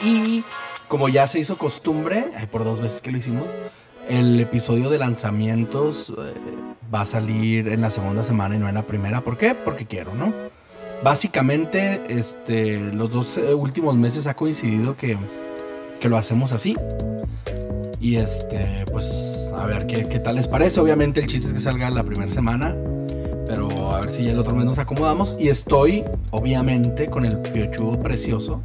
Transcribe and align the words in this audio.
y 0.00 0.44
como 0.88 1.08
ya 1.08 1.26
se 1.28 1.38
hizo 1.38 1.56
costumbre, 1.56 2.26
por 2.50 2.64
dos 2.64 2.80
veces 2.80 3.00
que 3.00 3.10
lo 3.10 3.18
hicimos, 3.18 3.44
el 4.08 4.38
episodio 4.40 4.90
de 4.90 4.98
lanzamientos 4.98 6.10
eh, 6.10 6.34
va 6.92 7.02
a 7.02 7.06
salir 7.06 7.68
en 7.68 7.80
la 7.80 7.90
segunda 7.90 8.24
semana 8.24 8.56
y 8.56 8.58
no 8.58 8.68
en 8.68 8.74
la 8.74 8.82
primera. 8.82 9.22
¿Por 9.22 9.38
qué? 9.38 9.54
Porque 9.54 9.86
quiero, 9.86 10.14
¿no? 10.14 10.32
Básicamente, 11.02 12.02
este, 12.08 12.78
los 12.78 13.10
dos 13.10 13.38
eh, 13.38 13.54
últimos 13.54 13.96
meses 13.96 14.26
ha 14.26 14.34
coincidido 14.34 14.96
que, 14.96 15.16
que 16.00 16.08
lo 16.08 16.16
hacemos 16.16 16.52
así. 16.52 16.76
Y 18.00 18.16
este, 18.16 18.84
pues, 18.90 19.50
a 19.56 19.66
ver 19.66 19.86
qué, 19.86 20.08
qué 20.08 20.18
tal 20.18 20.36
les 20.36 20.48
parece. 20.48 20.80
Obviamente 20.80 21.20
el 21.20 21.26
chiste 21.26 21.46
es 21.48 21.54
que 21.54 21.60
salga 21.60 21.88
la 21.90 22.02
primera 22.02 22.30
semana. 22.30 22.76
Pero 23.52 23.68
a 23.94 24.00
ver 24.00 24.10
si 24.10 24.24
ya 24.24 24.30
el 24.32 24.38
otro 24.38 24.54
mes 24.54 24.64
nos 24.64 24.78
acomodamos. 24.78 25.36
Y 25.38 25.50
estoy, 25.50 26.04
obviamente, 26.30 27.10
con 27.10 27.26
el 27.26 27.36
piochudo 27.36 27.98
precioso 27.98 28.62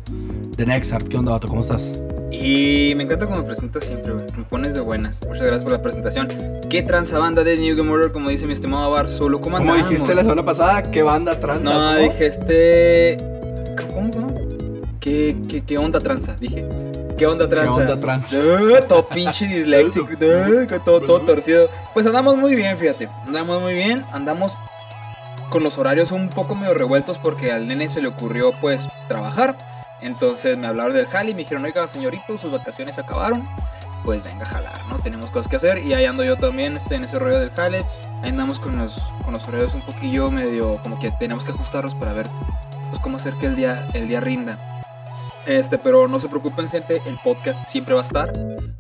de 0.56 0.66
Nexart. 0.66 1.10
¿Qué 1.10 1.18
onda, 1.18 1.34
vato? 1.34 1.50
¿Cómo 1.50 1.60
estás? 1.60 2.00
Y 2.32 2.94
me 2.96 3.04
encanta 3.04 3.26
cómo 3.26 3.40
me 3.40 3.44
presentas 3.44 3.84
siempre, 3.84 4.14
güey. 4.14 4.26
Me 4.38 4.46
pones 4.46 4.76
de 4.76 4.80
buenas. 4.80 5.20
Muchas 5.28 5.42
gracias 5.42 5.64
por 5.64 5.74
la 5.74 5.82
presentación. 5.82 6.30
¿Qué 6.70 6.84
tranza 6.84 7.20
banda 7.20 7.44
de 7.44 7.58
New 7.58 7.76
Game 7.76 7.92
Order? 7.92 8.14
Como 8.14 8.30
dice 8.30 8.46
mi 8.46 8.54
estimado 8.54 8.90
Bar 8.90 9.10
Solo. 9.10 9.42
¿Cómo 9.42 9.58
Como 9.58 9.72
andamos? 9.74 9.90
dijiste 9.90 10.16
la 10.16 10.24
semana 10.24 10.46
pasada, 10.46 10.82
¿qué 10.84 11.04
banda 11.04 11.38
tranza? 11.38 11.74
No, 11.74 11.80
¿Cómo? 11.80 12.14
dije 12.14 12.26
este. 12.26 13.18
¿Cómo, 13.94 14.12
cómo? 14.12 14.34
¿Qué, 15.02 15.36
qué, 15.50 15.64
qué 15.66 15.78
onda 15.78 16.00
tranza? 16.00 16.34
Dije. 16.40 16.64
¿Qué 17.18 17.28
onda 17.28 17.50
tranza? 17.50 17.74
onda 17.74 18.00
tranza? 18.00 18.38
Ah, 18.40 18.82
todo 18.88 19.06
pinche 19.10 19.48
disléxico. 19.54 20.08
ah, 20.22 20.80
todo, 20.86 21.02
todo 21.02 21.20
torcido. 21.20 21.68
Pues 21.94 22.06
andamos 22.06 22.38
muy 22.38 22.56
bien, 22.56 22.78
fíjate. 22.78 23.10
Andamos 23.26 23.62
muy 23.62 23.74
bien. 23.74 24.06
Andamos 24.14 24.54
con 25.50 25.64
los 25.64 25.78
horarios 25.78 26.12
un 26.12 26.30
poco 26.30 26.56
medio 26.56 26.74
revueltos 26.74 27.18
porque 27.18 27.52
al 27.52 27.68
nene 27.68 27.90
se 27.90 28.02
le 28.02 28.08
ocurrió, 28.08 28.54
pues, 28.60 28.88
trabajar. 29.08 29.56
Entonces 30.02 30.58
me 30.58 30.68
hablaron 30.68 30.94
del 30.94 31.08
jale 31.08 31.32
y 31.32 31.34
me 31.34 31.40
dijeron, 31.40 31.66
oiga, 31.66 31.88
señorito, 31.88 32.38
sus 32.38 32.52
vacaciones 32.52 32.96
se 32.96 33.02
acabaron. 33.02 33.48
Pues 34.04 34.24
venga 34.24 34.44
a 34.44 34.48
jalar, 34.48 34.86
¿no? 34.88 35.00
Tenemos 35.00 35.30
cosas 35.32 35.50
que 35.50 35.58
hacer 35.58 35.80
y 35.80 35.94
ahí 35.94 36.06
ando 36.06 36.24
yo 36.24 36.38
también 36.38 36.78
este, 36.78 36.96
en 36.96 37.04
ese 37.04 37.20
rollo 37.20 37.40
del 37.40 37.52
jale. 37.52 37.84
Ahí 38.22 38.30
andamos 38.30 38.60
con 38.60 38.78
los, 38.78 39.02
con 39.24 39.34
los 39.34 39.48
horarios 39.48 39.74
un 39.74 39.82
poquillo 39.82 40.32
medio, 40.32 40.78
como 40.84 41.00
que 41.00 41.12
tenemos 41.12 41.44
que 41.44 41.52
ajustarlos 41.52 41.96
para 41.96 42.14
ver 42.14 42.28
pues, 42.90 43.02
cómo 43.02 43.18
hacer 43.18 43.34
que 43.34 43.48
el 43.48 43.56
día, 43.56 43.88
el 43.94 44.08
día 44.08 44.22
rinda. 44.22 44.77
Este, 45.48 45.78
pero 45.78 46.10
no 46.10 46.20
se 46.20 46.28
preocupen, 46.28 46.70
gente, 46.70 47.02
el 47.06 47.18
podcast 47.24 47.66
siempre 47.70 47.94
va 47.94 48.02
a 48.02 48.04
estar. 48.04 48.34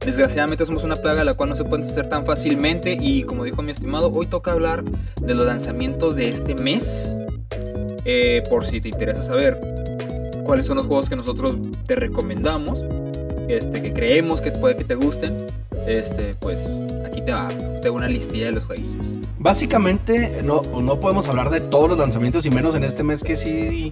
Desgraciadamente 0.06 0.66
somos 0.66 0.84
una 0.84 0.98
plaga 0.98 1.24
la 1.24 1.34
cual 1.34 1.50
no 1.50 1.56
se 1.56 1.64
puede 1.64 1.84
hacer 1.84 2.10
tan 2.10 2.26
fácilmente 2.26 2.98
y 3.00 3.24
como 3.24 3.46
dijo 3.46 3.62
mi 3.62 3.72
estimado, 3.72 4.12
hoy 4.12 4.28
toca 4.28 4.52
hablar 4.52 4.84
de 4.84 5.34
los 5.34 5.46
lanzamientos 5.46 6.18
de 6.18 6.28
este 6.28 6.56
mes. 6.56 7.10
Eh, 8.04 8.44
por 8.50 8.66
si 8.66 8.82
te 8.82 8.90
interesa 8.90 9.22
saber 9.22 9.60
cuáles 10.44 10.66
son 10.66 10.78
los 10.78 10.88
juegos 10.88 11.10
que 11.10 11.16
nosotros 11.16 11.56
te 11.86 11.96
recomendamos, 11.96 12.82
este, 13.48 13.82
que 13.82 13.94
creemos 13.94 14.42
que 14.42 14.52
puede 14.52 14.76
que 14.78 14.84
te 14.84 14.96
gusten, 14.96 15.36
este, 15.88 16.34
pues 16.40 16.60
aquí 17.06 17.22
te 17.22 17.32
va, 17.34 17.48
te 17.82 17.90
una 17.90 18.08
listilla 18.08 18.46
de 18.46 18.52
los 18.54 18.64
jueguillos. 18.66 19.06
Básicamente, 19.40 20.42
no, 20.44 20.62
no 20.62 21.00
podemos 21.00 21.28
hablar 21.30 21.50
de 21.50 21.62
todos 21.62 21.90
los 21.90 21.98
lanzamientos 21.98 22.46
y 22.46 22.50
menos 22.50 22.76
en 22.76 22.84
este 22.84 23.04
mes 23.04 23.24
que 23.24 23.36
sí, 23.36 23.92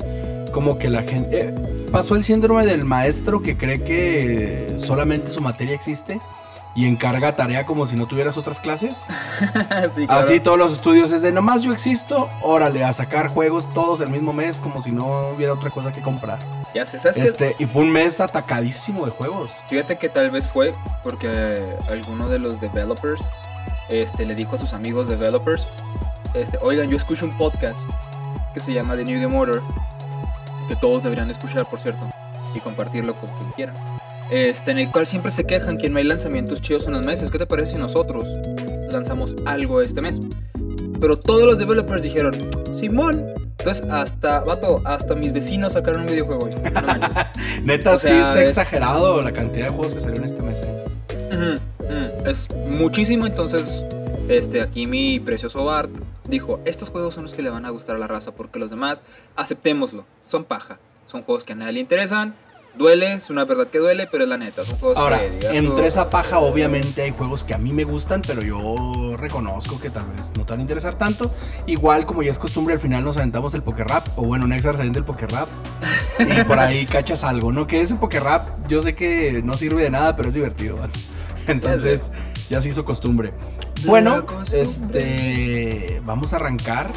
como 0.56 0.78
que 0.78 0.90
la 0.90 1.04
gente... 1.04 1.50
eh, 1.50 1.56
pasó 1.92 2.16
el 2.16 2.24
síndrome 2.24 2.66
del 2.66 2.86
maestro 2.86 3.42
que 3.42 3.58
cree 3.58 3.84
que 3.84 4.74
solamente 4.78 5.30
su 5.30 5.42
materia 5.42 5.76
existe 5.76 6.22
y 6.74 6.86
encarga 6.86 7.36
tarea 7.36 7.66
como 7.66 7.86
si 7.86 7.98
no 7.98 8.08
tuvieras 8.08 8.38
otras 8.38 8.62
clases. 8.62 9.04
Sí, 9.96 10.06
claro. 10.06 10.22
Así 10.22 10.40
todos 10.40 10.58
los 10.58 10.72
estudios 10.72 11.12
es 11.12 11.22
de 11.22 11.34
nomás 11.34 11.62
yo 11.64 11.74
existo, 11.74 12.30
órale, 12.42 12.86
a 12.86 12.94
sacar 12.94 13.28
juegos 13.28 13.68
todos 13.74 14.00
el 14.00 14.10
mismo 14.10 14.32
mes 14.32 14.62
como 14.62 14.82
si 14.82 14.92
no 14.92 15.32
hubiera 15.36 15.52
otra 15.52 15.70
cosa 15.72 15.92
que 15.92 16.02
comprar. 16.02 16.40
Ya 16.74 16.86
sé, 16.86 17.02
¿sabes? 17.02 17.18
Este, 17.18 17.58
y 17.60 17.66
fue 17.66 17.84
un 17.84 17.92
mes 17.92 18.22
atacadísimo 18.22 19.06
de 19.06 19.12
juegos. 19.12 19.60
Fíjate 19.68 19.98
que 19.98 20.08
tal 20.08 20.32
vez 20.32 20.48
fue 20.48 20.74
porque 21.04 21.62
alguno 21.90 22.30
de 22.30 22.40
los 22.40 22.62
developers 22.62 23.22
este, 23.90 24.26
le 24.26 24.36
dijo 24.36 24.56
a 24.56 24.58
sus 24.58 24.72
amigos 24.72 25.10
developers, 25.10 25.68
este, 26.34 26.58
oigan, 26.62 26.90
yo 26.90 26.96
escucho 26.96 27.26
un 27.26 27.38
podcast 27.38 27.78
que 28.54 28.62
se 28.62 28.72
llama 28.74 28.96
The 28.96 29.04
New 29.04 29.22
Game 29.22 29.38
Order, 29.38 29.60
que 30.68 30.76
todos 30.76 31.04
deberían 31.04 31.30
escuchar, 31.30 31.66
por 31.70 31.80
cierto, 31.80 32.02
y 32.54 32.60
compartirlo 32.60 33.14
con 33.16 33.30
quien 33.38 33.52
quieran. 33.52 33.76
Este, 34.32 34.72
en 34.72 34.80
el 34.80 34.90
cual 34.92 35.06
siempre 35.06 35.32
se 35.32 35.44
quejan 35.46 35.78
que 35.78 35.88
no 35.90 35.98
hay 36.00 36.04
lanzamientos 36.04 36.62
chidos 36.62 36.88
en 36.88 36.94
los 36.94 37.06
meses. 37.06 37.30
¿Qué 37.30 37.38
te 37.38 37.46
parece 37.46 37.74
si 37.74 37.78
nosotros 37.78 38.28
lanzamos 38.92 39.36
algo 39.46 39.82
este 39.82 40.02
mes? 40.02 40.16
Pero 41.00 41.18
todos 41.18 41.44
los 41.46 41.60
developers 41.60 42.02
dijeron, 42.02 42.34
Simón. 42.80 43.24
Entonces, 43.60 43.88
hasta, 43.90 44.40
vato, 44.42 44.82
hasta 44.86 45.16
mis 45.16 45.34
vecinos 45.34 45.74
sacaron 45.74 46.02
un 46.02 46.08
videojuego. 46.08 46.46
hoy. 46.46 46.56
Neta, 47.64 47.94
O 47.94 47.98
sí 47.98 48.12
es 48.12 48.30
es- 48.30 48.36
exagerado 48.38 49.22
la 49.22 49.32
cantidad 49.32 49.68
de 49.68 49.74
juegos 49.74 49.94
que 49.94 50.00
salieron 50.00 50.26
este 50.26 50.42
mes. 50.42 50.62
¿eh? 50.64 51.58
Es 52.26 52.48
muchísimo, 52.68 53.26
entonces 53.28 53.84
este, 54.30 54.62
aquí 54.62 54.86
mi 54.88 55.20
precioso 55.20 55.66
Bart 55.66 55.90
dijo, 56.28 56.60
estos 56.66 56.90
juegos 56.90 57.16
son 57.16 57.24
los 57.24 57.34
que 57.34 57.42
le 57.42 57.50
van 57.50 57.66
a 57.66 57.70
gustar 57.70 57.96
a 57.96 58.00
la 58.00 58.08
raza, 58.08 58.32
porque 58.32 58.60
los 58.60 58.70
demás, 58.70 59.04
aceptémoslo, 59.36 60.06
son 60.22 60.44
paja, 60.44 60.80
son 61.08 61.24
juegos 61.24 61.44
que 61.44 61.54
a 61.54 61.56
nadie 61.56 61.74
le 61.74 61.80
interesan, 61.82 62.36
duele, 62.78 63.14
es 63.14 63.30
una 63.30 63.46
verdad 63.46 63.68
que 63.68 63.80
duele, 63.80 64.08
pero 64.12 64.24
es 64.24 64.30
la 64.30 64.38
neta, 64.38 64.66
son 64.66 64.78
juegos 64.78 64.98
Ahora, 64.98 65.20
que 65.20 65.48
tú, 65.48 65.48
entre 65.54 65.88
esa 65.88 66.10
paja 66.10 66.40
obviamente 66.40 67.04
hay 67.04 67.12
juegos 67.12 67.44
que 67.44 67.54
a 67.54 67.58
mí 67.58 67.72
me 67.72 67.84
gustan, 67.84 68.22
pero 68.26 68.42
yo 68.42 69.16
reconozco 69.18 69.80
que 69.80 69.90
tal 69.90 70.08
vez 70.08 70.32
no 70.38 70.46
te 70.46 70.54
van 70.54 70.60
a 70.60 70.62
interesar 70.62 70.96
tanto. 70.96 71.32
Igual 71.68 72.06
como 72.06 72.22
ya 72.22 72.32
es 72.32 72.40
costumbre, 72.40 72.74
al 72.74 72.80
final 72.80 73.04
nos 73.04 73.18
aventamos 73.18 73.54
el 73.54 73.64
Poker 73.64 73.88
Rap, 73.88 74.08
o 74.16 74.24
bueno, 74.24 74.48
Nexar 74.48 74.76
saliendo 74.76 74.98
del 74.98 75.06
Poker 75.06 75.32
Rap, 75.32 75.48
y 76.20 76.44
por 76.48 76.60
ahí 76.60 76.86
cachas 76.86 77.24
algo, 77.24 77.52
¿no? 77.52 77.68
Que 77.68 77.82
ese 77.82 77.96
Poker 77.96 78.24
Rap 78.24 78.68
yo 78.68 78.82
sé 78.82 78.96
que 78.96 79.42
no 79.44 79.56
sirve 79.56 79.84
de 79.84 79.90
nada, 79.90 80.16
pero 80.16 80.30
es 80.30 80.36
divertido. 80.36 80.76
Entonces, 81.48 82.12
ya 82.50 82.62
se 82.62 82.70
hizo 82.70 82.86
costumbre. 82.86 83.34
Bueno, 83.86 84.26
este, 84.52 86.02
vamos 86.06 86.34
a 86.34 86.38
arrancar. 86.38 86.92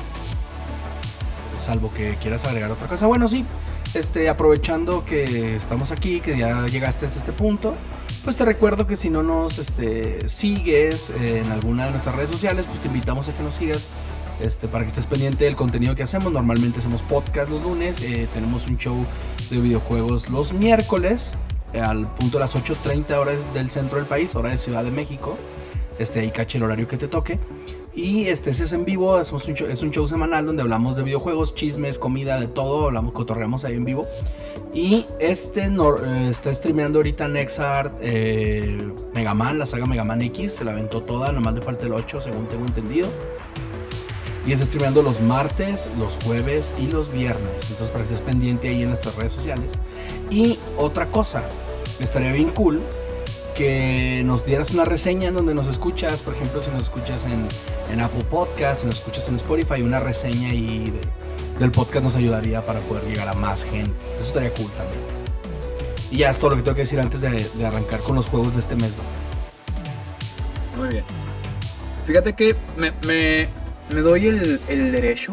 Salvo 1.56 1.92
que 1.92 2.16
quieras 2.16 2.44
agregar 2.44 2.70
otra 2.70 2.88
cosa. 2.88 3.06
Bueno, 3.06 3.28
sí. 3.28 3.44
Este, 3.94 4.28
aprovechando 4.28 5.04
que 5.04 5.56
estamos 5.56 5.90
aquí, 5.90 6.20
que 6.20 6.36
ya 6.36 6.66
llegaste 6.66 7.06
hasta 7.06 7.18
este 7.18 7.32
punto, 7.32 7.72
pues 8.22 8.36
te 8.36 8.44
recuerdo 8.44 8.86
que 8.86 8.96
si 8.96 9.08
no 9.10 9.22
nos 9.22 9.58
este, 9.58 10.28
sigues 10.28 11.10
en 11.10 11.50
alguna 11.50 11.86
de 11.86 11.92
nuestras 11.92 12.14
redes 12.14 12.30
sociales, 12.30 12.66
pues 12.66 12.80
te 12.80 12.88
invitamos 12.88 13.28
a 13.28 13.36
que 13.36 13.42
nos 13.42 13.54
sigas. 13.54 13.88
Este, 14.40 14.68
para 14.68 14.84
que 14.84 14.88
estés 14.90 15.06
pendiente 15.06 15.46
del 15.46 15.56
contenido 15.56 15.96
que 15.96 16.04
hacemos. 16.04 16.32
Normalmente 16.32 16.78
hacemos 16.78 17.02
podcast 17.02 17.50
los 17.50 17.64
lunes. 17.64 18.00
eh, 18.02 18.28
tenemos 18.32 18.68
un 18.68 18.78
show 18.78 19.02
de 19.50 19.58
videojuegos 19.58 20.28
los 20.30 20.52
miércoles. 20.52 21.32
eh, 21.72 21.80
al 21.80 22.02
punto 22.14 22.38
de 22.38 22.44
las 22.44 22.54
8.30 22.54 23.10
horas 23.18 23.52
del 23.52 23.68
centro 23.70 23.98
del 23.98 24.06
país, 24.06 24.34
hora 24.36 24.50
de 24.50 24.58
Ciudad 24.58 24.84
de 24.84 24.90
México. 24.92 25.36
Este, 25.98 26.20
ahí 26.20 26.30
cache 26.30 26.58
el 26.58 26.64
horario 26.64 26.86
que 26.86 26.96
te 26.96 27.08
toque. 27.08 27.38
Y 27.94 28.26
este 28.26 28.50
es 28.50 28.72
en 28.72 28.84
vivo, 28.84 29.16
hacemos 29.16 29.46
un 29.46 29.54
es 29.68 29.82
un 29.82 29.90
show 29.90 30.06
semanal 30.06 30.46
donde 30.46 30.62
hablamos 30.62 30.96
de 30.96 31.02
videojuegos, 31.02 31.54
chismes, 31.54 31.98
comida, 31.98 32.38
de 32.38 32.46
todo, 32.46 32.86
hablamos, 32.86 33.12
cotorreamos 33.12 33.64
ahí 33.64 33.74
en 33.74 33.84
vivo. 33.84 34.06
Y 34.72 35.06
este 35.18 35.62
eh, 35.62 36.28
está 36.30 36.54
streameando 36.54 37.00
ahorita 37.00 37.26
Nexart 37.26 37.94
eh, 38.00 38.78
Mega 39.14 39.34
Man, 39.34 39.58
la 39.58 39.66
saga 39.66 39.86
Mega 39.86 40.04
Man 40.04 40.22
X, 40.22 40.52
se 40.52 40.64
la 40.64 40.72
aventó 40.72 41.02
toda, 41.02 41.32
nomás 41.32 41.54
le 41.54 41.62
falta 41.62 41.86
el 41.86 41.92
8, 41.92 42.20
según 42.20 42.46
tengo 42.48 42.66
entendido. 42.66 43.08
Y 44.46 44.52
está 44.52 44.64
streameando 44.64 45.02
los 45.02 45.20
martes, 45.20 45.90
los 45.98 46.18
jueves 46.24 46.74
y 46.78 46.86
los 46.86 47.10
viernes. 47.10 47.50
Entonces 47.62 47.90
para 47.90 48.04
que 48.04 48.14
estés 48.14 48.20
pendiente 48.20 48.68
ahí 48.68 48.82
en 48.82 48.90
nuestras 48.90 49.16
redes 49.16 49.32
sociales. 49.32 49.72
Y 50.30 50.58
otra 50.76 51.06
cosa, 51.06 51.42
estaría 51.98 52.30
bien 52.30 52.50
cool 52.50 52.80
que 53.58 54.22
nos 54.24 54.46
dieras 54.46 54.70
una 54.70 54.84
reseña 54.84 55.28
en 55.28 55.34
donde 55.34 55.52
nos 55.52 55.66
escuchas, 55.66 56.22
por 56.22 56.32
ejemplo, 56.34 56.62
si 56.62 56.70
nos 56.70 56.82
escuchas 56.84 57.24
en, 57.24 57.48
en 57.92 58.00
Apple 58.00 58.22
Podcast, 58.30 58.82
si 58.82 58.86
nos 58.86 58.94
escuchas 58.98 59.28
en 59.28 59.34
Spotify, 59.34 59.82
una 59.82 59.98
reseña 59.98 60.54
y 60.54 60.92
del 61.58 61.72
podcast 61.72 62.04
nos 62.04 62.14
ayudaría 62.14 62.64
para 62.64 62.78
poder 62.78 63.02
llegar 63.04 63.28
a 63.28 63.32
más 63.32 63.64
gente. 63.64 63.90
Eso 64.16 64.28
estaría 64.28 64.54
cool 64.54 64.70
también. 64.76 65.00
Y 66.12 66.18
ya 66.18 66.30
es 66.30 66.38
todo 66.38 66.50
lo 66.50 66.56
que 66.56 66.62
tengo 66.62 66.76
que 66.76 66.82
decir 66.82 67.00
antes 67.00 67.20
de, 67.20 67.30
de 67.52 67.66
arrancar 67.66 67.98
con 68.00 68.14
los 68.14 68.28
juegos 68.28 68.54
de 68.54 68.60
este 68.60 68.76
mes. 68.76 68.92
¿no? 70.76 70.80
Muy 70.80 70.88
bien. 70.90 71.04
Fíjate 72.06 72.34
que 72.34 72.54
me, 72.76 72.92
me, 73.06 73.48
me 73.92 74.00
doy 74.02 74.28
el, 74.28 74.60
el 74.68 74.92
derecho, 74.92 75.32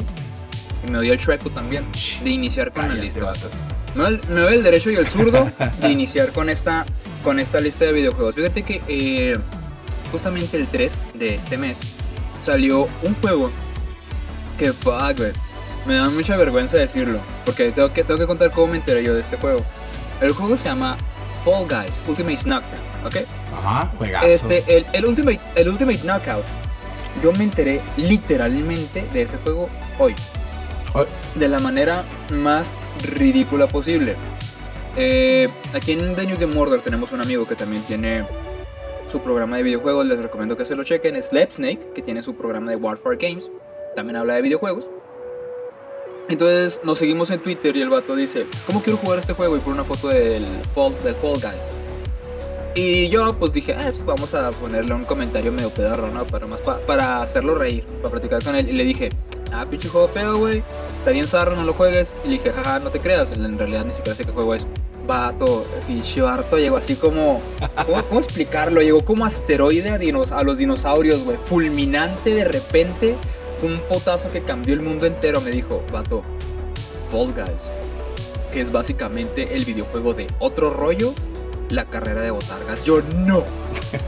y 0.85 0.89
me 0.91 0.97
doy 0.97 1.09
el 1.11 1.19
chueco 1.19 1.51
también, 1.51 1.85
de 2.23 2.29
iniciar 2.31 2.71
con 2.73 2.81
la 2.81 2.87
Cállate, 2.89 3.05
lista. 3.05 3.23
vato. 3.25 3.49
Me 3.93 4.07
el- 4.07 4.21
me 4.29 4.41
doy 4.41 4.55
el 4.55 4.63
derecho 4.63 4.89
y 4.89 4.95
el 4.95 5.07
zurdo 5.07 5.49
de 5.79 5.89
iniciar 5.89 6.31
con 6.33 6.49
esta, 6.49 6.85
con 7.25 7.39
esta 7.39 7.59
lista 7.59 7.85
de 7.85 7.91
videojuegos. 7.91 8.35
Fíjate 8.35 8.61
que 8.61 8.81
eh, 8.87 9.35
justamente 10.11 10.57
el 10.57 10.67
3 10.67 10.93
de 11.15 11.35
este 11.35 11.57
mes 11.57 11.75
salió 12.39 12.85
un 13.01 13.15
juego 13.19 13.49
que, 14.59 14.71
fuck, 14.71 15.17
güey, 15.17 15.31
me 15.87 15.95
da 15.95 16.09
mucha 16.11 16.37
vergüenza 16.37 16.77
decirlo, 16.77 17.19
porque 17.43 17.71
tengo 17.71 17.91
que, 17.91 18.03
tengo 18.03 18.19
que 18.19 18.27
contar 18.27 18.51
cómo 18.51 18.67
me 18.67 18.77
enteré 18.77 19.03
yo 19.03 19.15
de 19.15 19.21
este 19.21 19.37
juego. 19.37 19.59
El 20.21 20.33
juego 20.33 20.55
se 20.55 20.65
llama 20.65 20.97
Fall 21.43 21.67
Guys 21.67 22.01
Ultimate 22.07 22.43
Knockout, 22.43 22.79
¿ok? 23.05 23.15
Ajá, 23.57 23.91
juegazo. 23.97 24.27
Este, 24.27 24.63
el, 24.77 24.85
el 24.93 25.05
Ultimate, 25.05 25.39
el 25.55 25.69
Ultimate 25.69 25.99
Knockout, 26.03 26.45
yo 27.23 27.33
me 27.33 27.43
enteré 27.43 27.81
literalmente 27.97 29.03
de 29.11 29.23
ese 29.23 29.37
juego 29.37 29.67
hoy. 29.97 30.13
de 31.33 31.47
la 31.47 31.57
manera 31.57 32.03
más 32.31 32.67
ridícula 33.01 33.67
posible. 33.67 34.15
Eh, 34.97 35.47
aquí 35.73 35.91
en 35.91 36.15
The 36.15 36.25
New 36.25 36.37
Game 36.39 36.57
Order 36.57 36.81
tenemos 36.81 37.11
un 37.11 37.21
amigo 37.21 37.45
que 37.45 37.55
también 37.55 37.83
tiene 37.83 38.25
su 39.11 39.19
programa 39.19 39.57
de 39.57 39.63
videojuegos. 39.63 40.05
Les 40.05 40.19
recomiendo 40.19 40.55
que 40.55 40.65
se 40.65 40.75
lo 40.75 40.83
chequen. 40.83 41.15
Es 41.15 41.27
Snake, 41.27 41.91
que 41.93 42.01
tiene 42.01 42.23
su 42.23 42.35
programa 42.35 42.69
de 42.69 42.77
Warfare 42.77 43.17
Games. 43.17 43.49
También 43.95 44.17
habla 44.17 44.35
de 44.35 44.41
videojuegos. 44.41 44.85
Entonces 46.27 46.79
nos 46.83 46.97
seguimos 46.97 47.29
en 47.29 47.39
Twitter 47.39 47.75
y 47.77 47.81
el 47.81 47.89
vato 47.89 48.15
dice, 48.15 48.47
¿cómo 48.65 48.81
quiero 48.81 48.97
jugar 48.97 49.19
este 49.19 49.33
juego? 49.33 49.57
Y 49.57 49.59
pone 49.59 49.75
una 49.75 49.83
foto 49.83 50.07
del 50.07 50.45
Fall, 50.73 50.97
del 51.03 51.15
Fall 51.15 51.33
Guys. 51.33 51.75
Y 52.73 53.09
yo 53.09 53.37
pues 53.37 53.53
dije, 53.53 53.73
ah, 53.73 53.91
pues 53.91 54.05
vamos 54.05 54.33
a 54.33 54.51
ponerle 54.51 54.93
un 54.93 55.05
comentario 55.05 55.51
medio 55.51 55.69
pedorro, 55.69 56.11
¿no? 56.11 56.25
Para, 56.25 56.47
más 56.47 56.59
para 56.85 57.21
hacerlo 57.21 57.53
reír, 57.53 57.85
para 58.01 58.11
platicar 58.11 58.43
con 58.43 58.55
él. 58.55 58.69
Y 58.69 58.73
le 58.73 58.83
dije, 58.83 59.09
ah, 59.53 59.65
pinche 59.69 59.87
juego 59.87 60.07
feo, 60.07 60.37
güey. 60.37 60.63
Está 60.99 61.11
bien 61.11 61.27
zarro, 61.27 61.55
no 61.55 61.63
lo 61.63 61.73
juegues. 61.73 62.13
Y 62.25 62.29
le 62.29 62.33
dije, 62.33 62.51
jaja, 62.51 62.79
no 62.79 62.89
te 62.89 62.99
creas. 62.99 63.31
En 63.31 63.57
realidad 63.57 63.85
ni 63.85 63.91
siquiera 63.91 64.15
sé 64.15 64.25
qué 64.25 64.31
juego 64.31 64.55
es. 64.55 64.65
Vato, 65.07 65.65
pinche 65.87 66.21
harto 66.21 66.57
llegó 66.57 66.77
así 66.77 66.95
como. 66.95 67.39
¿cómo, 68.09 68.19
explicarlo? 68.19 68.81
Llegó 68.81 69.01
como 69.01 69.25
asteroide 69.25 69.89
a, 69.89 70.37
a 70.37 70.43
los 70.43 70.57
dinosaurios, 70.57 71.23
güey. 71.23 71.37
Fulminante 71.45 72.33
de 72.33 72.45
repente. 72.45 73.15
Fue 73.57 73.69
un 73.69 73.79
potazo 73.79 74.27
que 74.27 74.41
cambió 74.41 74.73
el 74.73 74.81
mundo 74.81 75.05
entero. 75.05 75.41
Me 75.41 75.51
dijo, 75.51 75.83
vato, 75.91 76.21
Fall 77.11 77.33
Guys. 77.33 77.69
Que 78.51 78.61
es 78.61 78.71
básicamente 78.71 79.55
el 79.55 79.65
videojuego 79.65 80.13
de 80.13 80.27
otro 80.39 80.71
rollo 80.71 81.13
la 81.69 81.85
carrera 81.85 82.21
de 82.21 82.31
botargas. 82.31 82.83
Yo 82.83 83.01
no, 83.25 83.43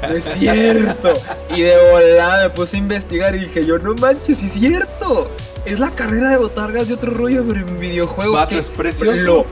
no 0.02 0.16
es 0.16 0.24
cierto. 0.24 1.14
Y 1.56 1.62
de 1.62 1.76
volada 1.92 2.44
me 2.44 2.50
puse 2.50 2.78
a 2.78 2.80
investigar 2.80 3.36
y 3.36 3.40
dije, 3.40 3.66
yo 3.66 3.78
no 3.78 3.96
manches, 3.96 4.44
es 4.44 4.54
cierto. 4.54 5.30
Es 5.66 5.80
la 5.80 5.92
carrera 5.92 6.30
de 6.30 6.38
botargas 6.38 6.88
de 6.88 6.94
otro 6.94 7.12
rollo, 7.12 7.44
pero 7.48 7.62
en 7.62 7.80
videojuego. 7.80 8.34
Vato, 8.34 8.58
es 8.58 8.70
precioso. 8.70 9.26
Lo, 9.26 9.44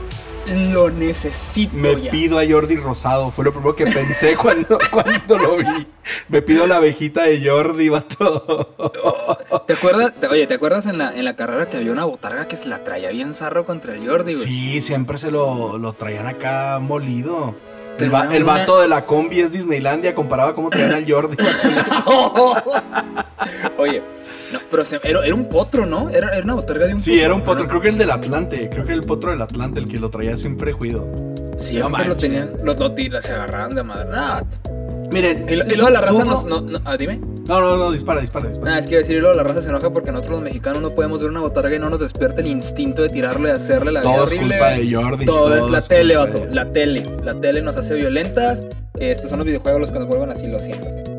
necesito. 0.46 1.74
Me 1.74 1.96
pido 1.96 2.38
a 2.38 2.46
Jordi 2.46 2.76
Rosado, 2.76 3.30
fue 3.30 3.44
lo 3.44 3.52
primero 3.52 3.74
que 3.74 3.86
pensé 3.86 4.36
cuando, 4.40 4.78
cuando 4.90 5.38
lo 5.38 5.56
vi. 5.56 5.86
Me 6.28 6.42
pido 6.42 6.66
la 6.66 6.76
abejita 6.76 7.24
de 7.24 7.46
Jordi, 7.46 7.88
vato. 7.88 8.74
¿Te 9.66 9.74
acuerdas? 9.74 10.12
Oye, 10.30 10.46
¿te 10.46 10.54
acuerdas 10.54 10.86
en 10.86 10.98
la, 10.98 11.16
en 11.16 11.24
la 11.24 11.36
carrera 11.36 11.68
que 11.68 11.78
había 11.78 11.92
una 11.92 12.04
botarga 12.04 12.46
que 12.46 12.56
se 12.56 12.68
la 12.68 12.84
traía 12.84 13.10
bien 13.10 13.34
zarro 13.34 13.66
contra 13.66 13.94
el 13.94 14.06
Jordi, 14.06 14.34
güey? 14.34 14.44
Sí, 14.44 14.82
siempre 14.82 15.18
se 15.18 15.30
lo, 15.30 15.78
lo 15.78 15.92
traían 15.92 16.26
acá 16.26 16.78
molido. 16.80 17.54
El, 17.98 18.12
el 18.32 18.44
vato 18.44 18.80
de 18.80 18.88
la 18.88 19.06
combi 19.06 19.40
es 19.40 19.52
Disneylandia 19.52 20.14
comparado 20.14 20.50
a 20.50 20.54
cómo 20.54 20.68
traían 20.70 20.92
al 20.94 21.10
Jordi. 21.10 21.36
Oye, 23.78 24.02
no, 24.82 25.00
pero 25.02 25.22
era, 25.22 25.34
un 25.34 25.48
potro, 25.48 25.86
¿no? 25.86 26.10
Era, 26.10 26.30
era 26.30 26.44
una 26.44 26.54
botarga 26.54 26.86
de 26.86 26.94
un 26.94 27.00
sí, 27.00 27.10
potro. 27.10 27.18
Sí, 27.18 27.24
era 27.24 27.34
un 27.34 27.42
potro. 27.42 27.68
Creo 27.68 27.80
que 27.80 27.88
el 27.88 27.98
del 27.98 28.10
Atlante. 28.10 28.68
Creo 28.68 28.84
que 28.84 28.92
el 28.92 29.02
potro 29.02 29.30
del 29.30 29.42
Atlante, 29.42 29.80
el 29.80 29.88
que 29.88 29.98
lo 29.98 30.10
traía 30.10 30.36
siempre 30.36 30.72
juido. 30.72 31.06
Sí, 31.58 31.78
no 31.78 31.88
lo 31.88 32.16
tenían. 32.16 32.50
Los 32.62 32.76
dos 32.76 32.92
se 33.20 33.32
agarraban 33.32 33.74
de 33.74 33.82
madre. 33.82 34.46
Miren. 35.12 35.46
Y, 35.48 35.56
luego 35.56 35.90
la 35.90 36.00
raza 36.00 36.24
nos. 36.24 36.44
No, 36.44 36.60
no, 36.60 36.78
ah, 36.84 36.96
dime. 36.96 37.20
No, 37.48 37.60
no, 37.60 37.76
no, 37.76 37.92
dispara, 37.92 38.20
dispara, 38.20 38.48
dispara. 38.48 38.70
Nada, 38.70 38.80
es 38.80 38.88
que 38.88 38.96
decir, 38.96 39.20
luego 39.20 39.36
la 39.36 39.44
raza 39.44 39.62
se 39.62 39.68
enoja 39.68 39.90
porque 39.90 40.10
nosotros 40.10 40.40
los 40.40 40.42
mexicanos 40.42 40.82
no 40.82 40.90
podemos 40.90 41.20
ver 41.22 41.30
una 41.30 41.40
botarga 41.40 41.76
y 41.76 41.78
no 41.78 41.88
nos 41.88 42.00
despierta 42.00 42.40
el 42.40 42.48
instinto 42.48 43.02
de 43.02 43.08
tirarle 43.08 43.50
y 43.50 43.52
hacerle 43.52 43.92
la 43.92 44.00
Todo 44.00 44.24
es 44.24 44.34
culpa 44.34 44.70
de 44.70 44.92
Jordi. 44.92 45.26
Todo, 45.26 45.56
es 45.56 45.70
la 45.70 45.80
tele, 45.80 46.16
vato. 46.16 46.46
La 46.50 46.72
tele. 46.72 47.04
La 47.24 47.34
tele 47.34 47.62
nos 47.62 47.76
hace 47.76 47.94
violentas. 47.94 48.64
Estos 48.98 49.30
son 49.30 49.38
los 49.38 49.46
videojuegos 49.46 49.80
los 49.80 49.92
que 49.92 49.98
nos 49.98 50.08
vuelven 50.08 50.30
así, 50.30 50.48
lo 50.48 50.58
siento. 50.58 51.15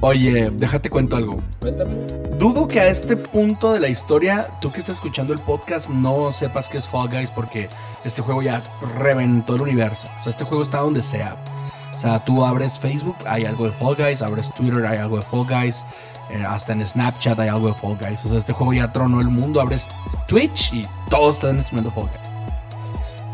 Oye, 0.00 0.50
déjate 0.50 0.90
cuento 0.90 1.16
algo. 1.16 1.42
Cuéntame. 1.60 1.92
Dudo 2.38 2.68
que 2.68 2.78
a 2.78 2.86
este 2.86 3.16
punto 3.16 3.72
de 3.72 3.80
la 3.80 3.88
historia, 3.88 4.48
tú 4.60 4.70
que 4.70 4.78
estás 4.78 4.96
escuchando 4.96 5.32
el 5.32 5.40
podcast, 5.40 5.90
no 5.90 6.30
sepas 6.30 6.68
que 6.68 6.78
es 6.78 6.88
Fall 6.88 7.08
Guys 7.08 7.32
porque 7.32 7.68
este 8.04 8.22
juego 8.22 8.42
ya 8.42 8.62
reventó 8.96 9.56
el 9.56 9.62
universo. 9.62 10.06
O 10.20 10.22
sea, 10.22 10.30
este 10.30 10.44
juego 10.44 10.62
está 10.62 10.78
donde 10.78 11.02
sea. 11.02 11.36
O 11.96 11.98
sea, 11.98 12.24
tú 12.24 12.44
abres 12.44 12.78
Facebook, 12.78 13.16
hay 13.26 13.44
algo 13.44 13.64
de 13.64 13.72
Fall 13.72 13.96
Guys, 13.96 14.22
abres 14.22 14.54
Twitter, 14.54 14.86
hay 14.86 14.98
algo 14.98 15.16
de 15.16 15.22
Fall 15.22 15.46
Guys, 15.48 15.84
eh, 16.30 16.44
hasta 16.46 16.72
en 16.74 16.86
Snapchat 16.86 17.40
hay 17.40 17.48
algo 17.48 17.66
de 17.66 17.74
Fall 17.74 17.98
Guys. 18.00 18.24
O 18.24 18.28
sea, 18.28 18.38
este 18.38 18.52
juego 18.52 18.72
ya 18.72 18.92
tronó 18.92 19.20
el 19.20 19.26
mundo, 19.26 19.60
abres 19.60 19.88
Twitch 20.28 20.72
y 20.74 20.86
todos 21.10 21.34
están 21.34 21.60
streamando 21.60 21.90
Fall 21.90 22.04
Guys. 22.04 22.34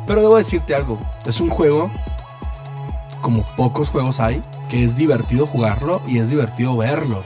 Pero 0.06 0.22
debo 0.22 0.38
decirte 0.38 0.74
algo, 0.74 0.98
es 1.26 1.42
un 1.42 1.50
juego, 1.50 1.90
como 3.24 3.42
pocos 3.56 3.88
juegos 3.88 4.20
hay, 4.20 4.42
que 4.68 4.84
es 4.84 4.98
divertido 4.98 5.46
jugarlo 5.46 6.02
y 6.06 6.18
es 6.18 6.28
divertido 6.28 6.76
verlo. 6.76 7.24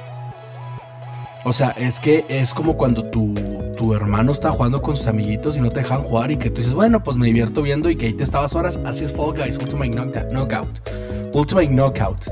O 1.44 1.52
sea, 1.52 1.70
es 1.70 1.98
que 1.98 2.24
es 2.28 2.54
como 2.54 2.76
cuando 2.76 3.02
tu, 3.02 3.34
tu, 3.76 3.94
hermano 3.94 4.30
está 4.30 4.52
jugando 4.52 4.80
con 4.80 4.96
sus 4.96 5.08
amiguitos 5.08 5.56
y 5.56 5.60
no 5.60 5.70
te 5.70 5.80
dejan 5.80 6.02
jugar 6.04 6.30
y 6.30 6.36
que 6.36 6.50
tú 6.50 6.58
dices, 6.58 6.74
bueno, 6.74 7.02
pues 7.02 7.16
me 7.16 7.26
divierto 7.26 7.62
viendo 7.62 7.90
y 7.90 7.96
que 7.96 8.06
ahí 8.06 8.12
te 8.12 8.22
estabas 8.22 8.54
horas. 8.54 8.78
Así 8.84 9.02
es 9.02 9.12
Fall 9.12 9.34
Guys, 9.34 9.58
Ultimate 9.58 9.90
Knockout. 9.90 10.88
Ultimate 11.34 11.68
Knockout. 11.68 12.28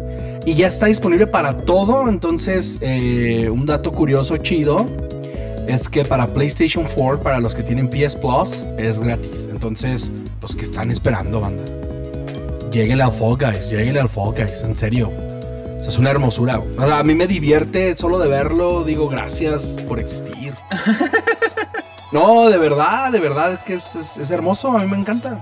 Y 0.47 0.55
ya 0.55 0.69
está 0.69 0.87
disponible 0.87 1.27
para 1.27 1.57
todo. 1.57 2.09
Entonces, 2.09 2.79
eh, 2.83 3.51
un 3.51 3.67
dato 3.67 3.91
curioso, 3.91 4.37
chido, 4.37 4.87
es 5.67 5.89
que 5.89 6.05
para 6.05 6.29
PlayStation 6.29 6.87
4, 6.95 7.21
para 7.21 7.41
los 7.41 7.53
que 7.53 7.65
tienen 7.65 7.89
PS 7.89 8.15
Plus, 8.15 8.65
es 8.79 9.01
gratis. 9.01 9.49
Entonces, 9.51 10.13
pues 10.41 10.55
que 10.55 10.63
están 10.63 10.93
esperando, 10.93 11.41
banda. 11.41 11.65
Lléguenle 12.77 13.05
al 13.05 13.13
Fall 13.13 13.39
Guys, 13.39 13.71
lléguenle 13.71 14.01
al 14.01 14.11
Fall 14.11 14.35
Guys, 14.35 14.63
en 14.63 14.77
serio. 14.77 15.11
es 15.81 15.97
una 15.97 16.11
hermosura. 16.11 16.61
a 16.79 17.03
mí 17.03 17.15
me 17.15 17.27
divierte 17.27 17.97
solo 17.97 18.19
de 18.19 18.29
verlo. 18.29 18.85
Digo, 18.85 19.09
gracias 19.09 19.79
por 19.89 19.99
existir. 19.99 20.53
no, 22.13 22.51
de 22.51 22.59
verdad, 22.59 23.11
de 23.13 23.19
verdad, 23.19 23.55
es 23.55 23.65
que 23.65 23.73
es, 23.73 24.19
es 24.19 24.31
hermoso. 24.31 24.77
A 24.77 24.81
mí 24.81 24.91
me 24.91 24.99
encanta. 24.99 25.41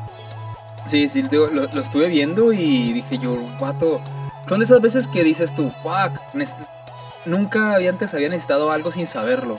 Sí, 0.88 1.08
sí, 1.08 1.24
lo, 1.32 1.48
lo, 1.48 1.80
estuve 1.80 2.06
viendo 2.06 2.52
y 2.52 2.92
dije 2.92 3.18
yo, 3.18 3.36
vato. 3.58 4.00
Son 4.48 4.60
de 4.60 4.66
esas 4.66 4.80
veces 4.80 5.08
que 5.08 5.24
dices 5.24 5.52
tú, 5.56 5.72
fuck, 5.82 6.12
nunca 7.26 7.78
antes 7.78 8.14
había 8.14 8.28
necesitado 8.28 8.70
algo 8.70 8.92
sin 8.92 9.08
saberlo. 9.08 9.58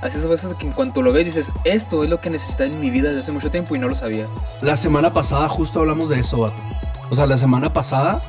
Así 0.00 0.16
esas 0.16 0.30
veces 0.30 0.54
que 0.54 0.66
en 0.66 0.72
cuanto 0.72 1.02
lo 1.02 1.12
ves 1.12 1.24
dices, 1.24 1.50
esto 1.64 2.04
es 2.04 2.08
lo 2.08 2.20
que 2.20 2.30
necesitaba 2.30 2.70
en 2.70 2.78
mi 2.78 2.90
vida 2.90 3.08
desde 3.08 3.22
hace 3.22 3.32
mucho 3.32 3.50
tiempo 3.50 3.74
y 3.74 3.80
no 3.80 3.88
lo 3.88 3.96
sabía. 3.96 4.26
La 4.60 4.76
semana 4.76 5.12
pasada 5.12 5.48
justo 5.48 5.80
hablamos 5.80 6.10
de 6.10 6.20
eso, 6.20 6.38
vato. 6.38 6.62
O 7.10 7.14
sea, 7.14 7.26
la 7.26 7.36
semana 7.36 7.72
pasada 7.72 8.22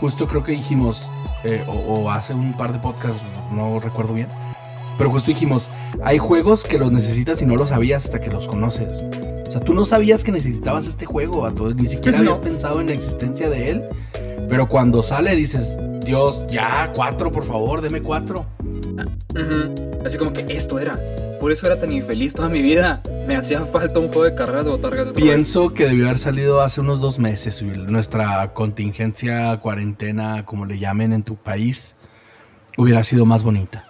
justo 0.00 0.26
creo 0.26 0.42
que 0.42 0.52
dijimos, 0.52 1.08
eh, 1.44 1.64
o, 1.66 2.10
hace 2.10 2.34
un 2.34 2.52
par 2.52 2.72
de 2.72 2.78
podcasts, 2.78 3.22
no 3.52 3.80
recuerdo 3.80 4.14
bien, 4.14 4.28
pero 4.98 5.10
justo 5.10 5.30
dijimos, 5.30 5.70
hay 6.02 6.18
juegos 6.18 6.64
que 6.64 6.78
los 6.78 6.92
necesitas 6.92 7.40
y 7.42 7.46
no 7.46 7.56
los 7.56 7.70
sabías 7.70 8.04
hasta 8.04 8.20
que 8.20 8.30
los 8.30 8.48
conoces. 8.48 9.02
O 9.46 9.52
sea, 9.52 9.60
tú 9.60 9.74
no 9.74 9.84
sabías 9.84 10.24
que 10.24 10.32
necesitabas 10.32 10.86
este 10.86 11.06
juego, 11.06 11.50
todos 11.52 11.74
ni 11.74 11.86
siquiera 11.86 12.18
habías 12.20 12.38
pensado 12.38 12.80
en 12.80 12.88
la 12.88 12.94
existencia 12.94 13.48
de 13.48 13.70
él. 13.70 13.84
Pero 14.48 14.68
cuando 14.68 15.02
sale 15.02 15.34
dices, 15.34 15.78
Dios, 16.04 16.46
ya, 16.48 16.92
cuatro, 16.94 17.32
por 17.32 17.44
favor, 17.44 17.80
deme 17.80 18.00
cuatro. 18.00 18.46
Así 20.04 20.16
como 20.18 20.32
que 20.32 20.46
esto 20.48 20.78
era. 20.78 20.98
Por 21.40 21.52
eso 21.52 21.66
era 21.66 21.78
tan 21.78 21.92
infeliz 21.92 22.34
toda 22.34 22.48
mi 22.48 22.62
vida. 22.62 23.02
Me 23.26 23.36
hacía 23.36 23.64
falta 23.66 23.98
un 24.00 24.08
juego 24.08 24.24
de 24.24 24.34
carreras 24.34 24.64
de 24.64 24.70
botargas. 24.70 25.08
Pienso 25.14 25.74
que 25.74 25.84
debió 25.84 26.06
haber 26.06 26.18
salido 26.18 26.62
hace 26.62 26.80
unos 26.80 27.00
dos 27.00 27.18
meses, 27.18 27.62
Nuestra 27.62 28.52
contingencia, 28.54 29.56
cuarentena, 29.58 30.44
como 30.44 30.64
le 30.66 30.78
llamen 30.78 31.12
en 31.12 31.22
tu 31.22 31.36
país, 31.36 31.96
hubiera 32.76 33.02
sido 33.04 33.26
más 33.26 33.44
bonita. 33.44 33.84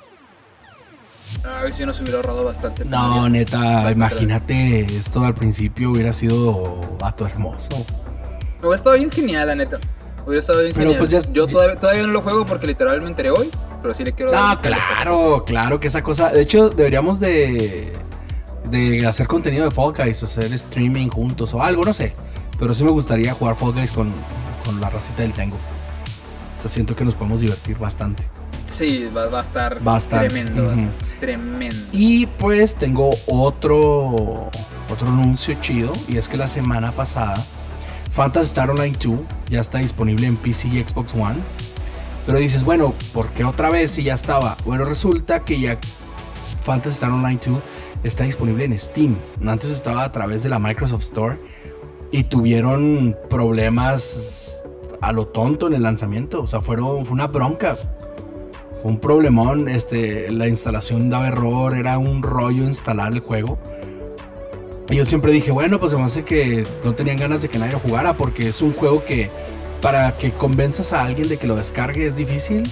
A 1.44 1.62
ver 1.62 1.72
si 1.72 1.84
nos 1.84 2.00
hubiera 2.00 2.18
ahorrado 2.18 2.44
bastante. 2.44 2.84
No, 2.84 3.28
neta, 3.28 3.90
imagínate, 3.92 4.86
esto 4.96 5.24
al 5.24 5.34
principio 5.34 5.90
hubiera 5.90 6.12
sido 6.12 6.80
vato 6.98 7.26
hermoso. 7.26 7.84
Hubiera 8.60 8.76
estado 8.76 8.96
bien 8.96 9.10
genial, 9.10 9.48
la 9.48 9.54
neta. 9.54 9.78
Hubiera 10.26 10.40
estado 10.40 10.60
bien 10.60 10.72
pero. 10.74 10.96
Pues 10.96 11.32
Yo 11.32 11.46
todavía, 11.46 12.02
no 12.02 12.12
lo 12.12 12.22
juego 12.22 12.44
porque 12.44 12.66
literalmente 12.66 13.04
me 13.04 13.10
enteré 13.10 13.30
hoy, 13.30 13.50
pero 13.80 13.94
sí 13.94 14.04
le 14.04 14.12
quiero 14.12 14.32
dar. 14.32 14.56
No, 14.56 14.60
claro, 14.60 15.44
claro 15.46 15.80
que 15.80 15.86
esa 15.86 16.02
cosa. 16.02 16.30
De 16.30 16.42
hecho, 16.42 16.68
deberíamos 16.68 17.20
de, 17.20 17.92
de 18.70 19.06
hacer 19.06 19.26
contenido 19.26 19.64
de 19.64 19.70
Fall 19.70 19.92
Guys, 19.92 20.22
hacer 20.22 20.52
streaming 20.52 21.08
juntos 21.08 21.54
o 21.54 21.62
algo, 21.62 21.84
no 21.84 21.92
sé. 21.92 22.14
Pero 22.58 22.74
sí 22.74 22.84
me 22.84 22.90
gustaría 22.90 23.32
jugar 23.34 23.54
Fall 23.56 23.72
Guys 23.72 23.92
con, 23.92 24.12
con 24.64 24.80
la 24.80 24.90
racita 24.90 25.22
del 25.22 25.32
Tengo. 25.32 25.56
O 25.56 26.60
sea, 26.60 26.70
siento 26.70 26.96
que 26.96 27.04
nos 27.04 27.14
podemos 27.14 27.40
divertir 27.40 27.78
bastante. 27.78 28.24
Sí, 28.66 29.08
va, 29.16 29.38
a 29.38 29.40
estar 29.40 29.78
tremendo. 30.08 30.70
Tremendo. 31.20 31.86
Y 31.92 32.26
pues 32.26 32.74
tengo 32.74 33.14
otro, 33.26 34.50
otro 34.90 35.08
anuncio 35.08 35.54
chido. 35.60 35.92
Y 36.08 36.18
es 36.18 36.28
que 36.28 36.36
la 36.36 36.48
semana 36.48 36.92
pasada, 36.92 37.42
Phantasy 38.16 38.46
Star 38.46 38.70
Online 38.70 38.96
2 38.98 39.18
ya 39.50 39.60
está 39.60 39.76
disponible 39.76 40.26
en 40.26 40.38
PC 40.38 40.68
y 40.68 40.82
Xbox 40.82 41.14
One. 41.14 41.36
Pero 42.24 42.38
dices, 42.38 42.64
bueno, 42.64 42.94
¿por 43.12 43.28
qué 43.34 43.44
otra 43.44 43.68
vez 43.68 43.90
si 43.90 44.04
ya 44.04 44.14
estaba? 44.14 44.56
Bueno, 44.64 44.86
resulta 44.86 45.44
que 45.44 45.60
ya 45.60 45.78
Phantasy 46.64 46.94
Star 46.94 47.10
Online 47.10 47.38
2 47.44 47.58
está 48.04 48.24
disponible 48.24 48.64
en 48.64 48.78
Steam. 48.78 49.18
Antes 49.46 49.70
estaba 49.70 50.02
a 50.02 50.12
través 50.12 50.42
de 50.42 50.48
la 50.48 50.58
Microsoft 50.58 51.02
Store 51.02 51.38
y 52.10 52.24
tuvieron 52.24 53.14
problemas 53.28 54.64
a 55.02 55.12
lo 55.12 55.26
tonto 55.26 55.66
en 55.66 55.74
el 55.74 55.82
lanzamiento. 55.82 56.40
O 56.40 56.46
sea, 56.46 56.62
fueron, 56.62 57.04
fue 57.04 57.12
una 57.12 57.26
bronca 57.26 57.76
fue 58.82 58.90
un 58.90 59.00
problemón, 59.00 59.68
este, 59.68 60.30
la 60.30 60.48
instalación 60.48 61.08
daba 61.08 61.28
error, 61.28 61.74
era 61.74 61.98
un 61.98 62.22
rollo 62.22 62.62
instalar 62.64 63.12
el 63.12 63.20
juego. 63.20 63.58
Y 64.88 64.96
yo 64.96 65.04
siempre 65.04 65.32
dije, 65.32 65.50
bueno, 65.50 65.80
pues 65.80 65.94
me 65.94 66.02
hace 66.02 66.24
que 66.24 66.64
no 66.84 66.94
tenían 66.94 67.16
ganas 67.16 67.42
de 67.42 67.48
que 67.48 67.58
nadie 67.58 67.72
lo 67.72 67.80
jugara 67.80 68.16
porque 68.16 68.48
es 68.48 68.62
un 68.62 68.72
juego 68.72 69.04
que 69.04 69.30
para 69.82 70.16
que 70.16 70.32
convenzas 70.32 70.92
a 70.92 71.04
alguien 71.04 71.28
de 71.28 71.36
que 71.36 71.46
lo 71.46 71.56
descargue 71.56 72.06
es 72.06 72.16
difícil. 72.16 72.70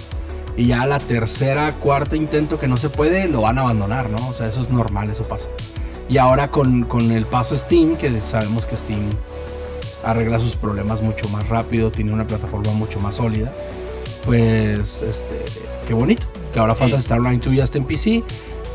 Y 0.57 0.67
ya 0.67 0.85
la 0.85 0.99
tercera, 0.99 1.73
cuarta 1.73 2.15
intento 2.15 2.57
que 2.57 2.67
no 2.67 2.77
se 2.77 2.89
puede, 2.89 3.27
lo 3.27 3.41
van 3.41 3.57
a 3.57 3.61
abandonar, 3.61 4.09
¿no? 4.09 4.29
O 4.29 4.33
sea, 4.33 4.47
eso 4.47 4.61
es 4.61 4.69
normal, 4.69 5.09
eso 5.09 5.23
pasa. 5.23 5.49
Y 6.07 6.17
ahora 6.17 6.49
con, 6.49 6.83
con 6.83 7.11
el 7.11 7.25
paso 7.25 7.57
Steam, 7.57 7.97
que 7.97 8.21
sabemos 8.21 8.65
que 8.65 8.77
Steam 8.77 9.09
arregla 10.05 10.39
sus 10.39 10.55
problemas 10.55 11.01
mucho 11.01 11.27
más 11.27 11.49
rápido, 11.49 11.91
tiene 11.91 12.13
una 12.13 12.25
plataforma 12.25 12.71
mucho 12.71 13.01
más 13.01 13.15
sólida, 13.15 13.51
pues, 14.25 15.01
este, 15.01 15.43
qué 15.87 15.93
bonito. 15.93 16.27
Que 16.51 16.59
ahora 16.59 16.75
Fantasy 16.75 17.01
Star 17.01 17.19
Online 17.19 17.39
2 17.43 17.55
ya 17.55 17.63
está 17.63 17.77
en 17.77 17.85
PC. 17.85 18.23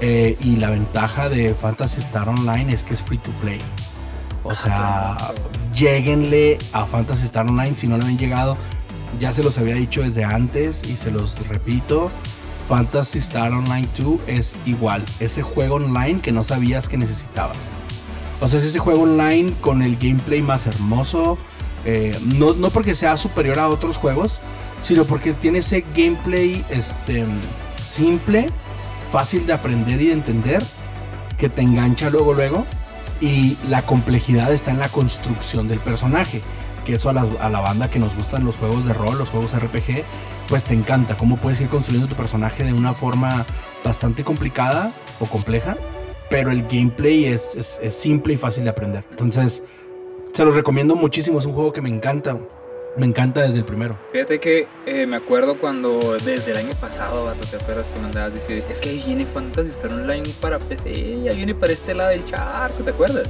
Eh, 0.00 0.36
y 0.40 0.56
la 0.56 0.70
ventaja 0.70 1.28
de 1.28 1.54
Fantasy 1.54 2.00
Star 2.00 2.28
Online 2.28 2.72
es 2.72 2.84
que 2.84 2.94
es 2.94 3.02
free 3.02 3.18
to 3.18 3.30
play. 3.40 3.60
O 4.42 4.54
sea, 4.54 5.32
lleguenle 5.74 6.58
a 6.72 6.86
Fantasy 6.86 7.26
Star 7.26 7.46
Online 7.46 7.74
si 7.76 7.86
no 7.86 7.96
le 7.98 8.04
habían 8.04 8.18
llegado. 8.18 8.56
Ya 9.18 9.32
se 9.32 9.42
los 9.42 9.58
había 9.58 9.74
dicho 9.74 10.02
desde 10.02 10.24
antes 10.24 10.82
y 10.84 10.96
se 10.96 11.10
los 11.10 11.46
repito. 11.48 12.10
Fantasy 12.68 13.18
Star 13.18 13.52
Online 13.52 13.88
2 13.98 14.20
es 14.28 14.56
igual. 14.64 15.04
Ese 15.18 15.42
juego 15.42 15.74
online 15.74 16.20
que 16.20 16.30
no 16.30 16.44
sabías 16.44 16.88
que 16.88 16.96
necesitabas. 16.96 17.58
O 18.40 18.48
sea, 18.48 18.60
es 18.60 18.64
ese 18.64 18.78
juego 18.78 19.02
online 19.02 19.54
con 19.60 19.82
el 19.82 19.96
gameplay 19.96 20.40
más 20.40 20.66
hermoso. 20.66 21.36
Eh, 21.84 22.16
no, 22.36 22.54
no, 22.54 22.70
porque 22.70 22.94
sea 22.94 23.16
superior 23.16 23.58
a 23.58 23.68
otros 23.68 23.98
juegos, 23.98 24.40
sino 24.80 25.04
porque 25.04 25.32
tiene 25.32 25.58
ese 25.58 25.84
gameplay 25.94 26.64
este, 26.70 27.24
simple, 27.82 28.46
fácil 29.10 29.46
de 29.46 29.52
aprender 29.52 30.00
y 30.00 30.06
de 30.06 30.12
entender, 30.12 30.62
que 31.36 31.48
te 31.48 31.62
engancha 31.62 32.10
luego, 32.10 32.34
luego. 32.34 32.66
Y 33.20 33.58
la 33.68 33.82
complejidad 33.82 34.52
está 34.52 34.70
en 34.70 34.78
la 34.78 34.88
construcción 34.88 35.68
del 35.68 35.78
personaje. 35.80 36.40
Que 36.84 36.94
eso 36.94 37.10
a, 37.10 37.12
a 37.12 37.50
la 37.50 37.60
banda 37.60 37.90
que 37.90 37.98
nos 37.98 38.16
gustan 38.16 38.44
los 38.44 38.56
juegos 38.56 38.86
de 38.86 38.94
rol, 38.94 39.18
los 39.18 39.30
juegos 39.30 39.54
RPG, 39.54 40.04
pues 40.48 40.64
te 40.64 40.74
encanta. 40.74 41.16
Cómo 41.16 41.36
puedes 41.36 41.60
ir 41.60 41.68
construyendo 41.68 42.08
tu 42.08 42.14
personaje 42.14 42.64
de 42.64 42.72
una 42.72 42.94
forma 42.94 43.44
bastante 43.84 44.24
complicada 44.24 44.92
o 45.18 45.26
compleja. 45.26 45.76
Pero 46.30 46.50
el 46.50 46.62
gameplay 46.62 47.26
es, 47.26 47.56
es, 47.56 47.80
es 47.82 47.94
simple 47.94 48.34
y 48.34 48.36
fácil 48.36 48.64
de 48.64 48.70
aprender. 48.70 49.04
Entonces, 49.10 49.64
se 50.32 50.44
los 50.44 50.54
recomiendo 50.54 50.96
muchísimo. 50.96 51.38
Es 51.38 51.46
un 51.46 51.52
juego 51.52 51.72
que 51.72 51.82
me 51.82 51.90
encanta. 51.90 52.38
Me 52.96 53.06
encanta 53.06 53.42
desde 53.42 53.58
el 53.60 53.64
primero. 53.64 53.96
Fíjate 54.12 54.40
que 54.40 54.66
eh, 54.84 55.06
me 55.06 55.16
acuerdo 55.16 55.56
cuando, 55.58 56.16
desde 56.24 56.50
el 56.50 56.56
año 56.56 56.74
pasado, 56.80 57.24
vato, 57.24 57.46
¿te 57.46 57.56
acuerdas 57.56 57.86
que 57.86 58.00
andabas 58.00 58.34
diciendo? 58.34 58.66
Es 58.68 58.80
que 58.80 58.90
ahí 58.90 59.02
viene 59.06 59.24
Fantasy 59.26 59.70
Star 59.70 59.92
Online 59.92 60.28
para 60.40 60.58
PC, 60.58 61.22
ya 61.22 61.32
viene 61.32 61.54
para 61.54 61.72
este 61.72 61.94
lado 61.94 62.10
del 62.10 62.24
charco, 62.24 62.82
¿te 62.82 62.90
acuerdas? 62.90 63.28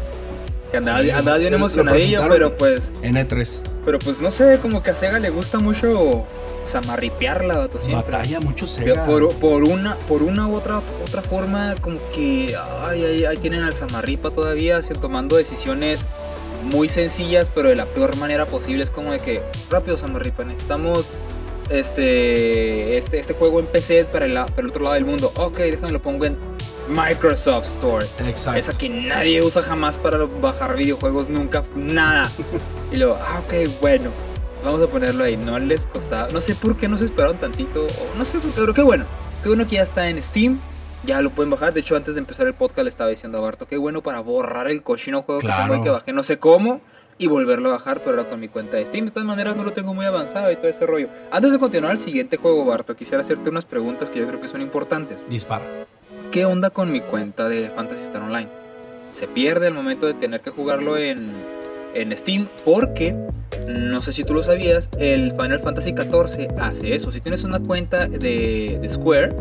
Que 0.70 0.78
andabas, 0.78 1.02
Sí, 1.02 1.10
andabas 1.10 1.40
bien 1.40 1.52
lo 1.52 1.58
emocionadillo, 1.58 2.22
pero 2.28 2.56
pues, 2.56 2.92
N3. 3.02 3.62
pero 3.84 3.98
pues 3.98 4.20
no 4.20 4.30
sé, 4.30 4.58
como 4.62 4.82
que 4.82 4.92
a 4.92 4.94
Sega 4.94 5.18
le 5.18 5.28
gusta 5.28 5.58
mucho 5.58 6.24
zamarripearla, 6.64 7.56
vato, 7.58 7.80
siempre. 7.80 8.12
Batalla 8.12 8.40
mucho 8.40 8.66
Sega. 8.66 9.04
Por, 9.04 9.34
por 9.34 9.64
una, 9.64 9.96
por 10.08 10.22
una 10.22 10.46
u 10.46 10.54
otra, 10.54 10.80
otra 11.06 11.22
forma, 11.22 11.74
como 11.80 11.98
que 12.10 12.54
ay, 12.82 13.04
ay, 13.04 13.24
ahí 13.24 13.36
tienen 13.36 13.62
al 13.64 13.74
Samarripa 13.74 14.30
todavía, 14.30 14.78
así, 14.78 14.94
tomando 14.94 15.36
decisiones 15.36 16.00
muy 16.62 16.88
sencillas, 16.88 17.50
pero 17.54 17.68
de 17.68 17.76
la 17.76 17.86
peor 17.86 18.16
manera 18.16 18.46
posible. 18.46 18.84
Es 18.84 18.90
como 18.90 19.12
de 19.12 19.18
que, 19.18 19.42
rápido 19.70 19.96
Samarripa, 19.96 20.44
necesitamos 20.44 21.06
este, 21.70 22.98
este, 22.98 23.18
este 23.18 23.34
juego 23.34 23.60
en 23.60 23.66
PC 23.66 24.04
para 24.06 24.26
el, 24.26 24.34
para 24.34 24.60
el 24.60 24.68
otro 24.68 24.82
lado 24.82 24.94
del 24.94 25.04
mundo. 25.04 25.32
Ok, 25.36 25.58
déjame 25.58 25.92
lo 25.92 26.02
pongo 26.02 26.24
en 26.24 26.36
Microsoft 26.88 27.66
Store. 27.66 28.06
Exacto. 28.26 28.58
Esa 28.58 28.76
que 28.76 28.88
nadie 28.88 29.42
usa 29.42 29.62
jamás 29.62 29.96
para 29.96 30.18
bajar 30.24 30.76
videojuegos, 30.76 31.30
nunca, 31.30 31.64
nada. 31.76 32.30
Y 32.92 32.96
luego, 32.96 33.18
ah, 33.20 33.42
ok, 33.46 33.70
bueno, 33.80 34.10
vamos 34.64 34.82
a 34.82 34.88
ponerlo 34.88 35.24
ahí. 35.24 35.36
No 35.36 35.58
les 35.58 35.86
costaba, 35.86 36.28
no 36.32 36.40
sé 36.40 36.54
por 36.54 36.76
qué 36.76 36.88
no 36.88 36.98
se 36.98 37.06
esperaron 37.06 37.36
tantito, 37.38 37.86
o 37.86 38.18
no 38.18 38.24
sé, 38.24 38.38
por 38.38 38.50
qué, 38.50 38.60
pero 38.60 38.74
qué 38.74 38.82
bueno. 38.82 39.04
Qué 39.42 39.48
bueno 39.48 39.66
que 39.66 39.76
ya 39.76 39.82
está 39.82 40.08
en 40.08 40.22
Steam, 40.22 40.60
ya 41.04 41.22
lo 41.22 41.30
pueden 41.30 41.50
bajar. 41.50 41.72
De 41.72 41.80
hecho, 41.80 41.96
antes 41.96 42.14
de 42.14 42.20
empezar 42.20 42.46
el 42.46 42.54
podcast 42.54 42.84
le 42.84 42.88
estaba 42.90 43.10
diciendo 43.10 43.38
a 43.38 43.40
Barto, 43.40 43.66
qué 43.66 43.76
bueno 43.76 44.02
para 44.02 44.20
borrar 44.20 44.68
el 44.68 44.82
cochino 44.82 45.22
juego 45.22 45.40
que 45.40 45.46
Claro. 45.46 45.62
tengo 45.64 45.74
ahí 45.74 45.82
que 45.82 45.90
bajé, 45.90 46.12
no 46.12 46.22
sé 46.22 46.38
cómo. 46.38 46.80
Y 47.18 47.26
volverlo 47.26 47.68
a 47.68 47.72
bajar, 47.72 47.98
pero 48.00 48.16
ahora 48.16 48.30
con 48.30 48.40
mi 48.40 48.48
cuenta 48.48 48.78
de 48.78 48.86
Steam. 48.86 49.04
De 49.04 49.10
todas 49.10 49.26
maneras, 49.26 49.54
no 49.54 49.62
lo 49.62 49.72
tengo 49.74 49.92
muy 49.92 50.06
avanzado 50.06 50.50
y 50.50 50.56
todo 50.56 50.68
ese 50.68 50.86
rollo. 50.86 51.08
Antes 51.30 51.52
de 51.52 51.58
continuar 51.58 51.90
al 51.92 51.98
siguiente 51.98 52.38
juego, 52.38 52.64
Barto, 52.64 52.96
quisiera 52.96 53.20
hacerte 53.22 53.50
unas 53.50 53.66
preguntas 53.66 54.08
que 54.08 54.20
yo 54.20 54.26
creo 54.26 54.40
que 54.40 54.48
son 54.48 54.62
importantes. 54.62 55.18
Dispara. 55.28 55.64
¿Qué 56.32 56.46
onda 56.46 56.70
con 56.70 56.90
mi 56.90 57.02
cuenta 57.02 57.46
de 57.46 57.68
Fantasy 57.68 58.04
Star 58.04 58.22
Online? 58.22 58.48
Se 59.12 59.26
pierde 59.28 59.66
al 59.66 59.74
momento 59.74 60.06
de 60.06 60.14
tener 60.14 60.40
que 60.40 60.48
jugarlo 60.50 60.96
en, 60.96 61.30
en 61.94 62.16
Steam 62.16 62.48
porque, 62.64 63.14
no 63.68 64.00
sé 64.00 64.12
si 64.12 64.24
tú 64.24 64.34
lo 64.34 64.42
sabías, 64.42 64.88
el 64.98 65.32
Final 65.32 65.60
Fantasy 65.60 65.90
XIV 65.90 66.48
hace 66.58 66.94
eso. 66.94 67.12
Si 67.12 67.20
tienes 67.20 67.44
una 67.44 67.60
cuenta 67.60 68.06
de, 68.06 68.78
de 68.80 68.88
Square, 68.88 69.34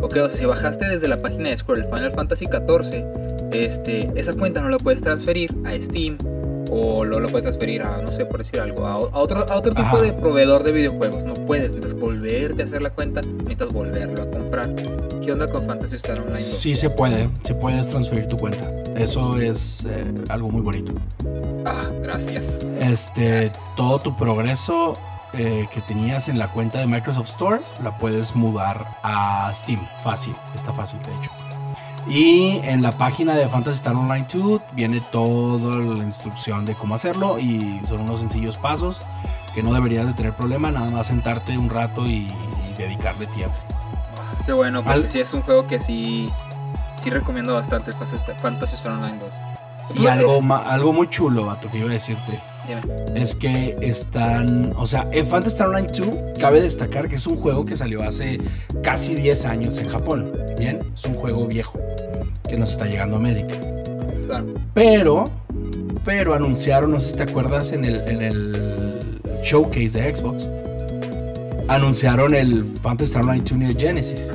ok, 0.00 0.16
o 0.16 0.28
sea, 0.28 0.36
si 0.36 0.44
bajaste 0.44 0.86
desde 0.88 1.08
la 1.08 1.18
página 1.18 1.50
de 1.50 1.56
Square 1.56 1.82
el 1.82 1.86
Final 1.86 2.12
Fantasy 2.12 2.46
XIV, 2.46 3.04
este, 3.52 4.10
esa 4.14 4.32
cuenta 4.32 4.60
no 4.60 4.68
la 4.68 4.78
puedes 4.78 5.02
transferir 5.02 5.54
a 5.64 5.72
Steam 5.74 6.16
o 6.70 7.04
lo, 7.04 7.20
lo 7.20 7.28
puedes 7.28 7.42
transferir 7.42 7.82
a, 7.82 8.00
no 8.00 8.10
sé, 8.12 8.24
por 8.24 8.38
decir 8.38 8.58
algo, 8.60 8.86
a, 8.86 8.92
a 8.92 8.96
otro, 8.96 9.46
a 9.46 9.56
otro 9.56 9.74
tipo 9.74 10.00
de 10.00 10.12
proveedor 10.14 10.62
de 10.62 10.72
videojuegos. 10.72 11.24
No 11.24 11.34
puedes, 11.34 11.74
necesitas 11.74 11.94
volverte 11.94 12.62
a 12.62 12.64
hacer 12.64 12.80
la 12.80 12.90
cuenta, 12.90 13.20
necesitas 13.20 13.72
volverlo 13.74 14.22
a 14.22 14.30
comprar. 14.30 14.70
¿Qué 15.22 15.32
onda 15.32 15.46
con 15.48 15.66
Fantasy 15.66 15.96
Star 15.96 16.18
Online? 16.18 16.30
2? 16.32 16.40
Sí 16.40 16.74
se 16.74 16.88
puede, 16.88 17.28
sí 17.42 17.52
puedes 17.52 17.88
transferir 17.90 18.26
tu 18.26 18.38
cuenta. 18.38 18.64
Eso 19.02 19.36
es 19.40 19.84
eh, 19.88 20.14
algo 20.28 20.50
muy 20.50 20.60
bonito. 20.62 20.92
Ah, 21.66 21.88
gracias. 22.02 22.60
Este, 22.80 23.50
todo 23.76 23.98
tu 23.98 24.16
progreso 24.16 24.94
eh, 25.32 25.66
que 25.72 25.80
tenías 25.82 26.28
en 26.28 26.38
la 26.38 26.48
cuenta 26.48 26.78
de 26.78 26.86
Microsoft 26.86 27.28
Store 27.30 27.60
la 27.82 27.96
puedes 27.98 28.34
mudar 28.36 28.86
a 29.02 29.50
Steam. 29.54 29.80
Fácil, 30.04 30.34
está 30.54 30.72
fácil 30.72 30.98
de 31.00 31.10
hecho. 31.12 31.30
Y 32.08 32.60
en 32.64 32.82
la 32.82 32.90
página 32.92 33.34
de 33.36 33.48
Fantasy 33.48 33.76
Star 33.76 33.94
Online 33.94 34.26
2 34.32 34.60
viene 34.72 35.00
toda 35.12 35.76
la 35.76 36.02
instrucción 36.04 36.64
de 36.64 36.74
cómo 36.74 36.94
hacerlo 36.96 37.38
y 37.38 37.80
son 37.88 38.00
unos 38.00 38.20
sencillos 38.20 38.58
pasos 38.58 39.02
que 39.54 39.62
no 39.62 39.72
deberías 39.72 40.06
de 40.06 40.12
tener 40.14 40.32
problema, 40.32 40.70
nada 40.70 40.90
más 40.90 41.06
sentarte 41.08 41.56
un 41.58 41.70
rato 41.70 42.06
y, 42.06 42.26
y 42.26 42.74
dedicarle 42.76 43.26
tiempo. 43.28 43.54
Qué 44.46 44.52
bueno, 44.52 44.82
porque 44.82 44.98
Al- 45.04 45.10
sí 45.10 45.20
es 45.20 45.32
un 45.34 45.42
juego 45.42 45.68
que 45.68 45.78
sí, 45.78 46.28
sí 47.02 47.10
recomiendo 47.10 47.54
bastante, 47.54 47.92
Fantasy 47.92 48.74
Star 48.76 48.92
Online 48.92 49.18
2. 49.18 49.98
Y 50.02 50.06
algo, 50.06 50.40
ma- 50.40 50.62
algo 50.70 50.92
muy 50.92 51.08
chulo, 51.08 51.46
vato, 51.46 51.70
que 51.70 51.78
iba 51.78 51.90
a 51.90 51.92
decirte. 51.92 52.38
Dime. 52.68 52.80
es 53.20 53.34
que 53.34 53.76
están, 53.80 54.72
o 54.76 54.86
sea, 54.86 55.08
en 55.10 55.26
Fantasy 55.26 55.54
Star 55.54 55.68
Online 55.68 55.88
2 55.88 56.38
cabe 56.38 56.60
destacar 56.62 57.08
que 57.08 57.16
es 57.16 57.26
un 57.26 57.36
juego 57.36 57.64
que 57.64 57.74
salió 57.74 58.02
hace 58.04 58.40
casi 58.84 59.16
10 59.16 59.46
años 59.46 59.78
en 59.78 59.88
Japón, 59.88 60.32
¿bien? 60.58 60.78
Es 60.94 61.04
un 61.06 61.14
juego 61.14 61.46
viejo 61.48 61.80
que 62.48 62.56
nos 62.56 62.70
está 62.70 62.86
llegando 62.86 63.16
a 63.16 63.18
América. 63.18 63.56
Claro. 64.26 64.46
Pero, 64.74 65.24
pero 66.04 66.34
anunciaron, 66.34 66.92
no 66.92 67.00
sé 67.00 67.10
si 67.10 67.16
te 67.16 67.24
acuerdas, 67.24 67.72
en 67.72 67.84
el, 67.84 67.96
en 68.08 68.22
el 68.22 69.20
showcase 69.42 70.00
de 70.00 70.14
Xbox, 70.16 70.48
anunciaron 71.68 72.34
el 72.34 72.64
Fantasy 72.80 73.10
Star 73.10 73.22
Online 73.24 73.42
2 73.42 73.52
Neo 73.58 73.74
Genesis. 73.76 74.32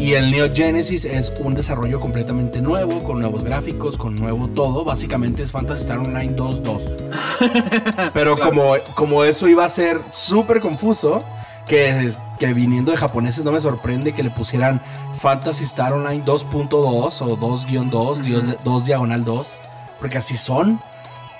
Y 0.00 0.14
el 0.14 0.30
Neo 0.30 0.48
Genesis 0.52 1.04
es 1.04 1.30
un 1.40 1.54
desarrollo 1.54 2.00
completamente 2.00 2.62
nuevo, 2.62 3.02
con 3.04 3.20
nuevos 3.20 3.44
gráficos, 3.44 3.98
con 3.98 4.14
nuevo 4.14 4.48
todo. 4.48 4.82
Básicamente 4.82 5.42
es 5.42 5.52
Fantasy 5.52 5.82
Star 5.82 5.98
Online 5.98 6.34
2.2. 6.34 8.10
Pero 8.14 8.34
Claro. 8.34 8.50
como, 8.50 8.72
como 8.94 9.24
eso 9.24 9.46
iba 9.46 9.64
a 9.64 9.68
ser 9.68 10.00
súper 10.10 10.60
confuso, 10.60 11.22
que, 11.66 12.10
que 12.38 12.54
viniendo 12.54 12.90
de 12.92 12.96
japoneses 12.96 13.44
no 13.44 13.52
me 13.52 13.60
sorprende 13.60 14.14
que 14.14 14.22
le 14.22 14.30
pusieran 14.30 14.80
Fantasy 15.16 15.64
Star 15.64 15.92
Online 15.92 16.24
2.2 16.24 16.72
o 16.72 17.36
2-2, 17.36 18.16
Dios 18.22 18.46
de- 18.46 18.56
2 18.64 18.84
diagonal 18.86 19.22
2, 19.24 19.60
porque 20.00 20.16
así 20.18 20.38
son. 20.38 20.80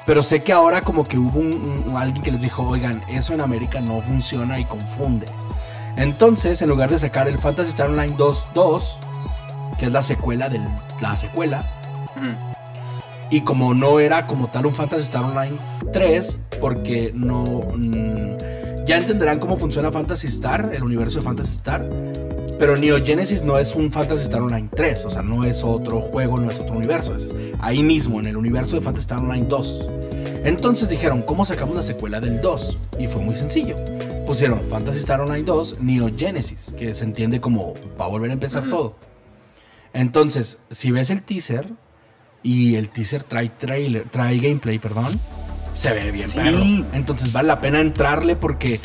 Pero 0.04 0.22
sé 0.22 0.42
que 0.42 0.52
ahora 0.52 0.82
como 0.82 1.08
que 1.08 1.16
hubo 1.18 1.38
un- 1.40 1.84
un- 1.88 1.96
alguien 1.96 2.22
que 2.22 2.30
les 2.30 2.42
dijo, 2.42 2.62
oigan, 2.62 3.02
eso 3.08 3.32
en 3.32 3.40
América 3.40 3.80
no 3.80 4.02
funciona 4.02 4.58
y 4.60 4.66
confunde. 4.66 5.26
Entonces, 6.00 6.62
en 6.62 6.70
lugar 6.70 6.88
de 6.88 6.98
sacar 6.98 7.28
el 7.28 7.36
Fantasy 7.36 7.68
Star 7.68 7.90
Online 7.90 8.16
2.2, 8.16 8.96
que 9.78 9.84
es 9.84 9.92
la 9.92 10.00
secuela 10.00 10.48
de 10.48 10.58
la 11.02 11.14
secuela, 11.18 11.70
y 13.30 13.42
como 13.42 13.74
no 13.74 14.00
era 14.00 14.26
como 14.26 14.48
tal 14.48 14.64
un 14.64 14.74
Fantasy 14.74 15.02
Star 15.02 15.24
Online 15.24 15.58
3, 15.92 16.38
porque 16.58 17.12
no... 17.14 17.44
mm, 17.76 18.86
ya 18.86 18.96
entenderán 18.96 19.38
cómo 19.38 19.58
funciona 19.58 19.92
Fantasy 19.92 20.28
Star, 20.28 20.70
el 20.72 20.82
universo 20.82 21.18
de 21.18 21.24
Fantasy 21.26 21.56
Star. 21.56 21.86
Pero 22.58 22.76
Neo 22.78 23.04
Genesis 23.04 23.44
no 23.44 23.58
es 23.58 23.74
un 23.74 23.92
Fantasy 23.92 24.22
Star 24.22 24.40
Online 24.40 24.70
3, 24.74 25.04
o 25.04 25.10
sea, 25.10 25.20
no 25.20 25.44
es 25.44 25.62
otro 25.62 26.00
juego, 26.00 26.38
no 26.38 26.50
es 26.50 26.58
otro 26.60 26.76
universo, 26.76 27.14
es 27.14 27.34
ahí 27.58 27.82
mismo, 27.82 28.20
en 28.20 28.26
el 28.26 28.38
universo 28.38 28.76
de 28.76 28.82
Fantasy 28.82 29.02
Star 29.02 29.18
Online 29.18 29.46
2. 29.46 29.86
Entonces 30.44 30.88
dijeron, 30.88 31.20
¿cómo 31.20 31.44
sacamos 31.44 31.76
la 31.76 31.82
secuela 31.82 32.22
del 32.22 32.40
2? 32.40 32.78
Y 32.98 33.06
fue 33.06 33.20
muy 33.20 33.36
sencillo. 33.36 33.76
Pusieron 34.30 34.60
Fantasy 34.70 34.98
Star 35.00 35.20
Online 35.20 35.42
2, 35.42 35.80
Neo 35.80 36.08
Genesis, 36.16 36.72
que 36.78 36.94
se 36.94 37.02
entiende 37.02 37.40
como 37.40 37.74
va 38.00 38.04
a 38.04 38.08
volver 38.08 38.30
a 38.30 38.34
empezar 38.34 38.68
todo. 38.68 38.94
Entonces, 39.92 40.58
si 40.70 40.92
ves 40.92 41.10
el 41.10 41.22
teaser, 41.22 41.68
Y 42.44 42.76
el 42.76 42.88
teaser 42.90 43.22
trae 43.24 43.48
trailer, 43.50 44.08
trae 44.08 44.38
gameplay, 44.38 44.78
perdón. 44.78 45.18
Se 45.74 45.92
ve 45.92 46.10
bien, 46.12 46.28
Sí. 46.28 46.38
perro. 46.38 46.62
Entonces 46.92 47.32
vale 47.32 47.48
la 47.48 47.58
pena 47.60 47.80
entrarle 47.80 48.34
porque 48.36 48.80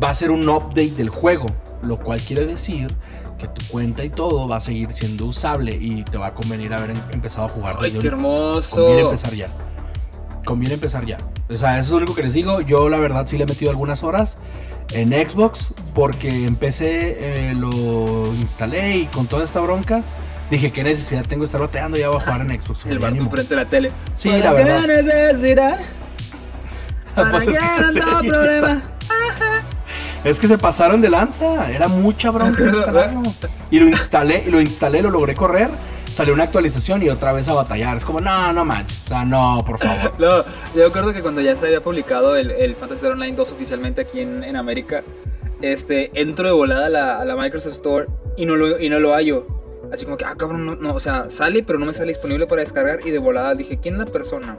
va 0.00 0.10
a 0.10 0.14
ser 0.14 0.30
un 0.30 0.48
update 0.48 0.90
del 0.92 1.08
juego. 1.08 1.46
Lo 1.82 1.98
cual 1.98 2.20
quiere 2.20 2.44
decir 2.46 2.94
que 3.38 3.48
tu 3.48 3.66
cuenta 3.66 4.04
y 4.04 4.10
todo 4.10 4.46
va 4.46 4.56
a 4.58 4.60
seguir 4.60 4.92
siendo 4.92 5.24
usable 5.26 5.76
y 5.80 6.04
te 6.04 6.18
va 6.18 6.28
a 6.28 6.34
convenir 6.34 6.72
haber 6.74 6.90
em- 6.90 7.02
empezado 7.12 7.46
a 7.46 7.48
jugar 7.48 7.76
Ay, 7.78 7.84
desde 7.86 7.98
qué 8.00 8.06
hermoso. 8.08 8.76
Conviene 8.76 9.00
empezar 9.02 9.34
ya. 9.34 9.48
Conviene 10.44 10.74
empezar 10.74 11.04
ya. 11.06 11.18
O 11.48 11.56
sea, 11.56 11.74
eso 11.78 11.80
es 11.86 11.90
lo 11.90 11.96
único 11.98 12.14
que 12.14 12.22
les 12.22 12.32
digo. 12.34 12.60
Yo 12.60 12.88
la 12.88 12.98
verdad 12.98 13.26
sí 13.26 13.36
le 13.36 13.44
he 13.44 13.46
metido 13.46 13.70
algunas 13.70 14.02
horas 14.02 14.38
en 14.92 15.12
Xbox 15.12 15.72
porque 15.94 16.44
empecé, 16.46 17.16
eh, 17.50 17.54
lo 17.56 18.26
instalé 18.40 18.96
y 18.98 19.04
con 19.06 19.26
toda 19.26 19.44
esta 19.44 19.60
bronca 19.60 20.02
dije 20.50 20.72
qué 20.72 20.82
necesidad 20.82 21.24
tengo 21.24 21.42
de 21.42 21.46
estar 21.46 21.60
bateando 21.60 21.96
ya 21.96 22.08
voy 22.08 22.16
a 22.18 22.20
jugar 22.20 22.40
en 22.40 22.60
Xbox. 22.60 22.86
El 22.86 22.98
modo. 23.00 23.08
enfrente 23.08 23.54
de 23.54 23.56
la 23.64 23.68
tele. 23.68 23.90
Sí, 24.14 24.30
¿Para 24.30 24.44
la 24.44 24.52
verdad. 24.52 24.86
necesidad? 24.86 25.80
¿Para 27.14 27.30
Pues 27.30 27.48
es 27.48 27.58
qué 27.58 27.64
que 27.86 27.92
se- 27.92 28.00
tanto 28.00 28.28
problema? 28.28 28.82
Es 30.22 30.38
que 30.38 30.46
se 30.48 30.58
pasaron 30.58 31.00
de 31.00 31.08
lanza, 31.08 31.70
era 31.72 31.88
mucha 31.88 32.30
bronca 32.30 32.62
instalarlo. 32.62 33.22
Y 33.70 33.78
lo 33.80 33.88
instalé, 33.88 34.44
y 34.46 34.50
lo 34.50 34.60
instalé, 34.60 35.00
lo 35.00 35.10
logré 35.10 35.34
correr, 35.34 35.70
salió 36.10 36.34
una 36.34 36.44
actualización 36.44 37.02
y 37.02 37.08
otra 37.08 37.32
vez 37.32 37.48
a 37.48 37.54
batallar. 37.54 37.96
Es 37.96 38.04
como, 38.04 38.20
no, 38.20 38.52
no 38.52 38.64
manches, 38.64 39.02
o 39.04 39.08
sea, 39.08 39.24
no, 39.24 39.62
por 39.64 39.78
favor. 39.78 40.12
No, 40.20 40.44
yo 40.74 40.84
recuerdo 40.84 41.12
que 41.12 41.22
cuando 41.22 41.40
ya 41.40 41.56
se 41.56 41.66
había 41.66 41.82
publicado 41.82 42.36
el, 42.36 42.50
el 42.50 42.74
Fantasy 42.74 42.98
Star 42.98 43.12
Online 43.12 43.36
2 43.36 43.52
oficialmente 43.52 44.02
aquí 44.02 44.20
en, 44.20 44.44
en 44.44 44.56
América, 44.56 45.02
este, 45.62 46.10
entro 46.20 46.46
de 46.46 46.52
volada 46.52 46.86
a 46.86 46.88
la, 46.88 47.20
a 47.20 47.24
la 47.24 47.36
Microsoft 47.36 47.74
Store 47.74 48.06
y 48.36 48.46
no 48.46 48.56
lo, 48.56 48.78
y 48.80 48.88
no 48.88 48.98
lo 49.00 49.12
hallo. 49.14 49.46
Así 49.92 50.04
como 50.04 50.16
que, 50.16 50.24
ah, 50.24 50.34
cabrón, 50.36 50.66
no, 50.66 50.76
no, 50.76 50.94
o 50.94 51.00
sea, 51.00 51.30
sale, 51.30 51.62
pero 51.62 51.78
no 51.78 51.86
me 51.86 51.94
sale 51.94 52.12
disponible 52.12 52.46
para 52.46 52.60
descargar. 52.60 53.00
Y 53.04 53.10
de 53.10 53.18
volada 53.18 53.54
dije, 53.54 53.78
¿quién 53.78 53.94
es 53.94 54.00
la 54.00 54.06
persona 54.06 54.58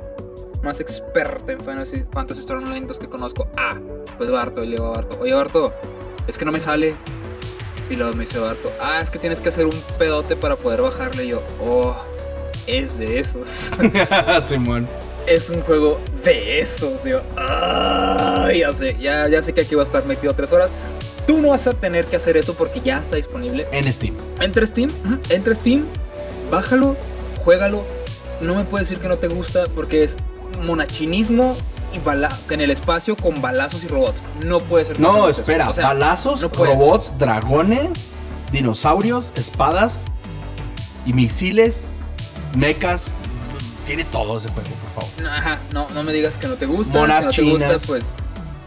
más 0.61 0.79
experta 0.79 1.51
en 1.51 1.61
Fantasy, 1.61 2.03
Fantasy 2.11 2.41
Star 2.41 2.57
Online 2.57 2.85
2 2.85 2.99
que 2.99 3.07
conozco? 3.07 3.47
Ah, 3.57 3.77
pues 4.17 4.29
Barto. 4.29 4.63
Y 4.63 4.67
le 4.67 4.71
digo 4.75 4.87
a 4.87 4.91
Barto, 4.91 5.19
oye, 5.21 5.33
Barto, 5.33 5.73
es 6.27 6.37
que 6.37 6.45
no 6.45 6.51
me 6.51 6.59
sale. 6.59 6.95
Y 7.91 7.97
luego 7.97 8.13
me 8.13 8.21
dice 8.21 8.39
Barto, 8.39 8.71
ah, 8.79 8.99
es 9.01 9.09
que 9.11 9.19
tienes 9.19 9.41
que 9.41 9.49
hacer 9.49 9.65
un 9.65 9.77
pedote 9.97 10.37
para 10.37 10.55
poder 10.55 10.81
bajarle. 10.81 11.25
Y 11.25 11.27
yo, 11.29 11.43
oh, 11.59 11.93
es 12.65 12.97
de 12.97 13.19
esos. 13.19 13.69
Simón. 14.45 14.87
es 15.27 15.49
un 15.49 15.59
juego 15.61 15.99
de 16.23 16.61
esos. 16.61 17.03
Yo, 17.03 17.21
"Ay, 17.35 18.59
ya 18.59 18.71
sé, 18.71 18.95
ya, 18.97 19.27
ya 19.27 19.41
sé 19.41 19.51
que 19.53 19.61
aquí 19.61 19.75
va 19.75 19.83
a 19.83 19.85
estar 19.85 20.05
metido 20.05 20.33
tres 20.33 20.53
horas. 20.53 20.69
Tú 21.27 21.39
no 21.39 21.49
vas 21.49 21.67
a 21.67 21.73
tener 21.73 22.05
que 22.05 22.15
hacer 22.15 22.37
eso 22.37 22.53
porque 22.53 22.79
ya 22.79 22.97
está 22.97 23.17
disponible. 23.17 23.67
En 23.73 23.91
Steam. 23.91 24.15
Entra 24.39 24.63
a 24.63 24.67
Steam, 24.67 24.89
a 24.89 25.55
Steam, 25.55 25.85
bájalo, 26.49 26.95
juégalo. 27.43 27.85
No 28.39 28.55
me 28.55 28.63
puedes 28.63 28.87
decir 28.87 29.01
que 29.01 29.09
no 29.09 29.17
te 29.17 29.27
gusta 29.27 29.65
porque 29.75 30.03
es 30.03 30.15
monachinismo 30.61 31.57
y 31.93 31.99
bala 31.99 32.37
en 32.49 32.61
el 32.61 32.71
espacio 32.71 33.15
con 33.15 33.41
balazos 33.41 33.83
y 33.83 33.87
robots. 33.87 34.21
No 34.45 34.59
puede 34.59 34.85
ser. 34.85 34.99
no 34.99 35.25
te 35.25 35.31
espera, 35.31 35.69
O 35.69 35.73
sea, 35.73 35.87
balazos, 35.87 36.41
no 36.41 36.49
robots, 36.49 37.13
dragones, 37.17 38.11
dinosaurios, 38.51 39.33
espadas 39.35 40.05
y 41.05 41.13
misiles, 41.13 41.95
mechas. 42.57 43.13
Tiene 43.85 44.05
todo 44.05 44.37
ese 44.37 44.49
juego, 44.49 44.69
por 44.69 45.03
favor. 45.03 45.09
no, 45.21 45.29
Ajá, 45.29 45.59
no, 45.73 45.87
no 45.89 46.03
me 46.03 46.13
digas 46.13 46.37
que 46.37 46.47
no 46.47 46.55
te 46.55 46.65
gusta. 46.65 46.93
Monas 46.97 47.25
si 47.33 47.41
no 47.41 47.53
te 47.53 47.57
chinas. 47.59 47.73
gusta, 47.73 47.87
pues. 47.87 48.05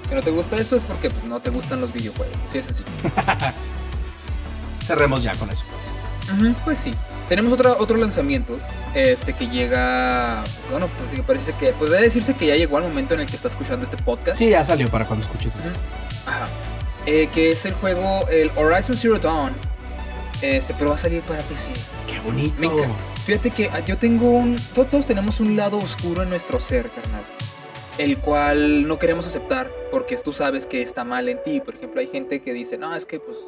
Que 0.08 0.14
no 0.16 0.22
te 0.22 0.30
gusta 0.30 0.56
eso 0.56 0.76
es 0.76 0.82
porque 0.82 1.08
pues, 1.08 1.24
no 1.24 1.40
te 1.40 1.50
gustan 1.50 1.80
los 1.80 1.92
videojuegos. 1.92 2.36
Así 2.46 2.58
es 2.58 2.66
sencillo. 2.66 2.88
Cerremos 4.84 5.22
ya 5.22 5.34
con 5.36 5.48
eso, 5.50 5.64
pues. 5.70 6.54
Pues 6.64 6.78
sí. 6.78 6.92
Tenemos 7.28 7.52
otra, 7.52 7.72
otro 7.78 7.96
lanzamiento 7.96 8.58
este 8.94 9.32
que 9.32 9.48
llega, 9.48 10.44
bueno, 10.70 10.88
pues 10.98 11.10
sí, 11.12 11.22
parece 11.26 11.52
que, 11.54 11.72
podría 11.72 12.00
decirse 12.00 12.34
que 12.34 12.46
ya 12.46 12.56
llegó 12.56 12.76
al 12.76 12.82
momento 12.84 13.14
en 13.14 13.20
el 13.20 13.26
que 13.26 13.36
está 13.36 13.48
escuchando 13.48 13.84
este 13.84 13.96
podcast. 14.02 14.36
Sí, 14.38 14.50
ya 14.50 14.64
salió 14.64 14.88
para 14.90 15.04
cuando 15.06 15.24
escuches 15.24 15.56
eso. 15.56 15.68
Ujú. 15.70 15.78
Ajá. 16.26 16.46
Eh, 17.06 17.28
que 17.34 17.52
es 17.52 17.64
el 17.66 17.72
juego, 17.74 18.26
el 18.28 18.50
Horizon 18.56 18.96
Zero 18.96 19.18
Dawn, 19.18 19.54
este, 20.42 20.74
pero 20.74 20.90
va 20.90 20.96
a 20.96 20.98
salir 20.98 21.22
para 21.22 21.40
PC. 21.42 21.70
Qué 22.06 22.20
bonito. 22.20 22.54
Me. 22.58 22.68
Fíjate 23.24 23.50
que 23.50 23.70
ah, 23.70 23.80
yo 23.80 23.96
tengo 23.96 24.30
un, 24.30 24.56
to- 24.74 24.84
todos 24.84 25.06
tenemos 25.06 25.40
un 25.40 25.56
lado 25.56 25.78
oscuro 25.78 26.22
en 26.22 26.28
nuestro 26.30 26.60
ser, 26.60 26.90
carnal. 26.90 27.22
El 27.96 28.18
cual 28.18 28.86
no 28.88 28.98
queremos 28.98 29.26
aceptar 29.26 29.70
porque 29.90 30.16
tú 30.18 30.32
sabes 30.32 30.66
que 30.66 30.82
está 30.82 31.04
mal 31.04 31.28
en 31.28 31.42
ti. 31.42 31.60
Por 31.60 31.74
ejemplo, 31.76 32.00
hay 32.00 32.06
gente 32.08 32.42
que 32.42 32.52
dice, 32.52 32.76
no, 32.76 32.94
es 32.94 33.06
que 33.06 33.20
pues, 33.20 33.38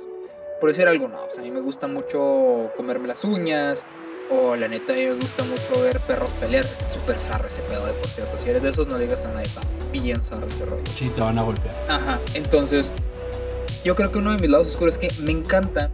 por 0.61 0.71
decir 0.71 0.89
algo, 0.89 1.09
no, 1.09 1.25
o 1.25 1.31
sea, 1.31 1.41
a 1.41 1.45
mí 1.45 1.51
me 1.51 1.61
gusta 1.61 1.87
mucho 1.87 2.71
comerme 2.77 3.09
las 3.09 3.25
uñas. 3.25 3.83
O 4.29 4.57
la 4.57 4.67
neta, 4.67 4.93
a 4.93 4.97
mí 4.97 5.05
me 5.05 5.15
gusta 5.15 5.45
mucho 5.45 5.83
ver 5.83 6.01
perros 6.01 6.31
pelear. 6.41 6.65
Está 6.65 6.89
súper 6.89 7.17
zarro 7.19 7.47
ese 7.47 7.61
pedo, 7.63 7.87
de 7.87 7.93
por 7.93 8.09
cierto. 8.09 8.37
Si 8.41 8.51
eres 8.51 8.61
de 8.61 8.71
esos, 8.71 8.89
no 8.89 8.99
le 8.99 9.05
digas 9.05 9.25
a 9.25 9.29
nadie, 9.29 9.47
está 9.47 9.61
bien 9.93 10.21
zarro 10.21 10.49
ese 10.49 10.65
rollo. 10.65 10.83
Sí, 10.97 11.09
te 11.15 11.21
van 11.21 11.39
a 11.39 11.43
golpear. 11.43 11.77
Ajá, 11.89 12.21
entonces 12.35 12.91
yo 13.85 13.95
creo 13.95 14.11
que 14.11 14.19
uno 14.19 14.33
de 14.33 14.39
mis 14.39 14.51
lados 14.51 14.67
oscuros 14.67 14.95
es 14.95 14.99
que 14.99 15.23
me 15.23 15.31
encanta 15.31 15.93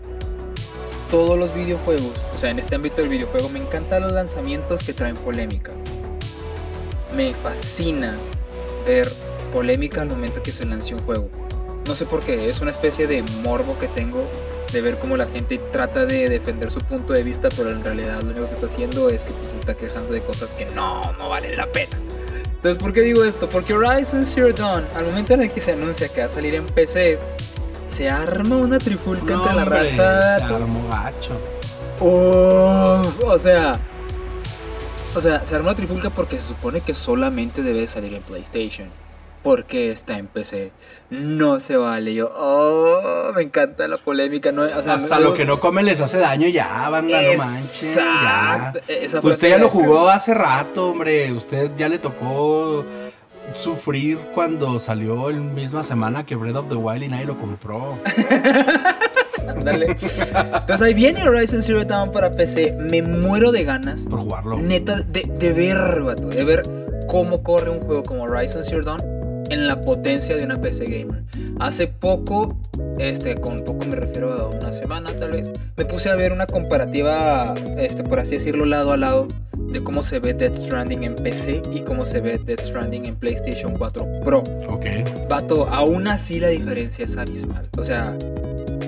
todos 1.11 1.39
los 1.39 1.55
videojuegos, 1.55 2.19
o 2.35 2.39
sea, 2.39 2.51
en 2.51 2.59
este 2.59 2.75
ámbito 2.75 3.03
del 3.03 3.11
videojuego 3.11 3.51
me 3.51 3.59
encantan 3.59 4.01
los 4.01 4.13
lanzamientos 4.13 4.83
que 4.83 4.95
traen 4.95 5.15
polémica. 5.15 5.73
Me 7.15 7.35
fascina 7.35 8.15
ver 8.87 9.13
polémica 9.53 10.01
al 10.01 10.09
momento 10.09 10.43
que 10.43 10.53
se 10.53 10.65
lance 10.65 10.95
un 10.95 11.01
juego. 11.01 11.29
No 11.87 11.95
sé 11.95 12.07
por 12.07 12.21
qué, 12.21 12.49
es 12.49 12.63
una 12.63 12.71
especie 12.71 13.07
de 13.07 13.23
morbo 13.45 13.79
que 13.79 13.89
tengo 13.89 14.25
de 14.73 14.81
ver 14.81 14.99
cómo 14.99 15.17
la 15.17 15.27
gente 15.27 15.59
trata 15.71 16.07
de 16.07 16.29
defender 16.29 16.71
su 16.71 16.81
punto 16.81 17.13
de 17.13 17.23
vista, 17.23 17.49
pero 17.57 17.71
en 17.71 17.85
realidad 17.85 18.23
lo 18.23 18.31
único 18.31 18.49
que 18.49 18.55
está 18.55 18.67
haciendo 18.67 19.11
es 19.11 19.25
que 19.25 19.33
pues, 19.33 19.51
se 19.51 19.59
está 19.59 19.75
quejando 19.75 20.13
de 20.13 20.23
cosas 20.23 20.53
que 20.53 20.67
no, 20.67 21.03
no 21.19 21.29
valen 21.29 21.57
la 21.57 21.67
pena. 21.67 21.97
Entonces, 22.45 22.81
¿por 22.81 22.93
qué 22.93 23.01
digo 23.01 23.25
esto? 23.25 23.49
Porque 23.49 23.75
Horizon 23.75 24.25
Zero 24.25 24.53
Dawn, 24.53 24.87
al 24.95 25.07
momento 25.07 25.35
en 25.35 25.43
el 25.43 25.51
que 25.51 25.61
se 25.61 25.73
anuncia 25.73 26.09
que 26.09 26.21
va 26.21 26.27
a 26.27 26.31
salir 26.31 26.55
en 26.55 26.65
PC, 26.67 27.19
se 27.89 28.09
arma 28.09 28.57
una 28.57 28.79
trifulca 28.79 29.35
entre 29.35 29.55
la 29.55 29.65
hombre, 29.65 29.81
raza. 29.81 30.39
Se 30.39 30.45
armó 30.45 30.89
gacho. 30.89 31.41
Oh, 32.01 33.03
o 33.27 33.39
sea, 33.39 33.73
o 35.15 35.21
sea, 35.21 35.45
se 35.45 35.55
arma 35.55 35.71
una 35.71 35.77
trifulca 35.77 36.11
porque 36.11 36.39
se 36.39 36.49
supone 36.49 36.81
que 36.81 36.95
solamente 36.95 37.63
debe 37.63 37.87
salir 37.87 38.15
en 38.15 38.23
PlayStation. 38.23 38.89
Porque 39.43 39.91
está 39.91 40.19
en 40.19 40.29
PC. 40.29 40.71
No 41.11 41.59
se 41.59 41.77
vale. 41.77 42.15
Yo, 42.15 42.33
oh, 42.37 43.33
me 43.35 43.43
encanta 43.43 43.89
la 43.89 43.97
polémica. 43.97 44.53
No, 44.53 44.63
o 44.63 44.83
sea, 44.83 44.95
Hasta 44.95 45.19
lo 45.19 45.35
que 45.35 45.45
no 45.45 45.59
come 45.59 45.83
les 45.83 46.01
hace 46.01 46.19
daño 46.19 46.49
ya, 46.49 46.89
banda, 46.89 47.21
no 47.23 47.39
manches. 47.39 47.97
Ya. 47.97 48.73
Usted 49.23 49.51
ya 49.51 49.59
lo 49.59 49.69
jugó 49.69 50.09
hace 50.09 50.33
rato, 50.33 50.91
hombre. 50.91 51.33
Usted 51.33 51.73
ya 51.77 51.89
le 51.89 51.99
tocó 51.99 52.85
sufrir 53.55 54.19
cuando 54.35 54.79
salió 54.79 55.29
en 55.31 55.55
misma 55.55 55.83
semana 55.83 56.25
que 56.25 56.37
Breath 56.37 56.57
of 56.57 56.69
the 56.69 56.77
Wild 56.77 57.03
y 57.03 57.09
nadie 57.09 57.27
lo 57.27 57.39
compró. 57.39 57.99
Ándale. 59.49 59.97
Entonces 59.99 60.83
ahí 60.83 60.95
viene 60.95 61.29
Horizon 61.29 61.63
Zero 61.63 61.85
Dawn 61.85 62.13
para 62.13 62.31
PC. 62.31 62.77
Me 62.79 63.03
muero 63.03 63.51
de 63.51 63.65
ganas. 63.65 64.03
Por 64.03 64.21
jugarlo. 64.21 64.57
Neta, 64.59 65.01
de, 65.01 65.23
de 65.23 65.53
ver, 65.53 66.17
de 66.17 66.45
ver 66.45 66.63
cómo 67.09 67.43
corre 67.43 67.71
un 67.71 67.81
juego 67.81 68.05
como 68.05 68.23
Horizon 68.23 68.63
Zero 68.63 68.85
Dawn 68.85 69.22
en 69.53 69.69
la 69.69 69.81
potencia 69.81 70.37
de 70.37 70.45
una 70.45 70.61
PC 70.61 70.85
gamer. 70.85 71.25
Hace 71.61 71.87
poco, 71.87 72.57
este, 72.99 73.37
con 73.37 73.65
poco 73.65 73.87
me 73.87 73.97
refiero 73.97 74.33
a 74.33 74.49
una 74.49 74.73
semana 74.73 75.11
tal 75.13 75.33
vez, 75.33 75.53
me 75.77 75.85
puse 75.85 76.09
a 76.09 76.15
ver 76.15 76.33
una 76.33 76.47
comparativa, 76.47 77.55
este, 77.79 78.03
por 78.03 78.19
así 78.19 78.37
decirlo, 78.37 78.65
lado 78.65 78.93
a 78.93 78.97
lado 78.97 79.29
de 79.57 79.83
cómo 79.83 80.03
se 80.03 80.19
ve 80.19 80.35
Death 80.35 80.57
Stranding 80.57 81.05
en 81.05 81.15
PC 81.15 81.63
y 81.73 81.81
cómo 81.81 82.05
se 82.07 82.21
ve 82.21 82.39
Death 82.39 82.61
Stranding 82.61 83.07
en 83.07 83.17
PlayStation 83.17 83.75
4 83.77 84.07
Pro. 84.25 84.43
Ok. 84.69 84.87
Vato, 85.29 85.67
aún 85.69 86.09
así 86.09 86.41
la 86.41 86.49
diferencia 86.49 87.05
es 87.05 87.17
abismal. 87.17 87.69
O 87.79 87.85
sea, 87.85 88.17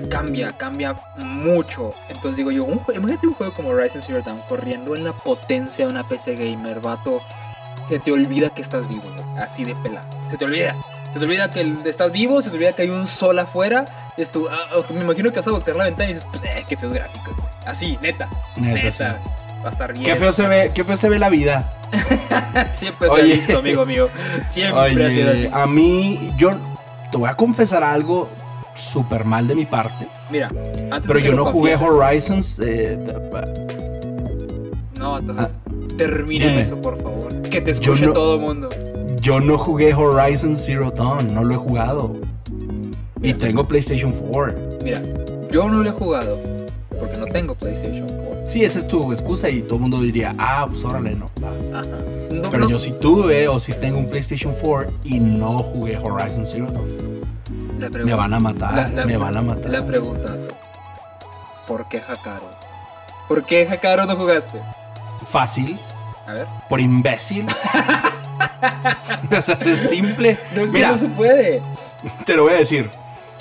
cambia, 0.09 0.51
cambia 0.51 0.95
mucho. 1.23 1.93
Entonces 2.09 2.37
digo 2.37 2.51
yo, 2.51 2.63
un 2.65 2.81
imagínate 2.93 3.27
un 3.27 3.33
juego 3.33 3.53
como 3.53 3.69
Horizon 3.69 4.01
Zero 4.01 4.21
Dawn 4.25 4.39
corriendo 4.47 4.95
en 4.95 5.03
la 5.03 5.11
potencia 5.11 5.85
de 5.85 5.91
una 5.91 6.07
PC 6.07 6.35
gamer, 6.35 6.79
vato. 6.79 7.19
Se 7.89 7.99
te 7.99 8.11
olvida 8.11 8.49
que 8.49 8.61
estás 8.61 8.87
vivo, 8.89 9.03
güey, 9.03 9.43
así 9.43 9.63
de 9.63 9.75
pelado. 9.75 10.07
Se 10.29 10.37
te 10.37 10.45
olvida. 10.45 10.75
Se 11.13 11.19
te 11.19 11.25
olvida 11.25 11.49
que 11.49 11.73
estás 11.85 12.11
vivo, 12.11 12.41
se 12.41 12.49
te 12.49 12.55
olvida 12.55 12.73
que 12.73 12.81
hay 12.83 12.89
un 12.89 13.07
sol 13.07 13.37
afuera. 13.39 13.85
Es 14.17 14.31
tu, 14.31 14.47
ah, 14.49 14.57
ah, 14.71 14.93
me 14.93 15.01
imagino 15.01 15.29
que 15.31 15.37
vas 15.37 15.47
a 15.47 15.51
voltear 15.51 15.77
la 15.77 15.85
ventana 15.85 16.09
y 16.09 16.13
dices, 16.13 16.27
"Eh, 16.43 16.63
qué 16.67 16.75
feos 16.75 16.91
gráficos. 16.93 17.35
güey". 17.37 17.47
Así, 17.65 17.97
neta, 18.01 18.27
Neta, 18.57 18.75
neta. 18.83 18.91
sí. 18.91 19.03
Va 19.63 19.69
a 19.69 19.71
estar 19.71 19.93
bien. 19.93 20.05
Qué 20.05 20.15
feo 20.15 20.31
se 20.31 20.47
ve, 20.47 20.71
qué 20.75 20.83
feo 20.83 20.97
se 20.97 21.09
ve 21.09 21.17
la 21.19 21.29
vida. 21.29 21.71
Siempre 22.71 23.07
se 23.09 23.13
ha 23.15 23.17
Oye. 23.17 23.33
visto, 23.35 23.57
amigo 23.59 23.85
mío. 23.85 24.07
Siempre 24.49 25.05
ha 25.07 25.11
sido 25.11 25.29
así. 25.31 25.39
Oye, 25.39 25.49
a 25.53 25.65
mí, 25.65 26.33
yo 26.37 26.51
te 27.11 27.17
voy 27.17 27.29
a 27.29 27.35
confesar 27.35 27.83
algo 27.83 28.29
súper 28.75 29.25
mal 29.25 29.47
de 29.47 29.55
mi 29.55 29.65
parte. 29.65 30.05
Mira, 30.29 30.47
antes 30.47 31.01
Pero 31.07 31.13
de 31.15 31.21
que 31.21 31.27
yo 31.29 31.33
no 31.35 31.45
jugué 31.45 31.75
Horizons. 31.75 32.59
eh, 32.59 32.99
No, 34.99 35.15
Ah, 35.37 35.49
termina 35.97 36.47
dime. 36.47 36.61
eso, 36.61 36.79
por 36.81 37.01
favor. 37.01 37.33
Que 37.49 37.61
te 37.61 37.71
escuche 37.71 38.05
no- 38.07 38.13
todo 38.13 38.35
el 38.35 38.41
mundo. 38.41 38.69
yo 39.21 39.39
no 39.39 39.57
jugué 39.57 39.93
Horizon 39.93 40.55
Zero 40.55 40.91
Dawn, 40.91 41.33
no 41.33 41.43
lo 41.43 41.53
he 41.53 41.57
jugado. 41.57 42.13
Y 43.21 43.33
tengo 43.33 43.67
PlayStation 43.67 44.11
4. 44.11 44.55
Mira, 44.83 45.01
yo 45.51 45.67
no 45.69 45.81
lo 45.81 45.89
he 45.89 45.93
jugado, 45.93 46.39
porque 46.99 47.17
no 47.17 47.25
tengo 47.25 47.55
PlayStation 47.55 48.07
4. 48.07 48.35
Sí, 48.47 48.63
esa 48.63 48.77
es 48.77 48.87
tu 48.87 49.11
excusa 49.11 49.49
y 49.49 49.61
todo 49.63 49.75
el 49.75 49.81
mundo 49.81 49.99
diría, 50.01 50.35
ah, 50.37 50.67
pues 50.69 50.83
órale, 50.83 51.15
no. 51.15 51.25
va. 51.43 51.49
Ajá. 51.79 51.87
No, 52.31 52.49
Pero 52.51 52.63
no- 52.65 52.69
yo 52.69 52.77
sí 52.79 52.93
tuve 53.01 53.47
o 53.47 53.59
sí 53.59 53.73
tengo 53.73 53.97
un 53.97 54.05
PlayStation 54.07 54.53
4 54.61 54.91
y 55.03 55.19
no 55.19 55.59
jugué 55.59 55.97
Horizon 55.97 56.45
Zero 56.45 56.67
Dawn. 56.71 56.87
la 57.79 57.89
Me 57.89 58.13
van 58.13 58.33
a 58.33 58.39
matar, 58.39 58.73
la- 58.75 58.87
la- 58.89 59.05
me 59.05 59.17
van 59.17 59.35
a 59.37 59.41
matar. 59.41 59.69
La 59.71 59.85
pregunta, 59.85 60.35
¿por 61.67 61.87
qué 61.89 61.97
Hakaro? 61.97 62.45
¿Por 63.27 63.43
qué 63.43 63.67
Hakaro 63.67 64.05
no 64.05 64.15
jugaste? 64.15 64.59
Fácil, 65.27 65.79
A 66.27 66.33
ver. 66.33 66.47
por 66.69 66.79
imbécil. 66.79 67.45
o 69.37 69.41
sea, 69.41 69.57
es 69.65 69.89
simple. 69.89 70.37
No 70.55 70.61
es 70.61 70.71
Mira, 70.71 70.89
que 70.89 70.93
no 70.95 70.99
se 71.01 71.07
puede. 71.09 71.61
te 72.25 72.35
lo 72.35 72.43
voy 72.43 72.53
a 72.53 72.57
decir. 72.57 72.89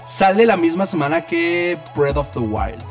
Sale 0.06 0.44
la 0.46 0.56
misma 0.56 0.86
semana 0.86 1.22
que 1.22 1.78
Breath 1.96 2.16
of 2.16 2.28
the 2.32 2.38
Wild. 2.40 2.82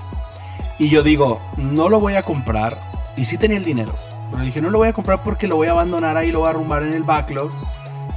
Y 0.80 0.90
yo 0.90 1.04
digo, 1.04 1.40
no 1.58 1.90
lo 1.90 2.00
voy 2.00 2.16
a 2.16 2.24
comprar. 2.24 2.78
Y 3.16 3.26
sí 3.26 3.38
tenía 3.38 3.58
el 3.58 3.64
dinero. 3.64 3.94
Pero 4.32 4.44
dije, 4.44 4.62
no 4.62 4.70
lo 4.72 4.80
voy 4.80 4.88
a 4.88 4.94
comprar 4.94 5.22
porque 5.24 5.48
lo 5.48 5.56
voy 5.58 5.68
a 5.68 5.72
abandonar 5.72 6.18
ahí, 6.18 6.32
lo 6.32 6.40
voy 6.40 6.48
a 6.48 6.52
arrumbar 6.52 6.82
en 6.84 6.94
el 6.94 7.04
backlog. 7.04 7.52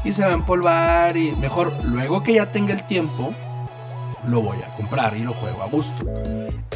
Y 0.04 0.12
se 0.12 0.22
va 0.24 0.30
a 0.30 0.34
empolvar. 0.34 1.16
Y 1.16 1.32
mejor, 1.32 1.74
luego 1.84 2.22
que 2.22 2.32
ya 2.34 2.46
tenga 2.50 2.72
el 2.72 2.82
tiempo, 2.84 3.34
lo 4.26 4.40
voy 4.40 4.58
a 4.62 4.74
comprar 4.76 5.14
y 5.16 5.20
lo 5.24 5.34
juego 5.34 5.62
a 5.62 5.66
gusto. 5.66 6.06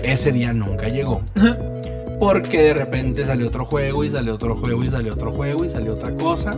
Ese 0.03 0.31
día 0.33 0.53
nunca 0.53 0.89
llegó. 0.89 1.23
Porque 2.21 2.61
de 2.63 2.75
repente 2.75 3.25
salió 3.25 3.49
otro 3.49 3.65
juego 3.65 4.05
y 4.05 4.11
salió 4.11 4.35
otro 4.35 4.55
juego 4.55 4.85
y 4.85 4.91
salió 4.91 5.15
otro 5.15 5.33
juego 5.33 5.65
y 5.65 5.71
salió 5.71 5.95
otra 5.95 6.15
cosa. 6.17 6.55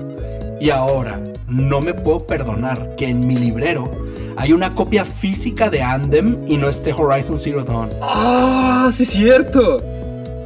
Y 0.60 0.70
ahora 0.70 1.20
no 1.46 1.80
me 1.80 1.94
puedo 1.94 2.26
perdonar 2.26 2.96
que 2.96 3.08
en 3.08 3.26
mi 3.26 3.36
librero 3.36 3.90
hay 4.36 4.52
una 4.52 4.74
copia 4.74 5.04
física 5.04 5.70
de 5.70 5.80
Andem 5.82 6.38
y 6.48 6.56
no 6.56 6.68
esté 6.68 6.92
Horizon 6.92 7.38
Zero 7.38 7.64
Dawn. 7.64 7.90
¡Ah! 8.02 8.90
sí, 8.94 9.04
es 9.04 9.10
cierto. 9.10 9.76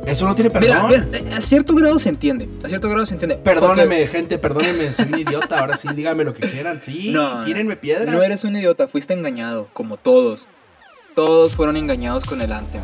Eso 0.06 0.26
no 0.26 0.34
tiene 0.34 0.50
perdón. 0.50 0.86
mira, 0.88 1.36
a 1.36 1.40
cierto 1.40 1.74
grado 1.74 1.98
se 1.98 2.10
entiende. 2.10 2.48
A 2.62 2.68
cierto 2.68 2.88
grado 2.88 3.06
se 3.06 3.14
entiende. 3.14 3.36
Perdóneme, 3.36 4.06
gente, 4.06 4.38
perdónenme, 4.38 4.92
soy 4.92 5.06
un 5.12 5.20
idiota. 5.20 5.58
Ahora 5.58 5.76
sí, 5.76 5.88
díganme 5.94 6.22
lo 6.24 6.32
que 6.32 6.48
quieran. 6.48 6.80
Sí, 6.80 7.10
No, 7.10 7.44
tírenme 7.44 7.76
piedras. 7.76 8.14
No 8.14 8.22
eres 8.22 8.44
un 8.44 8.54
idiota, 8.54 8.86
fuiste 8.86 9.14
engañado, 9.14 9.68
como 9.72 9.96
todos. 9.96 10.46
Todos 11.14 11.54
fueron 11.54 11.76
engañados 11.76 12.24
con 12.24 12.42
el 12.42 12.52
Anthem. 12.52 12.82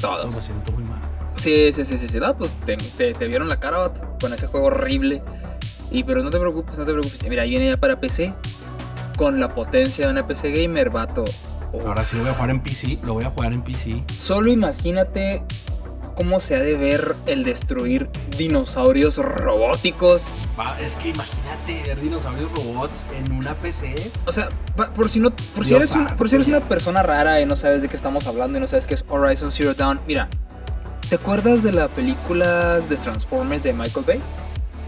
Todos. 0.00 0.34
me 0.34 0.42
siento 0.42 0.70
muy 0.72 0.84
mal. 0.84 1.00
Sí, 1.38 1.72
sí, 1.72 1.84
sí, 1.84 1.98
sí, 1.98 2.08
sí. 2.08 2.18
No, 2.20 2.36
pues 2.36 2.52
te, 2.66 2.76
te- 2.76 3.14
te 3.14 3.26
vieron 3.26 3.48
la 3.48 3.58
cara 3.60 3.90
con 4.20 4.32
ese 4.32 4.46
juego 4.46 4.66
horrible. 4.66 5.22
Y 5.90 6.04
pero 6.04 6.22
no 6.22 6.30
te 6.30 6.38
preocupes, 6.38 6.78
no 6.78 6.84
te 6.84 6.92
preocupes. 6.92 7.22
Mira, 7.28 7.42
ahí 7.44 7.50
viene 7.50 7.70
ya 7.70 7.76
para 7.76 7.98
PC. 8.00 8.34
Con 9.16 9.40
la 9.40 9.48
potencia 9.48 10.06
de 10.06 10.12
una 10.12 10.26
PC 10.26 10.50
gamer, 10.52 10.90
vato. 10.90 11.24
Ahora 11.86 12.04
sí 12.04 12.16
lo 12.16 12.22
voy 12.22 12.30
a 12.30 12.34
jugar 12.34 12.50
en 12.50 12.60
PC, 12.60 12.98
lo 13.02 13.14
voy 13.14 13.24
a 13.24 13.30
jugar 13.30 13.52
en 13.52 13.62
PC. 13.62 14.02
Solo 14.16 14.50
imagínate 14.50 15.42
cómo 16.14 16.40
se 16.40 16.56
ha 16.56 16.60
de 16.60 16.74
ver 16.74 17.14
el 17.26 17.44
destruir 17.44 18.08
dinosaurios 18.36 19.16
robóticos. 19.18 20.22
Va, 20.58 20.78
es 20.80 20.96
que 20.96 21.10
imagínate 21.10 21.82
ver 21.86 22.00
dinosaurios 22.00 22.50
robots 22.52 23.06
en 23.16 23.32
una 23.32 23.54
PC. 23.58 24.10
O 24.26 24.32
sea, 24.32 24.48
pa- 24.76 24.88
por 24.94 25.10
si 25.10 25.20
no, 25.20 25.30
por 25.54 25.66
si 25.66 25.74
eres, 25.74 25.90
un- 25.92 26.06
por 26.06 26.28
si 26.28 26.36
eres 26.36 26.48
una 26.48 26.60
persona 26.60 27.02
rara 27.02 27.40
y 27.40 27.46
no 27.46 27.54
sabes 27.56 27.82
de 27.82 27.88
qué 27.88 27.96
estamos 27.96 28.26
hablando 28.26 28.58
y 28.58 28.60
no 28.60 28.66
sabes 28.66 28.86
qué 28.86 28.94
es 28.94 29.04
Horizon 29.08 29.52
Zero 29.52 29.74
Dawn, 29.74 30.00
mira, 30.06 30.28
¿te 31.08 31.14
acuerdas 31.14 31.62
de 31.62 31.72
la 31.72 31.88
película 31.88 32.80
de 32.80 32.96
Transformers 32.96 33.62
de 33.62 33.72
Michael 33.72 34.04
Bay? 34.06 34.20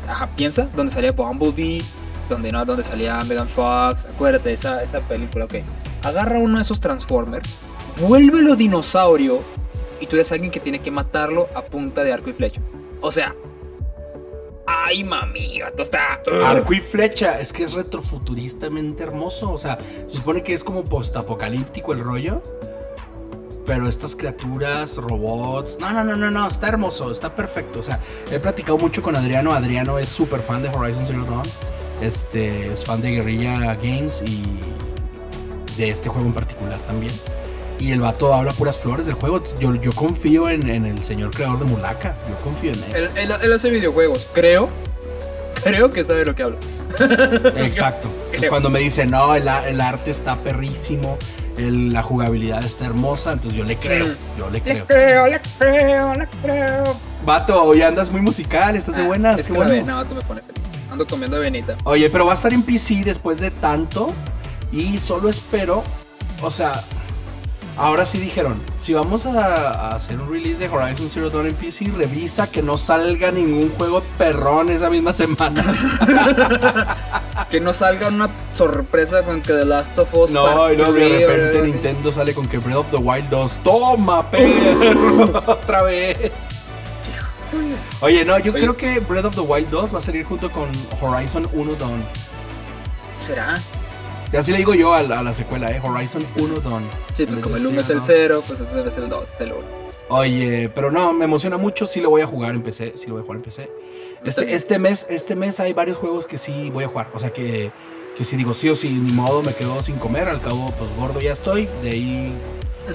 Ajá, 0.07 0.29
piensa, 0.37 0.69
donde 0.75 0.93
salía 0.93 1.13
Bumblebee, 1.13 1.83
donde 2.29 2.51
no, 2.51 2.65
donde 2.65 2.85
salía 2.85 3.23
Megan 3.25 3.49
Fox, 3.49 4.07
acuérdate 4.07 4.53
esa 4.53 4.83
esa 4.83 5.01
película, 5.01 5.47
ok. 5.47 5.57
Agarra 6.03 6.39
uno 6.39 6.57
de 6.57 6.63
esos 6.63 6.81
Transformers, 6.81 7.49
vuélvelo 8.01 8.57
dinosaurio 8.57 9.43
y 10.01 10.07
tú 10.07 10.17
eres 10.17 10.31
alguien 10.33 10.51
que 10.51 10.61
tiene 10.61 10.81
que 10.81 10.91
matarlo 10.91 11.49
a 11.55 11.63
punta 11.63 12.05
de 12.05 12.13
arco 12.13 12.31
y 12.31 12.33
flecha. 12.33 12.61
O 13.01 13.11
sea, 13.11 13.35
ay 14.67 15.05
mami, 15.05 15.61
vato, 15.61 15.83
está 15.83 16.21
Arco 16.45 16.73
y 16.75 16.81
flecha, 16.81 17.41
es 17.41 17.53
que 17.53 17.65
es 17.65 17.73
retrofuturistamente 17.73 19.03
hermoso. 19.03 19.53
O 19.53 19.59
sea, 19.59 19.79
se 20.07 20.17
supone 20.17 20.43
que 20.43 20.55
es 20.55 20.65
como 20.65 20.85
postapocalíptico 20.85 21.93
el 21.93 22.01
rollo. 22.01 22.43
Pero 23.71 23.89
estas 23.89 24.17
criaturas, 24.17 24.97
robots. 24.97 25.79
No, 25.81 25.93
no, 25.93 26.03
no, 26.03 26.17
no, 26.17 26.29
no. 26.29 26.49
Está 26.49 26.67
hermoso, 26.71 27.13
está 27.13 27.33
perfecto. 27.37 27.79
O 27.79 27.83
sea, 27.85 28.01
he 28.29 28.41
platicado 28.41 28.77
mucho 28.79 29.01
con 29.01 29.15
Adriano. 29.15 29.53
Adriano 29.53 29.97
es 30.01 30.09
súper 30.09 30.41
fan 30.41 30.61
de 30.65 30.71
Horizon 30.71 31.07
Zero 31.07 31.25
Dawn. 31.25 31.45
Este 32.01 32.67
es 32.67 32.85
fan 32.85 33.01
de 33.01 33.13
Guerrilla 33.13 33.77
Games 33.77 34.25
y 34.27 34.43
de 35.77 35.91
este 35.91 36.09
juego 36.09 36.27
en 36.27 36.33
particular 36.35 36.79
también. 36.81 37.13
Y 37.79 37.93
el 37.93 38.01
vato 38.01 38.35
habla 38.35 38.53
puras 38.55 38.77
flores 38.77 39.07
del 39.07 39.15
juego. 39.15 39.41
Yo, 39.61 39.77
yo 39.77 39.93
confío 39.93 40.49
en, 40.51 40.69
en 40.69 40.85
el 40.87 40.99
señor 41.05 41.31
creador 41.31 41.61
de 41.61 41.67
Mulaka. 41.67 42.17
Yo 42.29 42.35
confío 42.43 42.73
en 42.73 42.83
él. 42.83 42.95
Él, 42.95 43.11
él- 43.15 43.35
él 43.41 43.53
hace 43.53 43.71
videojuegos, 43.71 44.27
creo. 44.33 44.67
Creo 45.63 45.91
que 45.91 46.03
sabe 46.03 46.25
lo 46.25 46.35
que 46.35 46.43
hablo. 46.43 46.59
Exacto. 47.57 48.09
Creo. 48.33 48.51
cuando 48.51 48.69
me 48.69 48.81
dice, 48.81 49.07
no, 49.07 49.37
el, 49.37 49.47
el 49.47 49.81
arte 49.81 50.11
está 50.11 50.43
perrísimo, 50.43 51.17
el- 51.67 51.93
la 51.93 52.03
jugabilidad 52.03 52.65
está 52.65 52.87
hermosa, 52.87 53.33
entonces 53.33 53.57
yo 53.59 53.65
le 53.65 53.77
creo, 53.77 54.07
Mm. 54.07 54.39
yo 54.39 54.47
le 54.51 54.59
Le 54.59 54.61
creo. 54.63 54.87
creo, 54.87 55.27
le 55.27 55.41
creo, 55.59 56.15
le 56.15 56.27
creo. 56.43 56.97
Vato, 57.25 57.63
hoy 57.63 57.83
andas 57.83 58.11
muy 58.11 58.21
musical, 58.23 58.77
estás 58.77 58.97
de 58.97 59.03
Ah, 59.03 59.07
buenas, 59.07 59.41
es 59.41 59.47
que 59.47 59.53
bueno. 59.53 59.71
ve- 59.71 59.83
No, 59.83 60.05
tú 60.07 60.15
me 60.15 60.21
pones 60.23 60.45
feliz. 60.45 60.61
Ando 60.91 61.07
comiendo 61.07 61.37
avenita. 61.37 61.77
Oye, 61.85 62.11
pero 62.11 62.27
va 62.27 62.33
a 62.33 62.35
estar 62.35 62.53
en 62.53 62.63
PC 62.63 63.03
después 63.05 63.39
de 63.41 63.51
tanto 63.51 64.13
y 64.73 64.99
solo 64.99 65.29
espero, 65.29 65.83
o 66.43 66.51
sea, 66.51 66.83
ahora 67.81 68.07
sí 68.07 68.19
dijeron, 68.19 68.61
si 68.79 68.95
vamos 68.95 69.27
a, 69.27 69.71
a 69.71 69.97
hacer 69.97 70.21
un 70.21 70.31
release 70.31 70.59
de 70.59 70.69
Horizon 70.69 71.09
Zero 71.09 71.31
Dawn 71.31 71.47
en 71.47 71.55
PC, 71.55 71.87
revisa 71.97 72.51
que 72.51 72.63
no 72.63 72.79
salga 72.79 73.31
ningún 73.31 73.71
juego 73.71 74.03
perrón 74.19 74.71
esa 74.71 74.91
misma 74.91 75.13
semana. 75.13 75.65
Que 77.51 77.59
no 77.59 77.73
salga 77.73 78.09
una 78.09 78.29
sorpresa 78.55 79.23
con 79.25 79.41
que 79.41 79.53
The 79.53 79.65
Last 79.65 79.99
of 79.99 80.15
Us. 80.15 80.31
No, 80.31 80.45
Part 80.45 80.75
y 80.75 80.77
no, 80.77 80.93
de 80.93 81.25
o 81.25 81.29
repente. 81.31 81.63
Nintendo 81.63 82.13
sale 82.13 82.33
con 82.35 82.47
que 82.47 82.59
Breath 82.59 82.77
of 82.77 82.91
the 82.91 82.99
Wild 82.99 83.29
2. 83.29 83.59
¡Toma, 83.65 84.31
perro! 84.31 85.25
Otra 85.47 85.83
vez. 85.83 86.31
Oye, 88.03 88.25
no, 88.25 88.39
yo 88.39 88.53
Oye. 88.53 88.61
creo 88.61 88.77
que 88.77 89.01
Breath 89.01 89.25
of 89.25 89.35
the 89.35 89.41
Wild 89.41 89.69
2 89.71 89.95
va 89.95 89.99
a 89.99 90.03
salir 90.03 90.23
junto 90.25 90.51
con 90.51 90.69
Horizon 91.01 91.49
1 91.53 91.75
Dawn. 91.75 92.05
¿Será? 93.27 93.61
Y 94.33 94.37
así 94.37 94.53
le 94.53 94.59
digo 94.59 94.75
yo 94.75 94.95
a 94.95 95.03
la, 95.03 95.19
a 95.19 95.23
la 95.23 95.33
secuela, 95.33 95.71
¿eh? 95.71 95.81
Horizon 95.83 96.25
1 96.37 96.61
Dawn. 96.61 96.89
Sí, 97.17 97.27
pues 97.27 97.41
como 97.41 97.57
el 97.57 97.67
1 97.67 97.81
es 97.81 97.91
el 97.91 97.97
Dawn. 97.97 98.07
0, 98.07 98.45
pues 98.47 98.61
ese 98.61 98.89
es 98.89 98.97
el 98.97 99.09
2, 99.09 99.29
es 99.29 99.41
el 99.41 99.53
1. 99.53 99.81
Oye, 100.11 100.69
pero 100.75 100.91
no, 100.91 101.13
me 101.13 101.25
emociona 101.25 101.57
mucho. 101.57 101.87
Sí 101.87 102.01
lo 102.01 102.11
voy 102.11 102.23
a 102.23 102.27
jugar 102.27 102.55
en 102.55 102.63
PC. 102.63 102.93
Sí 102.97 103.07
lo 103.07 103.15
voy 103.15 103.23
a 103.23 103.25
jugar 103.25 103.37
en 103.39 103.43
PC. 103.43 103.71
Este, 104.25 104.53
este, 104.53 104.79
mes, 104.79 105.07
este 105.09 105.37
mes 105.37 105.61
hay 105.61 105.73
varios 105.73 105.99
juegos 105.99 106.27
que 106.27 106.37
sí 106.37 106.71
voy 106.71 106.85
a 106.85 106.89
jugar. 106.89 107.11
O 107.15 107.19
sea 107.19 107.33
que, 107.33 107.71
que 108.17 108.25
si 108.25 108.37
digo 108.37 108.53
sí 108.53 108.69
o 108.69 108.77
sí, 108.77 108.91
ni 108.91 109.13
modo, 109.13 109.43
me 109.43 109.55
quedo 109.55 109.83
sin 109.83 109.97
comer. 109.97 110.29
Al 110.29 110.41
cabo, 110.41 110.73
pues 110.79 110.91
gordo 110.97 111.21
ya 111.21 111.33
estoy. 111.33 111.69
De 111.83 111.91
ahí 111.91 112.37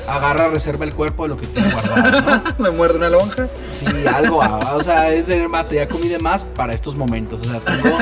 agarra, 0.08 0.50
reserva 0.50 0.84
el 0.84 0.94
cuerpo 0.94 1.24
de 1.24 1.30
lo 1.30 1.38
que 1.38 1.48
tengo 1.48 1.70
guardado, 1.72 2.22
¿no? 2.22 2.44
Me 2.64 2.70
muerde 2.70 2.98
una 2.98 3.10
lonja. 3.10 3.48
Sí, 3.68 3.86
algo, 4.08 4.42
ah, 4.42 4.76
o 4.76 4.84
sea, 4.84 5.12
es 5.14 5.28
de 5.28 5.48
mate, 5.48 5.76
ya 5.76 5.88
comí 5.88 6.10
de 6.10 6.20
más 6.20 6.44
para 6.44 6.74
estos 6.74 6.96
momentos, 6.96 7.42
o 7.42 7.46
sea, 7.46 7.60
tengo, 7.60 7.98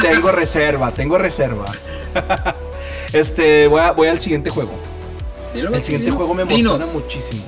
tengo 0.00 0.32
reserva, 0.32 0.94
tengo 0.94 1.18
reserva. 1.18 1.66
Este, 3.18 3.66
voy, 3.68 3.80
a- 3.80 3.92
voy 3.92 4.08
al 4.08 4.20
siguiente 4.20 4.50
juego. 4.50 4.72
Dilo, 5.54 5.72
El 5.74 5.82
siguiente 5.82 6.06
dilo. 6.06 6.16
juego 6.16 6.34
me 6.34 6.42
emociona 6.42 6.84
Dinos. 6.84 6.92
muchísimo. 6.92 7.42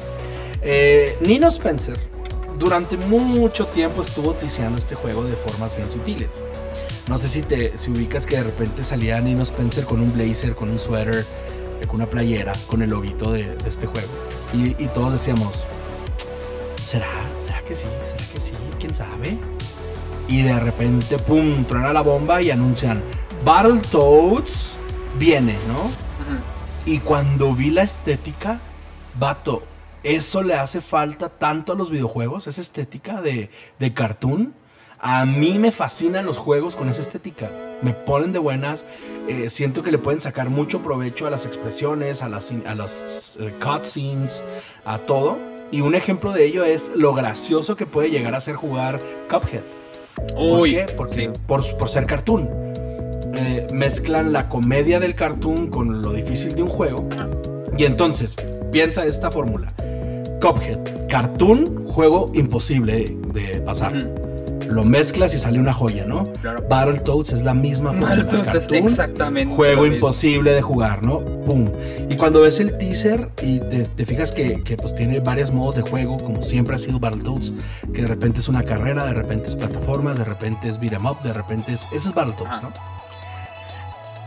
Eh, 0.62 1.16
Nino 1.20 1.48
Spencer, 1.48 1.98
durante 2.58 2.96
mucho 2.96 3.66
tiempo 3.66 4.02
estuvo 4.02 4.34
ticiando 4.34 4.78
este 4.78 4.94
juego 4.94 5.24
de 5.24 5.34
formas 5.36 5.76
bien 5.76 5.90
sutiles. 5.90 6.30
No 7.08 7.16
sé 7.18 7.28
si 7.28 7.42
te 7.42 7.76
si 7.78 7.90
ubicas 7.90 8.26
que 8.26 8.36
de 8.36 8.44
repente 8.44 8.82
salía 8.84 9.20
Nino 9.20 9.42
Spencer 9.42 9.84
con 9.84 10.00
un 10.00 10.12
blazer, 10.12 10.54
con 10.54 10.68
un 10.70 10.78
suéter, 10.78 11.24
eh, 11.80 11.86
con 11.86 11.96
una 11.96 12.10
playera, 12.10 12.54
con 12.66 12.82
el 12.82 12.90
loguito 12.90 13.32
de, 13.32 13.54
de 13.56 13.68
este 13.68 13.86
juego. 13.86 14.08
Y, 14.54 14.70
y 14.82 14.88
todos 14.94 15.12
decíamos, 15.12 15.66
¿será? 16.84 17.08
¿Será 17.40 17.62
que 17.62 17.74
sí? 17.74 17.86
¿Será 18.02 18.24
que 18.32 18.40
sí? 18.40 18.52
¿Quién 18.78 18.94
sabe? 18.94 19.38
Y 20.28 20.42
de 20.42 20.58
repente, 20.60 21.18
pum, 21.18 21.64
truena 21.64 21.92
la 21.92 22.02
bomba 22.02 22.42
y 22.42 22.50
anuncian, 22.50 23.02
Battletoads 23.44 24.74
viene, 25.18 25.56
¿no? 25.68 25.90
Y 26.84 26.98
cuando 27.00 27.54
vi 27.54 27.70
la 27.70 27.82
estética, 27.82 28.60
vato, 29.18 29.62
eso 30.02 30.42
le 30.42 30.54
hace 30.54 30.80
falta 30.80 31.28
tanto 31.28 31.72
a 31.72 31.76
los 31.76 31.90
videojuegos, 31.90 32.46
esa 32.46 32.60
estética 32.60 33.20
de, 33.20 33.50
de 33.78 33.94
cartoon. 33.94 34.54
A 35.00 35.26
mí 35.26 35.58
me 35.58 35.70
fascinan 35.70 36.26
los 36.26 36.38
juegos 36.38 36.74
con 36.74 36.88
esa 36.88 37.02
estética. 37.02 37.50
Me 37.82 37.92
ponen 37.92 38.32
de 38.32 38.38
buenas. 38.40 38.84
eh, 39.28 39.50
siento 39.50 39.82
que 39.82 39.92
le 39.92 39.98
pueden 39.98 40.20
sacar 40.20 40.48
mucho 40.48 40.82
provecho 40.82 41.26
a 41.26 41.30
las 41.30 41.46
expresiones, 41.46 42.22
a 42.22 42.28
las, 42.28 42.52
a 42.66 42.74
los 42.74 43.36
eh, 43.38 43.54
cutscenes, 43.62 44.42
a 44.84 44.98
todo. 44.98 45.38
Y 45.70 45.82
un 45.82 45.94
ejemplo 45.94 46.32
de 46.32 46.46
ello 46.46 46.64
es 46.64 46.90
lo 46.96 47.12
gracioso 47.12 47.76
que 47.76 47.86
puede 47.86 48.10
llegar 48.10 48.34
a 48.34 48.40
ser 48.40 48.56
jugar 48.56 49.00
Cuphead. 49.30 49.62
¿Por 50.34 50.60
Uy, 50.60 50.72
qué? 50.72 50.86
Porque 50.96 51.26
sí. 51.26 51.30
por, 51.46 51.62
por 51.76 51.88
ser 51.88 52.06
cartoon. 52.06 52.67
Eh, 53.40 53.66
mezclan 53.72 54.32
la 54.32 54.48
comedia 54.48 54.98
del 54.98 55.14
cartoon 55.14 55.68
con 55.68 56.02
lo 56.02 56.12
difícil 56.12 56.56
de 56.56 56.62
un 56.62 56.68
juego. 56.68 57.08
Y 57.76 57.84
entonces, 57.84 58.34
piensa 58.72 59.06
esta 59.06 59.30
fórmula. 59.30 59.72
Cuphead, 60.40 61.06
cartoon, 61.08 61.84
juego 61.84 62.32
imposible 62.34 63.16
de 63.32 63.60
pasar. 63.60 63.94
Lo 64.68 64.84
mezclas 64.84 65.34
y 65.34 65.38
sale 65.38 65.60
una 65.60 65.72
joya, 65.72 66.04
¿no? 66.04 66.24
Claro. 66.42 66.64
Battletoads 66.68 67.32
es 67.32 67.42
la 67.44 67.54
misma. 67.54 67.92
Battletoads 67.92 68.34
es 68.34 68.66
cartoon, 68.66 68.78
exactamente. 68.88 69.54
Juego 69.54 69.86
imposible 69.86 70.50
de 70.50 70.60
jugar, 70.60 71.04
¿no? 71.04 71.20
Pum. 71.20 71.70
Y 72.10 72.16
cuando 72.16 72.40
ves 72.40 72.58
el 72.58 72.76
teaser 72.76 73.30
y 73.40 73.60
te, 73.60 73.84
te 73.84 74.04
fijas 74.04 74.32
que, 74.32 74.62
que, 74.64 74.76
pues 74.76 74.96
tiene 74.96 75.20
varios 75.20 75.52
modos 75.52 75.76
de 75.76 75.82
juego, 75.82 76.16
como 76.16 76.42
siempre 76.42 76.74
ha 76.74 76.78
sido 76.78 76.98
Battletoads, 76.98 77.54
que 77.94 78.02
de 78.02 78.08
repente 78.08 78.40
es 78.40 78.48
una 78.48 78.64
carrera, 78.64 79.06
de 79.06 79.14
repente 79.14 79.46
es 79.46 79.54
plataformas, 79.54 80.18
de 80.18 80.24
repente 80.24 80.68
es 80.68 80.78
beat 80.80 80.92
'em 80.92 81.06
up, 81.06 81.22
de 81.22 81.32
repente 81.32 81.72
es. 81.72 81.86
Eso 81.92 82.08
es 82.08 82.14
Battletoads, 82.14 82.58
Ajá. 82.58 82.62
¿no? 82.62 83.07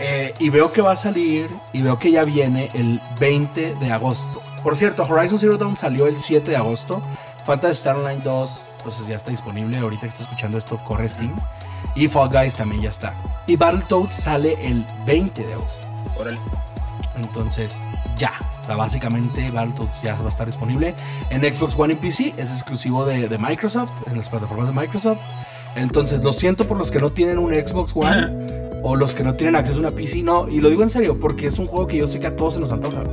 Eh, 0.03 0.33
y 0.39 0.49
veo 0.49 0.71
que 0.71 0.81
va 0.81 0.93
a 0.93 0.95
salir, 0.95 1.47
y 1.73 1.83
veo 1.83 1.99
que 1.99 2.11
ya 2.11 2.23
viene 2.23 2.69
el 2.73 2.99
20 3.19 3.75
de 3.75 3.91
agosto. 3.91 4.41
Por 4.63 4.75
cierto, 4.75 5.03
Horizon 5.03 5.37
Zero 5.37 5.57
Dawn 5.57 5.77
salió 5.77 6.07
el 6.07 6.17
7 6.17 6.49
de 6.49 6.57
agosto. 6.57 7.03
Phantasy 7.45 7.73
Star 7.73 7.95
Online 7.97 8.19
2, 8.23 8.65
pues 8.83 8.95
ya 9.07 9.15
está 9.15 9.29
disponible. 9.29 9.77
Ahorita 9.77 10.01
que 10.01 10.07
está 10.07 10.23
escuchando 10.23 10.57
esto, 10.57 10.77
corre 10.87 11.07
Steam. 11.07 11.39
Y 11.95 12.07
Fall 12.07 12.29
Guys 12.29 12.55
también 12.55 12.81
ya 12.81 12.89
está. 12.89 13.13
Y 13.45 13.55
Battletoads 13.57 14.13
sale 14.13 14.57
el 14.67 14.83
20 15.05 15.43
de 15.43 15.53
agosto. 15.53 15.87
Órale. 16.19 16.39
Entonces, 17.17 17.83
ya. 18.17 18.31
O 18.63 18.65
sea, 18.65 18.75
básicamente 18.75 19.51
Battletoads 19.51 20.01
ya 20.01 20.15
va 20.15 20.25
a 20.25 20.29
estar 20.29 20.47
disponible 20.47 20.95
en 21.29 21.41
Xbox 21.41 21.77
One 21.77 21.93
y 21.93 21.97
PC. 21.97 22.33
Es 22.37 22.51
exclusivo 22.51 23.05
de, 23.05 23.29
de 23.29 23.37
Microsoft, 23.37 23.91
en 24.07 24.17
las 24.17 24.29
plataformas 24.29 24.67
de 24.67 24.73
Microsoft. 24.73 25.19
Entonces, 25.75 26.23
lo 26.23 26.33
siento 26.33 26.65
por 26.65 26.77
los 26.77 26.91
que 26.91 26.99
no 26.99 27.09
tienen 27.11 27.37
un 27.39 27.53
Xbox 27.53 27.93
One 27.95 28.27
o 28.83 28.95
los 28.95 29.13
que 29.15 29.23
no 29.23 29.35
tienen 29.35 29.55
acceso 29.55 29.77
a 29.77 29.81
una 29.81 29.91
PC. 29.91 30.23
No, 30.23 30.47
y 30.49 30.59
lo 30.59 30.69
digo 30.69 30.83
en 30.83 30.89
serio, 30.89 31.19
porque 31.19 31.47
es 31.47 31.59
un 31.59 31.67
juego 31.67 31.87
que 31.87 31.97
yo 31.97 32.07
sé 32.07 32.19
que 32.19 32.27
a 32.27 32.35
todos 32.35 32.55
se 32.55 32.59
nos 32.59 32.71
antoja. 32.71 33.03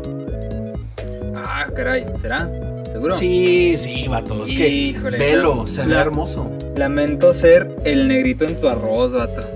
Ah, 1.36 1.66
caray. 1.74 2.06
¿Será? 2.20 2.50
¿Seguro? 2.90 3.14
Sí, 3.16 3.74
sí, 3.76 4.08
vato. 4.08 4.44
Es 4.44 4.50
que 4.52 4.68
Híjole, 4.68 5.18
velo, 5.18 5.66
se 5.66 5.84
ve 5.84 5.94
hermoso. 5.94 6.50
Lamento 6.76 7.32
ser 7.34 7.68
el 7.84 8.08
negrito 8.08 8.44
en 8.44 8.58
tu 8.60 8.68
arroz, 8.68 9.12
vato. 9.12 9.46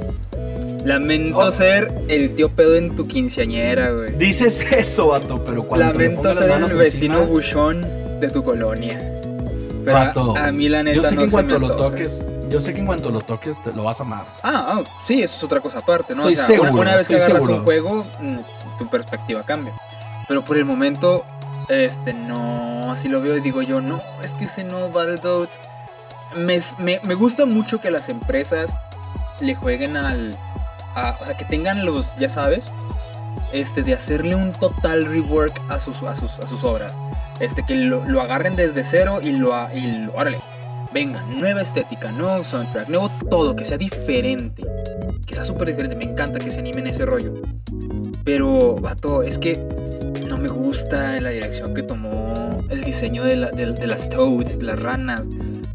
Lamento 0.85 1.38
Oh. 1.38 1.51
ser 1.51 1.93
el 2.09 2.35
tío 2.35 2.49
pedo 2.51 2.75
en 2.77 2.97
tu 2.97 3.07
quinceañera, 3.07 3.93
güey. 3.93 4.17
Dices 4.19 4.61
eso, 4.73 5.09
vato, 5.09 5.43
pero 5.47 5.62
cuando 5.62 5.87
Lamento 5.93 6.17
pongas 6.23 6.35
las 6.37 6.45
ser 6.45 6.53
el 6.53 6.61
manos 6.61 6.75
vecino 6.75 7.19
encima, 7.21 7.33
buchón 7.33 7.87
de 8.21 8.31
tu 8.31 8.43
colonia. 8.43 9.01
Pero 9.85 9.97
Vato, 9.97 10.37
a, 10.37 10.47
a 10.49 10.53
mí 10.53 10.69
la 10.69 10.83
neta 10.83 10.97
yo 10.97 11.03
sé 11.03 11.15
no 11.15 11.21
que 11.21 11.25
en 11.25 11.31
se 11.31 11.33
cuanto 11.35 11.59
me 11.59 11.69
lo 11.69 11.77
toques, 11.77 12.27
yo 12.53 12.61
sé 12.61 12.73
que 12.75 12.81
en 12.81 12.87
cuanto 12.87 13.11
lo 13.11 13.21
toques 13.21 13.61
te 13.62 13.73
lo 13.73 13.83
vas 13.85 14.01
a 14.01 14.05
amar. 14.05 14.25
Ah, 14.43 14.67
ah, 14.69 14.83
sí, 15.07 15.23
eso 15.23 15.37
es 15.37 15.43
otra 15.45 15.61
cosa 15.61 15.79
aparte, 15.79 16.15
¿no? 16.15 16.21
Estoy 16.29 16.35
o 16.35 16.37
sea, 16.37 16.47
seguro, 16.47 16.73
una, 16.73 16.97
vez 16.97 17.09
que 17.09 17.17
estoy 17.17 17.31
agarras 17.33 17.43
seguro. 17.45 17.57
un 17.59 17.65
juego, 17.65 18.07
mm, 18.21 18.38
tu 18.79 18.88
perspectiva 18.88 19.43
cambia. 19.43 19.73
Pero 20.29 20.43
por 20.43 20.57
el 20.57 20.65
momento, 20.65 21.25
este, 21.69 22.12
no, 22.15 22.93
así 22.93 23.09
lo 23.09 23.21
veo 23.21 23.37
y 23.37 23.41
digo 23.41 23.62
yo, 23.62 23.81
no, 23.81 24.01
es 24.23 24.33
que 24.35 24.45
ese 24.45 24.65
no, 24.65 24.91
Battletoads. 24.91 25.61
Me, 26.37 26.61
me, 26.79 26.99
me 27.05 27.15
gusta 27.15 27.45
mucho 27.45 27.81
que 27.81 27.91
las 27.91 28.09
empresas 28.09 28.75
le 29.41 29.55
jueguen 29.55 29.97
al... 29.97 30.37
a- 30.95 31.17
o 31.21 31.27
sea, 31.27 31.37
que 31.37 31.45
tengan 31.45 31.85
los, 31.85 32.17
ya 32.17 32.31
sabes, 32.31 32.65
este, 33.53 33.83
de 33.83 33.93
hacerle 33.95 34.35
un 34.35 34.53
total 34.53 35.05
rework 35.07 35.61
a 35.69 35.79
sus, 35.79 36.03
a 36.05 36.17
sus, 36.17 36.38
a 36.38 36.47
sus 36.47 36.65
obras. 36.65 36.93
Este, 37.41 37.65
que 37.67 37.75
lo, 37.75 38.05
lo 38.07 38.21
agarren 38.23 38.57
desde 38.57 38.83
cero 38.85 39.19
y 39.23 39.33
lo, 39.33 39.53
y 39.75 39.81
lo- 40.05 40.15
órale, 40.15 40.41
venga, 40.92 41.22
nueva 41.38 41.62
estética, 41.62 42.12
nuevo 42.12 42.44
soundtrack, 42.44 42.88
nuevo 42.88 43.11
todo, 43.31 43.57
que 43.57 43.64
sea 43.64 43.78
diferente. 43.78 44.62
Que 45.26 45.35
sea 45.35 45.44
súper 45.44 45.68
diferente, 45.68 45.96
me 45.96 46.05
encanta 46.05 46.38
que 46.38 46.50
se 46.50 46.59
animen 46.61 46.87
ese 46.87 47.07
rollo. 47.07 47.35
Pero, 48.24 48.74
vato, 48.76 49.22
es 49.22 49.38
que 49.38 49.59
no 50.28 50.38
me 50.38 50.48
gusta 50.48 51.20
la 51.20 51.31
dirección 51.31 51.74
que 51.74 51.83
tomó 51.83 52.33
el 52.70 52.83
diseño 52.85 53.24
de, 53.24 53.37
la- 53.37 53.50
de- 53.50 53.72
de 53.72 53.87
las 53.87 54.09
toads, 54.09 54.59
de 54.59 54.64
las 54.66 54.78
ranas. 54.78 55.22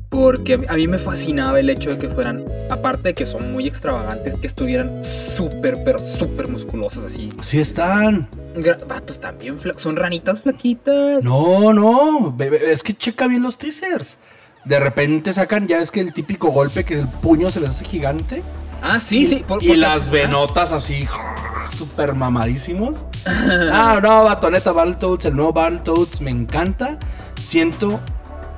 Porque 0.09 0.53
a 0.53 0.57
mí, 0.57 0.65
a 0.69 0.73
mí 0.75 0.87
me 0.87 0.97
fascinaba 0.97 1.59
el 1.59 1.69
hecho 1.69 1.89
de 1.91 1.97
que 1.97 2.07
fueran, 2.07 2.43
aparte 2.69 3.09
de 3.09 3.13
que 3.13 3.25
son 3.25 3.51
muy 3.51 3.67
extravagantes, 3.67 4.35
que 4.37 4.47
estuvieran 4.47 5.03
súper, 5.03 5.77
pero 5.83 5.99
súper 5.99 6.47
musculosas 6.47 7.03
así. 7.03 7.31
Sí 7.41 7.59
están. 7.59 8.27
Vatos 8.87 9.19
también, 9.19 9.59
son 9.75 9.95
ranitas 9.97 10.41
flaquitas. 10.41 11.23
No, 11.23 11.73
no, 11.73 12.35
es 12.39 12.81
que 12.81 12.93
checa 12.95 13.27
bien 13.27 13.43
los 13.43 13.57
teasers. 13.57 14.17
De 14.65 14.79
repente 14.79 15.31
sacan, 15.33 15.67
ya 15.67 15.79
es 15.79 15.91
que 15.91 16.01
el 16.01 16.13
típico 16.13 16.49
golpe 16.49 16.83
que 16.83 16.95
el 16.99 17.07
puño 17.07 17.51
se 17.51 17.59
les 17.61 17.69
hace 17.69 17.85
gigante. 17.85 18.43
Ah, 18.81 18.99
sí, 18.99 19.25
sí. 19.25 19.41
por- 19.47 19.63
y 19.63 19.75
las 19.75 20.09
venotas 20.11 20.71
así, 20.71 21.07
súper 21.75 22.13
mamadísimos. 22.15 23.05
Ah, 23.71 23.99
no, 24.01 24.23
vato, 24.25 24.49
neta, 24.51 24.71
Battletoads, 24.71 25.25
el 25.25 25.35
nuevo 25.35 25.53
Battletoads, 25.53 26.21
me 26.21 26.31
encanta. 26.31 26.97
Siento. 27.39 27.99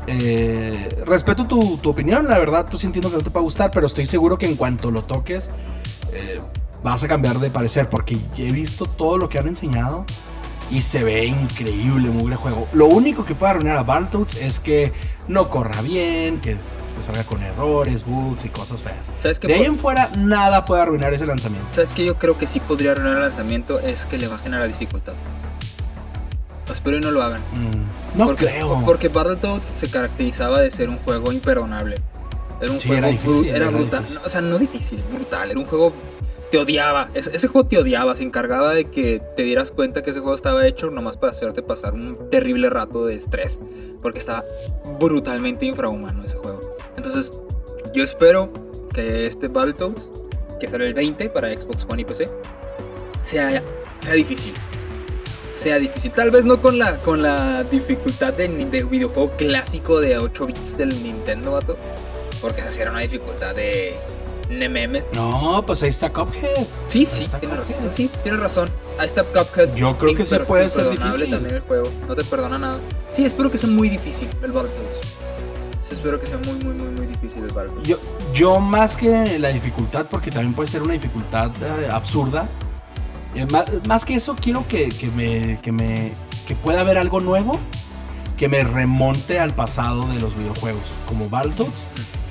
eh, 0.08 1.04
respeto 1.06 1.46
tu, 1.46 1.78
tu 1.78 1.90
opinión, 1.92 2.28
la 2.28 2.40
verdad, 2.40 2.66
pues 2.70 2.84
entiendo 2.84 3.10
que 3.12 3.18
no 3.18 3.24
te 3.24 3.30
puede 3.30 3.44
gustar, 3.44 3.70
pero 3.72 3.86
estoy 3.86 4.06
seguro 4.08 4.38
que 4.38 4.48
en 4.48 4.56
cuanto 4.56 4.90
lo 4.90 5.04
toques, 5.04 5.52
eh, 6.12 6.40
vas 6.84 7.04
a 7.04 7.08
cambiar 7.08 7.40
de 7.40 7.52
parecer, 7.52 7.90
porque 7.90 8.18
he 8.38 8.52
visto 8.52 8.86
todo 8.88 9.18
lo 9.18 9.30
que 9.30 9.38
han 9.38 9.48
enseñado 9.48 10.06
y 10.72 10.82
se 10.82 11.04
ve 11.04 11.26
increíble, 11.26 12.10
mugre 12.10 12.36
juego. 12.36 12.68
Lo 12.74 12.86
único 12.86 13.26
que 13.26 13.34
puede 13.36 13.52
arruinar 13.52 13.78
a 13.78 13.84
Battletoads 13.84 14.36
es 14.36 14.60
que 14.60 14.94
no 15.28 15.50
corra 15.50 15.82
bien, 15.82 16.40
que, 16.42 16.52
es- 16.52 16.78
que 16.96 17.02
salga 17.04 17.24
con 17.24 17.42
errores, 17.44 18.06
bugs 18.06 18.46
y 18.46 18.50
cosas 18.50 18.82
feas. 18.84 18.98
¿Sabes 19.18 19.40
qué? 19.40 19.48
De 19.48 19.56
ahí 19.56 19.64
en 19.66 19.78
fuera, 19.78 20.10
nada 20.18 20.66
puede 20.66 20.82
arruinar 20.82 21.14
ese 21.14 21.26
lanzamiento. 21.26 21.68
¿Sabes 21.74 21.92
qué? 21.94 22.06
Yo 22.06 22.18
creo 22.18 22.38
que 22.38 22.46
sí 22.48 22.60
podría 22.60 22.92
arruinar 22.92 23.16
el 23.18 23.22
lanzamiento 23.24 23.80
es 23.80 24.06
que 24.06 24.18
le 24.18 24.28
bajen 24.28 24.54
a 24.54 24.60
la 24.60 24.68
dificultad. 24.68 25.14
Espero 26.72 26.98
y 26.98 27.02
no 27.02 27.10
lo 27.10 27.24
hagan. 27.24 27.42
Mm, 27.54 28.18
no 28.20 28.26
porque, 28.28 28.46
creo. 28.46 28.82
Porque 28.86 29.10
Battletoads 29.10 29.66
se 29.68 29.90
caracterizaba 29.90 30.60
de 30.60 30.70
ser 30.70 30.90
un 30.90 30.98
juego 31.00 31.32
imperdonable. 31.32 31.96
Era 32.62 32.72
un 32.72 32.80
Sí, 32.80 32.90
juego 32.90 33.00
era 33.00 33.08
difícil, 33.08 33.48
era 33.48 33.58
era 33.58 33.70
brutal. 33.70 34.00
difícil. 34.02 34.20
No, 34.20 34.26
o 34.26 34.30
sea, 34.30 34.42
no 34.42 34.60
difícil, 34.60 35.04
brutal. 35.12 35.50
Era 35.50 35.60
un 35.60 35.66
juego. 35.66 35.94
Te 36.52 36.58
odiaba. 36.58 37.10
Ese, 37.14 37.48
juego 37.48 37.68
te 37.68 37.78
odiaba. 37.78 38.16
Se 38.16 38.24
encargaba 38.24 38.74
de 38.74 38.86
que 38.86 39.22
te 39.36 39.44
dieras 39.44 39.72
cuenta 39.72 40.02
que 40.02 40.12
ese 40.12 40.20
juego 40.20 40.36
estaba 40.36 40.66
hecho 40.68 40.90
nomás 40.90 41.18
para 41.18 41.32
hacerte 41.32 41.62
pasar 41.62 41.94
un 41.94 42.30
terrible 42.30 42.70
rato 42.70 43.06
de 43.06 43.16
estrés. 43.16 43.62
Porque 44.02 44.20
estaba 44.20 44.44
brutalmente 45.00 45.66
infrahumano 45.66 46.24
ese 46.24 46.38
juego. 46.38 46.60
Entonces, 46.98 47.32
yo 47.94 48.04
espero 48.04 48.52
que 48.94 49.26
este 49.26 49.48
Battletoads, 49.48 50.10
que 50.60 50.68
sale 50.68 50.88
el 50.88 50.94
20 50.94 51.30
para 51.30 51.56
Xbox 51.56 51.86
One 51.90 52.02
y 52.02 52.06
PC, 52.06 52.26
sea, 53.24 53.64
sea 54.02 54.14
difícil. 54.14 54.54
Sea 55.56 55.78
difícil. 55.78 56.12
Tal 56.12 56.32
vez 56.32 56.46
no 56.46 56.62
con 56.62 56.80
la, 56.80 57.00
con 57.02 57.22
la 57.22 57.64
dificultad 57.64 58.34
de 58.34 58.48
videojuego 58.48 59.32
clásico 59.38 60.00
de 60.00 60.18
8 60.18 60.46
bits 60.48 60.78
del 60.78 61.04
Nintendo, 61.04 61.52
vato. 61.52 61.78
Porque 62.42 62.62
esa 62.62 62.72
sí 62.72 62.82
era 62.82 62.92
una 62.92 63.02
dificultad 63.02 63.54
de 63.54 63.94
memes. 64.50 65.06
No, 65.14 65.64
pues 65.66 65.84
ahí 65.84 65.90
está 65.90 66.12
Cuphead. 66.12 66.66
Sí, 66.88 67.06
sí, 67.06 67.26
Está 67.26 67.40
tienes 67.40 67.58
razón. 67.58 67.76
Sí, 67.92 68.10
tienes 68.24 68.40
razón. 68.40 68.70
Ahí 68.98 69.06
está 69.06 69.24
Cuphead. 69.24 69.74
Yo 69.76 69.98
creo 69.98 70.16
que 70.16 70.26
sí 70.26 70.36
puede 70.48 70.70
ser 70.70 70.90
difícil. 70.90 71.32
también 71.32 71.56
el 71.56 71.62
juego. 71.62 71.90
No 72.08 72.16
te 72.16 72.24
perdona 72.24 72.58
nada. 72.58 72.80
Sí, 73.14 73.26
espero 73.26 73.52
que 73.52 73.58
sea 73.58 73.70
muy 73.70 73.90
difícil 73.90 74.30
el 74.44 74.52
Battletoads. 74.52 74.90
Sí, 75.84 75.94
espero 75.94 76.20
que 76.20 76.28
sea 76.28 76.38
muy, 76.38 76.56
muy, 76.64 76.74
muy, 76.74 76.92
muy 76.92 77.08
difícil 77.08 77.44
el 77.44 77.54
Battletoads. 77.54 77.88
Yo, 77.88 77.98
yo 78.34 78.60
más 78.60 78.98
que 78.98 79.40
la 79.40 79.50
dificultad, 79.50 80.08
porque 80.08 80.32
también 80.32 80.54
puede 80.54 80.70
ser 80.70 80.82
una 80.82 80.94
dificultad 80.94 81.52
eh, 81.62 81.88
absurda, 81.92 82.50
eh, 83.36 83.46
más, 83.52 83.66
más 83.88 84.06
que 84.06 84.16
eso 84.16 84.36
quiero 84.36 84.68
que, 84.68 84.90
que 84.90 85.08
me, 85.08 85.60
que 85.62 85.72
me 85.72 86.14
que 86.48 86.56
pueda 86.56 86.82
haber 86.82 86.98
algo 86.98 87.20
nuevo 87.20 87.60
que 88.36 88.48
me 88.48 88.64
remonte 88.64 89.38
al 89.38 89.54
pasado 89.54 90.08
de 90.08 90.20
los 90.20 90.36
videojuegos, 90.36 90.82
como 91.06 91.30
Battletoads, 91.30 91.90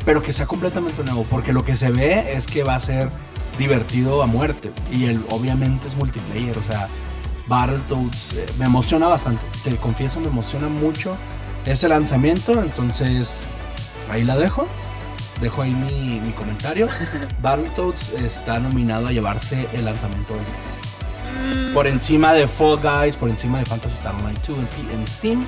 pero 0.09 0.23
que 0.23 0.33
sea 0.33 0.47
completamente 0.47 1.05
nuevo, 1.05 1.27
porque 1.29 1.53
lo 1.53 1.67
que 1.67 1.77
se 1.77 1.91
ve 1.91 2.33
es 2.33 2.47
que 2.47 2.63
va 2.63 2.77
a 2.77 2.81
ser 2.81 3.11
divertido 3.59 4.23
a 4.23 4.27
muerte, 4.27 4.73
y 4.91 5.05
el, 5.05 5.23
obviamente 5.29 5.87
es 5.87 5.97
multiplayer, 5.97 6.57
o 6.57 6.63
sea, 6.63 6.89
Battletoads 7.47 8.33
eh, 8.33 8.47
me 8.59 8.65
emociona 8.65 9.07
bastante, 9.07 9.43
te 9.63 9.77
confieso, 9.77 10.19
me 10.19 10.29
emociona 10.29 10.71
mucho 10.71 11.15
ese 11.67 11.91
lanzamiento, 11.91 12.53
entonces 12.53 13.39
ahí 14.11 14.25
la 14.25 14.39
dejo. 14.39 14.67
Dejo 15.43 15.61
ahí 15.61 15.73
mi, 15.73 16.21
mi 16.21 16.33
comentario. 16.33 16.89
Battletoads 17.43 18.09
está 18.15 18.61
nominado 18.61 19.09
a 19.09 19.13
llevarse 19.13 19.69
el 19.75 19.85
lanzamiento 19.85 20.33
del 20.33 20.43
mes. 20.43 21.69
Mm, 21.69 21.75
Por 21.75 21.87
encima 21.87 22.33
de 22.33 22.49
Fall 22.49 22.79
Guys, 22.79 23.19
por 23.19 23.29
encima 23.29 23.59
de 23.59 23.67
Fantasy 23.67 23.97
Star 23.97 24.15
Online 24.15 24.41
2 24.47 24.59
en, 24.91 25.07
Steam. 25.07 25.45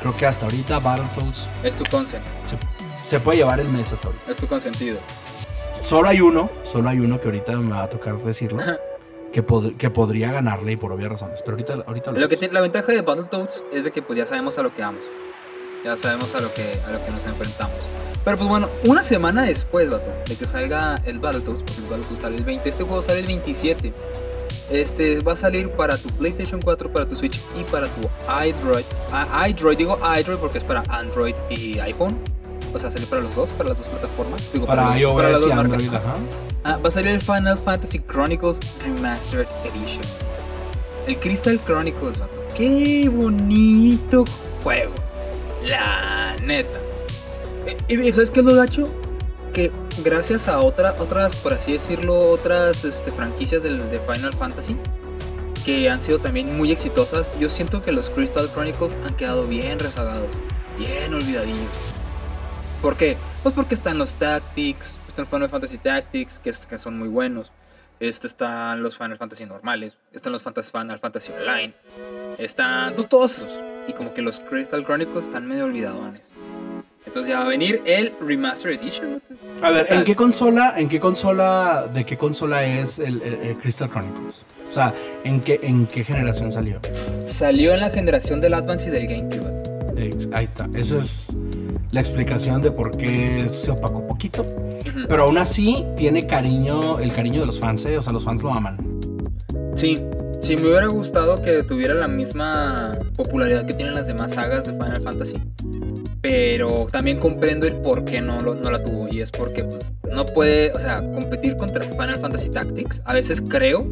Creo 0.00 0.12
que 0.14 0.26
hasta 0.26 0.46
ahorita 0.46 0.80
Battletoads 0.80 1.46
Es 1.62 1.76
tu 1.76 1.84
consent. 1.84 2.24
se, 2.48 2.56
se 3.04 3.20
puede 3.20 3.38
llevar 3.38 3.60
el 3.60 3.68
mes 3.68 3.92
hasta 3.92 4.08
ahorita. 4.08 4.30
Es 4.32 4.38
tu 4.38 4.46
consentido. 4.46 4.98
Solo 5.82 6.08
hay 6.08 6.20
uno, 6.20 6.50
solo 6.64 6.88
hay 6.88 6.98
uno 7.00 7.18
que 7.20 7.28
ahorita 7.28 7.52
me 7.56 7.70
va 7.72 7.84
a 7.84 7.90
tocar 7.90 8.16
decirlo. 8.18 8.62
Que, 9.32 9.46
pod- 9.46 9.76
que 9.76 9.90
podría 9.90 10.32
ganarle 10.32 10.72
y 10.72 10.76
por 10.76 10.90
obvias 10.90 11.08
razones. 11.12 11.40
Pero 11.42 11.52
ahorita, 11.52 11.84
ahorita 11.86 12.10
Lo 12.10 12.28
que 12.28 12.36
tiene- 12.36 12.52
la 12.52 12.60
ventaja 12.62 12.90
de 12.90 13.00
Battletoads 13.00 13.64
es 13.72 13.84
de 13.84 13.92
que 13.92 14.02
pues 14.02 14.16
ya 14.18 14.26
sabemos 14.26 14.58
a 14.58 14.62
lo 14.62 14.74
que 14.74 14.82
vamos. 14.82 15.04
Ya 15.84 15.96
sabemos 15.96 16.34
a 16.34 16.40
lo 16.40 16.52
que, 16.52 16.62
a 16.84 16.90
lo 16.90 17.04
que 17.04 17.12
nos 17.12 17.24
enfrentamos. 17.24 17.76
Pero 18.24 18.36
pues 18.36 18.48
bueno, 18.50 18.66
una 18.86 19.04
semana 19.04 19.44
después, 19.44 19.88
vato, 19.88 20.10
de 20.26 20.34
que 20.34 20.44
salga 20.48 20.96
el 21.04 21.20
Battletoads, 21.20 21.62
porque 21.62 21.76
el 21.80 21.84
Battletoads 21.88 22.22
sale 22.22 22.36
el 22.38 22.42
20, 22.42 22.68
este 22.70 22.82
juego 22.82 23.02
sale 23.02 23.20
el 23.20 23.26
27. 23.26 23.92
Este 24.72 25.20
va 25.20 25.34
a 25.34 25.36
salir 25.36 25.70
para 25.70 25.96
tu 25.96 26.08
PlayStation 26.08 26.60
4, 26.60 26.92
para 26.92 27.06
tu 27.06 27.14
Switch 27.14 27.40
y 27.56 27.62
para 27.70 27.86
tu 27.86 28.00
iDroid. 28.48 28.84
Ah, 29.12 29.48
iDroid, 29.48 29.78
digo 29.78 29.96
iDroid 30.18 30.38
porque 30.38 30.58
es 30.58 30.64
para 30.64 30.82
Android 30.88 31.36
y 31.50 31.78
iPhone. 31.78 32.18
O 32.72 32.78
sea, 32.78 32.90
salir 32.90 33.08
para 33.08 33.22
los 33.22 33.34
dos, 33.34 33.48
para 33.50 33.70
las 33.70 33.78
dos 33.78 33.86
plataformas. 33.88 34.42
Digo, 34.52 34.66
Para 34.66 34.86
los- 34.90 34.96
iOS 35.00 35.22
las 35.22 35.40
dos 35.40 35.50
y 35.50 35.54
marcas. 35.54 35.72
Android, 35.82 35.94
ajá. 35.94 36.14
Ah, 36.64 36.78
va 36.82 36.88
a 36.88 36.92
salir 36.92 37.10
el 37.12 37.20
Final 37.20 37.56
Fantasy 37.58 38.00
Chronicles 38.00 38.58
Remastered 38.84 39.46
Edition. 39.64 40.02
El 41.06 41.16
Crystal 41.18 41.58
Chronicles, 41.64 42.18
vato. 42.18 42.36
Qué 42.56 43.08
bonito 43.12 44.24
juego. 44.62 44.92
La 45.66 46.36
neta. 46.42 46.78
¿Y 47.88 48.12
sabes 48.12 48.30
qué 48.30 48.40
es 48.40 48.46
lo 48.46 48.54
gacho? 48.54 48.84
Que 49.52 49.70
gracias 50.04 50.46
a 50.48 50.60
otra, 50.60 50.94
otras, 50.98 51.34
por 51.36 51.54
así 51.54 51.72
decirlo, 51.72 52.30
otras 52.30 52.84
este, 52.84 53.10
franquicias 53.10 53.62
del, 53.62 53.78
de 53.90 53.98
Final 54.00 54.32
Fantasy 54.34 54.76
que 55.64 55.90
han 55.90 56.00
sido 56.00 56.18
también 56.18 56.56
muy 56.56 56.72
exitosas, 56.72 57.28
yo 57.38 57.50
siento 57.50 57.82
que 57.82 57.92
los 57.92 58.08
Crystal 58.08 58.48
Chronicles 58.52 58.96
han 59.06 59.14
quedado 59.14 59.44
bien 59.44 59.78
rezagados, 59.78 60.28
bien 60.78 61.12
olvidadillos. 61.12 61.58
¿Por 62.82 62.96
qué? 62.96 63.16
Pues 63.42 63.54
porque 63.54 63.74
están 63.74 63.98
los 63.98 64.14
Tactics, 64.14 64.96
están 65.08 65.26
Final 65.26 65.48
Fantasy 65.50 65.78
Tactics, 65.78 66.38
que, 66.38 66.50
es- 66.50 66.66
que 66.66 66.78
son 66.78 66.98
muy 66.98 67.08
buenos. 67.08 67.50
Este, 68.00 68.26
están 68.26 68.82
los 68.82 68.96
Final 68.96 69.18
Fantasy 69.18 69.44
normales, 69.44 69.92
están 70.12 70.32
los 70.32 70.42
Final 70.42 70.98
Fantasy 70.98 71.32
Online, 71.32 71.74
están 72.38 72.94
pues, 72.94 73.08
todos 73.10 73.36
esos. 73.36 73.50
Y 73.86 73.92
como 73.92 74.14
que 74.14 74.22
los 74.22 74.40
Crystal 74.40 74.82
Chronicles 74.84 75.24
están 75.24 75.46
medio 75.46 75.64
olvidadones. 75.66 76.22
Entonces 77.06 77.30
ya 77.30 77.40
va 77.40 77.46
a 77.46 77.48
venir 77.48 77.82
el 77.86 78.14
Remaster 78.20 78.72
Edition. 78.72 79.20
A 79.62 79.70
ver, 79.70 79.86
¿en 79.90 80.04
qué 80.04 80.14
consola, 80.14 80.74
en 80.78 80.88
qué 80.88 81.00
consola, 81.00 81.86
de 81.92 82.04
qué 82.06 82.16
consola 82.16 82.64
es 82.64 82.98
el, 82.98 83.20
el- 83.20 83.34
el 83.34 83.58
Crystal 83.58 83.90
Chronicles? 83.90 84.42
O 84.70 84.72
sea, 84.72 84.94
¿en 85.24 85.40
qué, 85.40 85.60
en 85.62 85.86
qué 85.86 86.02
generación 86.04 86.52
salió? 86.52 86.80
Salió 87.26 87.74
en 87.74 87.80
la 87.80 87.90
generación 87.90 88.40
del 88.40 88.54
Advance 88.54 88.88
y 88.88 88.92
del 88.92 89.06
GameCube. 89.08 90.30
Ahí 90.32 90.44
está. 90.44 90.68
Esa 90.74 90.98
es 90.98 91.28
la 91.92 92.00
explicación 92.00 92.62
de 92.62 92.70
por 92.70 92.96
qué 92.96 93.48
se 93.48 93.70
opacó 93.70 94.06
poquito. 94.06 94.44
Pero 95.08 95.24
aún 95.24 95.38
así 95.38 95.84
tiene 95.96 96.26
cariño, 96.26 96.98
el 97.00 97.12
cariño 97.12 97.40
de 97.40 97.46
los 97.46 97.58
fans, 97.58 97.84
¿eh? 97.86 97.98
O 97.98 98.02
sea, 98.02 98.12
los 98.12 98.24
fans 98.24 98.42
lo 98.42 98.52
aman. 98.52 98.78
Sí, 99.76 99.98
sí, 100.40 100.56
me 100.56 100.62
hubiera 100.68 100.86
gustado 100.88 101.40
que 101.42 101.62
tuviera 101.62 101.94
la 101.94 102.08
misma 102.08 102.98
popularidad 103.16 103.66
que 103.66 103.72
tienen 103.74 103.94
las 103.94 104.06
demás 104.06 104.32
sagas 104.34 104.66
de 104.66 104.72
Final 104.72 105.02
Fantasy. 105.02 105.36
Pero 106.22 106.86
también 106.92 107.18
comprendo 107.18 107.66
el 107.66 107.74
por 107.76 108.04
qué 108.04 108.20
no, 108.20 108.38
lo- 108.40 108.54
no 108.54 108.70
la 108.70 108.82
tuvo. 108.84 109.08
Y 109.08 109.20
es 109.22 109.30
porque 109.30 109.64
pues, 109.64 109.94
no 110.12 110.26
puede, 110.26 110.70
o 110.72 110.78
sea, 110.78 111.00
competir 111.12 111.56
contra 111.56 111.82
Final 111.82 112.16
Fantasy 112.16 112.50
Tactics. 112.50 113.00
A 113.06 113.14
veces 113.14 113.40
creo 113.40 113.86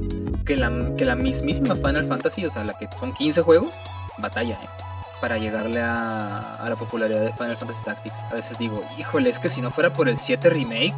que 0.44 0.56
la, 0.56 0.92
que 0.96 1.04
la 1.06 1.14
mismísima 1.16 1.74
Final 1.74 2.06
Fantasy, 2.06 2.44
o 2.44 2.50
sea, 2.50 2.64
la 2.64 2.74
que 2.78 2.86
son 3.00 3.12
15 3.14 3.40
juegos, 3.42 3.68
batalla, 4.18 4.54
¿eh? 4.62 4.66
Para 5.20 5.36
llegarle 5.38 5.80
a, 5.80 6.54
a 6.56 6.68
la 6.68 6.76
popularidad 6.76 7.20
de 7.22 7.32
Final 7.32 7.56
Fantasy 7.56 7.84
Tactics. 7.84 8.16
A 8.30 8.34
veces 8.34 8.56
digo, 8.58 8.82
híjole, 8.98 9.30
es 9.30 9.38
que 9.40 9.48
si 9.48 9.60
no 9.60 9.70
fuera 9.70 9.90
por 9.92 10.08
el 10.08 10.16
7 10.16 10.48
Remake, 10.50 10.94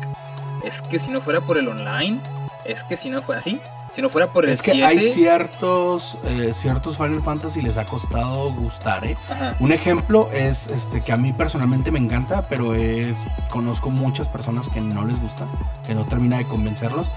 es 0.62 0.82
que 0.82 0.98
si 0.98 1.10
no 1.10 1.20
fuera 1.22 1.40
por 1.40 1.56
el 1.56 1.68
online, 1.68 2.20
es 2.66 2.82
que 2.84 2.96
si 2.98 3.08
no 3.08 3.20
fuera 3.20 3.38
así, 3.40 3.60
si 3.94 4.02
no 4.02 4.10
fuera 4.10 4.26
por 4.26 4.44
el 4.44 4.50
Es 4.52 4.60
que 4.60 4.72
7. 4.72 4.86
hay 4.86 5.00
ciertos, 5.00 6.18
eh, 6.24 6.50
ciertos 6.52 6.98
Final 6.98 7.22
Fantasy 7.22 7.62
les 7.62 7.78
ha 7.78 7.86
costado 7.86 8.52
gustar, 8.52 9.04
¿eh? 9.06 9.16
Un 9.58 9.72
ejemplo 9.72 10.28
es 10.32 10.66
este 10.68 11.00
que 11.02 11.12
a 11.12 11.16
mí 11.16 11.32
personalmente 11.32 11.90
me 11.90 11.98
encanta, 11.98 12.42
pero 12.48 12.74
es- 12.74 13.16
conozco 13.48 13.88
muchas 13.90 14.28
personas 14.28 14.68
que 14.68 14.82
no 14.82 15.06
les 15.06 15.18
gusta, 15.20 15.46
que 15.86 15.94
no 15.94 16.04
termina 16.04 16.36
de 16.36 16.44
convencerlos. 16.44 17.10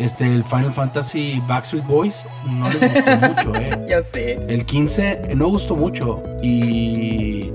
Este, 0.00 0.24
el 0.26 0.42
Final 0.44 0.72
Fantasy 0.72 1.42
Backstreet 1.46 1.86
Boys 1.86 2.26
no 2.48 2.68
les 2.70 2.80
gustó 2.80 3.50
mucho, 3.50 3.60
¿eh? 3.60 3.86
Ya 3.88 4.02
sé. 4.02 4.38
El 4.48 4.64
15 4.64 5.34
no 5.36 5.48
gustó 5.48 5.76
mucho 5.76 6.22
y 6.42 7.50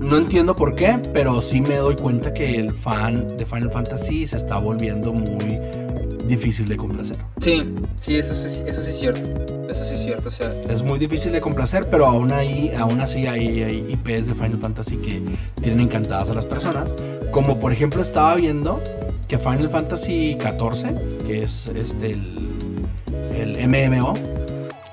no 0.00 0.16
entiendo 0.16 0.56
por 0.56 0.74
qué, 0.74 0.98
pero 1.12 1.42
sí 1.42 1.60
me 1.60 1.76
doy 1.76 1.96
cuenta 1.96 2.32
que 2.32 2.54
el 2.54 2.72
fan 2.72 3.36
de 3.36 3.44
Final 3.44 3.70
Fantasy 3.70 4.26
se 4.26 4.36
está 4.36 4.56
volviendo 4.58 5.12
muy 5.12 5.58
difícil 6.24 6.66
de 6.66 6.76
complacer. 6.78 7.16
Sí, 7.40 7.62
sí, 8.00 8.16
eso, 8.16 8.34
sí- 8.34 8.62
eso 8.66 8.82
sí 8.82 8.90
es 8.90 8.98
cierto. 8.98 9.20
Eso 9.70 9.84
sí 9.84 9.94
es 9.94 10.02
cierto. 10.02 10.28
O 10.30 10.32
sea, 10.32 10.50
Es 10.70 10.82
muy 10.82 10.98
difícil 10.98 11.30
de 11.32 11.42
complacer, 11.42 11.88
pero 11.90 12.06
aún, 12.06 12.32
ahí, 12.32 12.72
aún 12.78 13.02
así 13.02 13.26
hay, 13.26 13.62
hay 13.62 13.86
IPs 13.90 14.28
de 14.28 14.34
Final 14.34 14.56
Fantasy 14.58 14.96
que 14.96 15.20
tienen 15.60 15.80
encantadas 15.80 16.30
a 16.30 16.34
las 16.34 16.46
personas. 16.46 16.94
Como 17.32 17.58
por 17.60 17.70
ejemplo 17.72 18.00
estaba 18.00 18.34
viendo 18.34 18.80
que 19.28 19.38
Final 19.38 19.68
Fantasy 19.68 20.36
XIV, 20.40 21.24
que 21.26 21.42
es 21.42 21.66
este 21.68 22.12
el, 22.12 23.56
el 23.56 23.68
MMO, 23.68 24.14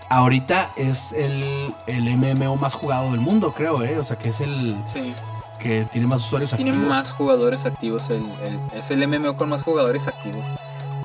ahorita 0.10 0.70
es 0.76 1.14
el, 1.14 1.74
el 1.88 2.18
MMO 2.18 2.56
más 2.58 2.74
jugado 2.76 3.12
del 3.12 3.20
mundo, 3.22 3.54
creo, 3.56 3.82
¿eh? 3.84 3.98
O 3.98 4.04
sea 4.04 4.18
que 4.18 4.30
es 4.30 4.42
el 4.42 4.76
sí. 4.94 5.14
que 5.60 5.86
tiene 5.92 6.08
más 6.08 6.22
usuarios 6.26 6.52
Tiene 6.54 6.72
activos. 6.72 6.90
más 6.90 7.12
jugadores 7.12 7.66
activos. 7.66 8.04
El, 8.10 8.24
el- 8.46 8.60
es 8.78 8.92
el 8.92 9.08
MMO 9.08 9.38
con 9.38 9.50
más 9.50 9.62
jugadores 9.64 10.08
activos. 10.08 10.44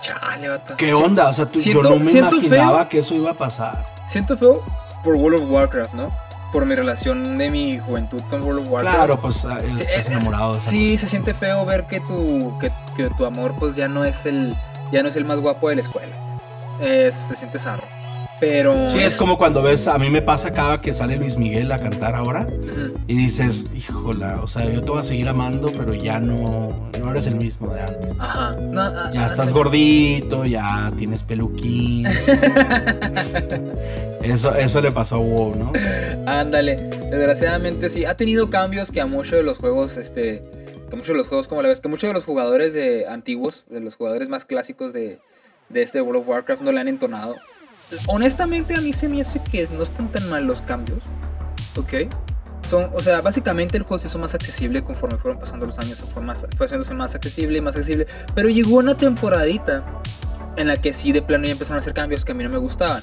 Chale, 0.02 0.48
bata. 0.48 0.76
¿Qué 0.76 0.92
onda? 0.94 1.28
O 1.28 1.32
sea, 1.32 1.46
tú- 1.46 1.60
Siento- 1.60 1.82
yo 1.82 1.90
no 1.90 2.04
me 2.04 2.10
imaginaba 2.12 2.78
feo. 2.80 2.88
que 2.88 2.98
eso 3.00 3.14
iba 3.14 3.30
a 3.30 3.34
pasar. 3.34 3.84
Siento 4.08 4.36
feo 4.36 4.60
por 5.04 5.14
World 5.14 5.42
of 5.42 5.50
Warcraft, 5.50 5.94
¿no? 5.94 6.10
Por 6.52 6.66
mi 6.66 6.74
relación 6.74 7.38
de 7.38 7.50
mi 7.50 7.78
juventud 7.78 8.20
con 8.28 8.42
World 8.42 8.62
of 8.62 8.70
Warcraft. 8.70 8.96
Claro, 8.96 9.16
pues 9.20 9.44
ah, 9.44 9.58
Sí, 9.60 9.82
estás 9.82 9.96
es- 9.98 10.06
enamorado 10.08 10.56
Sí, 10.58 10.92
cosa. 10.94 11.04
se 11.04 11.10
siente 11.10 11.34
feo 11.34 11.64
ver 11.64 11.86
que 11.86 12.00
tu, 12.00 12.58
que, 12.58 12.70
que 12.96 13.08
tu 13.16 13.24
amor 13.24 13.54
pues 13.58 13.76
ya 13.76 13.88
no 13.88 14.04
es 14.04 14.26
el 14.26 14.54
ya 14.92 15.02
no 15.02 15.08
es 15.08 15.16
el 15.16 15.24
más 15.24 15.38
guapo 15.38 15.68
de 15.68 15.76
la 15.76 15.82
escuela. 15.82 16.16
Es- 16.82 17.14
se 17.14 17.36
siente 17.36 17.58
zarro. 17.58 17.84
Pero 18.40 18.88
Sí, 18.88 18.98
es 18.98 19.16
como 19.16 19.36
cuando 19.36 19.62
ves, 19.62 19.86
a 19.86 19.98
mí 19.98 20.08
me 20.08 20.22
pasa 20.22 20.50
cada 20.52 20.80
que 20.80 20.94
sale 20.94 21.16
Luis 21.16 21.36
Miguel 21.36 21.70
a 21.72 21.78
cantar 21.78 22.14
ahora 22.14 22.46
Ujú. 22.48 22.94
y 23.06 23.14
dices, 23.14 23.66
híjola, 23.76 24.40
o 24.42 24.48
sea, 24.48 24.64
yo 24.64 24.82
te 24.82 24.90
voy 24.90 25.00
a 25.00 25.02
seguir 25.02 25.28
amando, 25.28 25.70
pero 25.76 25.92
ya 25.92 26.18
no, 26.20 26.88
no 26.98 27.10
eres 27.10 27.26
el 27.26 27.34
mismo 27.36 27.68
de 27.74 27.82
antes. 27.82 28.16
Ajá. 28.18 28.52
No, 28.58 28.80
ah, 28.80 29.10
Ya 29.12 29.24
ah, 29.24 29.26
estás 29.26 29.52
gordito, 29.52 30.46
ya 30.46 30.90
tienes 30.96 31.22
peluquín. 31.22 32.06
eso, 34.22 34.54
eso 34.54 34.80
le 34.80 34.92
pasó 34.92 35.16
a 35.16 35.18
WoW, 35.18 35.54
¿no? 35.56 35.72
Ándale, 36.26 36.76
desgraciadamente 36.76 37.88
sí, 37.88 38.04
ha 38.04 38.16
tenido 38.16 38.50
cambios 38.50 38.90
que 38.90 39.00
a 39.00 39.06
muchos 39.06 39.32
de 39.32 39.42
los 39.42 39.58
juegos, 39.58 39.96
este, 39.96 40.42
que 40.90 40.96
muchos 40.96 41.08
de 41.08 41.14
los 41.14 41.28
juegos, 41.28 41.48
como 41.48 41.62
la 41.62 41.68
ves, 41.68 41.80
que 41.80 41.88
muchos 41.88 42.08
de 42.08 42.14
los 42.14 42.24
jugadores 42.24 42.74
de 42.74 43.06
antiguos, 43.08 43.66
de 43.70 43.80
los 43.80 43.96
jugadores 43.96 44.28
más 44.28 44.44
clásicos 44.44 44.92
de, 44.92 45.20
de 45.68 45.82
este 45.82 46.00
World 46.00 46.22
of 46.22 46.28
Warcraft 46.28 46.62
no 46.62 46.72
le 46.72 46.80
han 46.80 46.88
entonado. 46.88 47.36
Honestamente 48.06 48.74
a 48.74 48.80
mí 48.80 48.92
se 48.92 49.08
me 49.08 49.20
hace 49.20 49.40
que 49.50 49.66
no 49.72 49.82
están 49.82 50.08
tan 50.08 50.28
mal 50.28 50.46
los 50.46 50.62
cambios, 50.62 51.00
¿ok? 51.76 52.12
Son, 52.68 52.88
o 52.94 53.00
sea, 53.00 53.20
básicamente 53.20 53.76
el 53.76 53.82
juego 53.82 53.98
se 53.98 54.06
hizo 54.06 54.18
más 54.18 54.34
accesible 54.34 54.84
conforme 54.84 55.18
fueron 55.18 55.40
pasando 55.40 55.66
los 55.66 55.78
años, 55.78 56.04
fue, 56.12 56.22
más, 56.22 56.46
fue 56.56 56.66
haciéndose 56.66 56.94
más 56.94 57.14
accesible 57.14 57.58
y 57.58 57.60
más 57.60 57.74
accesible, 57.74 58.06
pero 58.34 58.48
llegó 58.48 58.76
una 58.76 58.96
temporadita 58.96 59.84
en 60.56 60.68
la 60.68 60.76
que 60.76 60.92
sí 60.92 61.10
de 61.10 61.22
plano 61.22 61.46
ya 61.46 61.52
empezaron 61.52 61.78
a 61.78 61.80
hacer 61.80 61.94
cambios 61.94 62.24
que 62.24 62.32
a 62.32 62.34
mí 62.34 62.44
no 62.44 62.50
me 62.50 62.58
gustaban. 62.58 63.02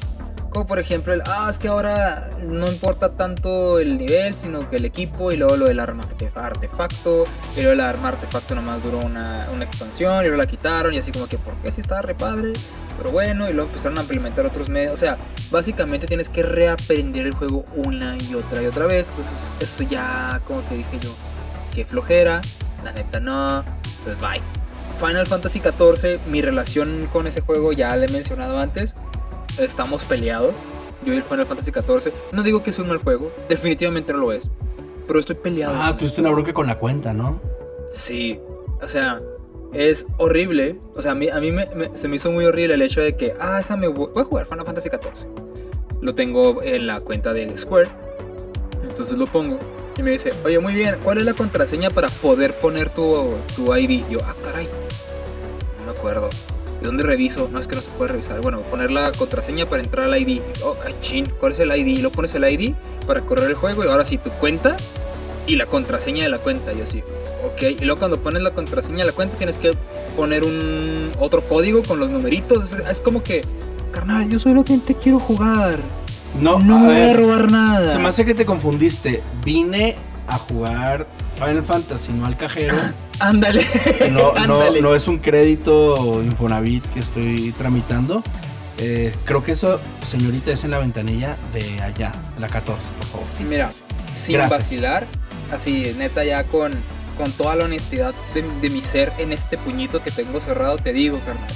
Como 0.49 0.65
por 0.65 0.79
ejemplo 0.79 1.13
el, 1.13 1.21
ah, 1.25 1.47
es 1.51 1.59
que 1.59 1.67
ahora 1.67 2.29
no 2.41 2.67
importa 2.67 3.11
tanto 3.11 3.77
el 3.79 3.97
nivel, 3.97 4.33
sino 4.33 4.67
que 4.69 4.77
el 4.77 4.85
equipo 4.85 5.31
y 5.31 5.37
luego 5.37 5.55
lo 5.55 5.65
del 5.65 5.79
arma 5.79 6.03
arte- 6.03 6.31
artefacto, 6.35 7.25
y 7.55 7.61
luego 7.61 7.73
el 7.73 7.81
arma 7.81 8.07
artefacto 8.09 8.55
nomás 8.55 8.81
duró 8.81 8.99
una, 8.99 9.47
una 9.53 9.65
expansión 9.65 10.21
y 10.23 10.27
luego 10.29 10.37
la 10.37 10.47
quitaron 10.47 10.93
y 10.93 10.97
así 10.97 11.11
como 11.11 11.27
que, 11.27 11.37
¿por 11.37 11.53
qué 11.57 11.71
si 11.71 11.81
estaba 11.81 12.01
re 12.01 12.15
padre? 12.15 12.53
Pero 12.97 13.11
bueno, 13.11 13.47
y 13.47 13.53
luego 13.53 13.69
empezaron 13.69 13.97
a 13.99 14.01
implementar 14.01 14.45
otros 14.47 14.69
medios, 14.69 14.93
o 14.93 14.97
sea, 14.97 15.17
básicamente 15.51 16.07
tienes 16.07 16.29
que 16.29 16.41
reaprender 16.41 17.27
el 17.27 17.33
juego 17.35 17.63
una 17.75 18.17
y 18.17 18.33
otra 18.33 18.63
y 18.63 18.65
otra 18.65 18.87
vez, 18.87 19.09
entonces 19.09 19.51
eso 19.59 19.83
ya 19.83 20.41
como 20.47 20.65
que 20.65 20.75
dije 20.75 20.97
yo, 20.99 21.11
qué 21.75 21.85
flojera, 21.85 22.41
la 22.83 22.93
neta 22.93 23.19
no, 23.19 23.63
entonces 23.99 24.19
bye. 24.19 24.41
Final 24.99 25.27
Fantasy 25.27 25.59
XIV, 25.61 26.19
mi 26.27 26.41
relación 26.41 27.07
con 27.13 27.27
ese 27.27 27.41
juego 27.41 27.71
ya 27.71 27.95
le 27.95 28.07
he 28.07 28.09
mencionado 28.09 28.59
antes. 28.59 28.95
Estamos 29.59 30.03
peleados. 30.03 30.53
Yo 31.05 31.13
y 31.13 31.17
el 31.17 31.23
Final 31.23 31.45
Fantasy 31.45 31.71
XIV. 31.71 32.11
No 32.31 32.43
digo 32.43 32.63
que 32.63 32.71
es 32.71 32.79
un 32.79 32.87
mal 32.87 32.97
juego, 32.97 33.31
definitivamente 33.47 34.13
no 34.13 34.19
lo 34.19 34.31
es. 34.33 34.43
Pero 35.07 35.19
estoy 35.19 35.35
peleado. 35.35 35.73
Ah, 35.77 35.95
tuviste 35.95 36.21
una 36.21 36.31
bronca 36.31 36.53
con 36.53 36.67
la 36.67 36.77
cuenta, 36.79 37.13
¿no? 37.13 37.39
Sí, 37.91 38.39
o 38.81 38.87
sea, 38.87 39.21
es 39.73 40.05
horrible. 40.17 40.79
O 40.95 41.01
sea, 41.01 41.11
a 41.11 41.15
mí, 41.15 41.29
a 41.29 41.39
mí 41.39 41.51
me- 41.51 41.67
me- 41.75 41.97
se 41.97 42.07
me 42.07 42.17
hizo 42.17 42.31
muy 42.31 42.45
horrible 42.45 42.73
el 42.73 42.81
hecho 42.81 42.99
de 43.01 43.15
que, 43.15 43.33
ah, 43.39 43.57
déjame, 43.57 43.87
voy 43.87 44.09
a 44.15 44.23
jugar 44.23 44.47
Final 44.47 44.65
Fantasy 44.65 44.89
XIV. 44.89 45.27
Lo 46.01 46.13
tengo 46.13 46.61
en 46.61 46.87
la 46.87 46.99
cuenta 46.99 47.31
de 47.33 47.55
Square. 47.57 47.89
Entonces 48.83 49.17
lo 49.17 49.25
pongo. 49.25 49.57
Y 49.97 50.03
me 50.03 50.11
dice, 50.11 50.29
oye, 50.43 50.59
muy 50.59 50.73
bien, 50.73 50.97
¿cuál 51.03 51.17
es 51.19 51.25
la 51.25 51.33
contraseña 51.33 51.89
para 51.89 52.07
poder 52.09 52.53
poner 52.55 52.89
tu, 52.89 53.33
tu 53.55 53.73
ID? 53.75 54.03
Yo, 54.09 54.19
ah, 54.23 54.35
caray, 54.43 54.67
no 55.79 55.85
me 55.85 55.91
acuerdo. 55.97 56.29
¿De 56.79 56.85
dónde 56.85 57.03
reviso? 57.03 57.49
No 57.51 57.59
es 57.59 57.67
que 57.67 57.75
no 57.75 57.81
se 57.81 57.89
puede 57.91 58.11
revisar. 58.13 58.41
Bueno, 58.41 58.59
poner 58.61 58.91
la 58.91 59.11
contraseña 59.11 59.65
para 59.65 59.81
entrar 59.81 60.05
al 60.05 60.19
ID. 60.21 60.41
Oh, 60.63 60.75
ay, 60.85 60.93
chin, 61.01 61.25
¿cuál 61.39 61.53
es 61.53 61.59
el 61.59 61.75
ID? 61.75 61.97
Y 61.97 62.01
lo 62.01 62.11
pones 62.11 62.35
el 62.35 62.49
ID 62.49 62.73
para 63.05 63.21
correr 63.21 63.49
el 63.49 63.55
juego. 63.55 63.83
Y 63.83 63.87
ahora 63.87 64.05
sí, 64.05 64.17
tu 64.17 64.29
cuenta 64.31 64.77
y 65.47 65.55
la 65.55 65.65
contraseña 65.65 66.23
de 66.23 66.29
la 66.29 66.37
cuenta. 66.39 66.73
Y 66.73 66.77
yo 66.77 66.83
así, 66.83 67.03
ok. 67.45 67.81
Y 67.81 67.85
luego 67.85 67.99
cuando 67.99 68.21
pones 68.21 68.41
la 68.43 68.51
contraseña 68.51 68.99
de 68.99 69.05
la 69.05 69.11
cuenta 69.13 69.37
tienes 69.37 69.57
que 69.57 69.71
poner 70.15 70.43
un 70.43 71.11
otro 71.19 71.45
código 71.47 71.81
con 71.83 71.99
los 71.99 72.09
numeritos. 72.09 72.73
Es, 72.73 72.79
es 72.87 73.01
como 73.01 73.23
que 73.23 73.41
carnal, 73.91 74.29
yo 74.29 74.37
solamente 74.37 74.93
quiero 74.95 75.19
jugar. 75.19 75.79
No, 76.39 76.59
No 76.59 76.77
a 76.77 76.79
me 76.81 76.87
voy 76.87 77.09
a 77.09 77.13
robar 77.13 77.51
nada. 77.51 77.89
Se 77.89 77.97
me 77.97 78.07
hace 78.09 78.23
que 78.23 78.35
te 78.35 78.45
confundiste. 78.45 79.23
Vine 79.43 79.95
a 80.27 80.37
jugar 80.37 81.07
Final 81.35 81.63
Fantasy, 81.63 82.11
no 82.11 82.25
al 82.25 82.37
cajero. 82.37 82.75
Ándale. 83.19 83.65
No, 84.11 84.33
no, 84.47 84.71
no 84.71 84.95
es 84.95 85.07
un 85.07 85.19
crédito 85.19 86.21
Infonavit 86.23 86.85
que 86.93 86.99
estoy 86.99 87.53
tramitando. 87.57 88.23
Eh, 88.79 89.11
creo 89.25 89.43
que 89.43 89.53
eso, 89.53 89.79
señorita, 90.03 90.51
es 90.51 90.63
en 90.63 90.71
la 90.71 90.77
ventanilla 90.79 91.35
de 91.53 91.81
allá, 91.81 92.11
la 92.39 92.47
14, 92.47 92.91
por 92.99 93.07
favor. 93.07 93.27
Sí, 93.35 93.43
Mira, 93.43 93.71
sin 94.13 94.35
Gracias. 94.35 94.59
vacilar, 94.59 95.07
así, 95.51 95.95
neta, 95.97 96.23
ya 96.23 96.43
con, 96.43 96.71
con 97.17 97.31
toda 97.31 97.55
la 97.55 97.65
honestidad 97.65 98.13
de, 98.35 98.43
de 98.61 98.69
mi 98.69 98.83
ser 98.83 99.11
en 99.17 99.33
este 99.33 99.57
puñito 99.57 100.03
que 100.03 100.11
tengo 100.11 100.39
cerrado, 100.41 100.77
te 100.77 100.93
digo, 100.93 101.19
carnal, 101.25 101.49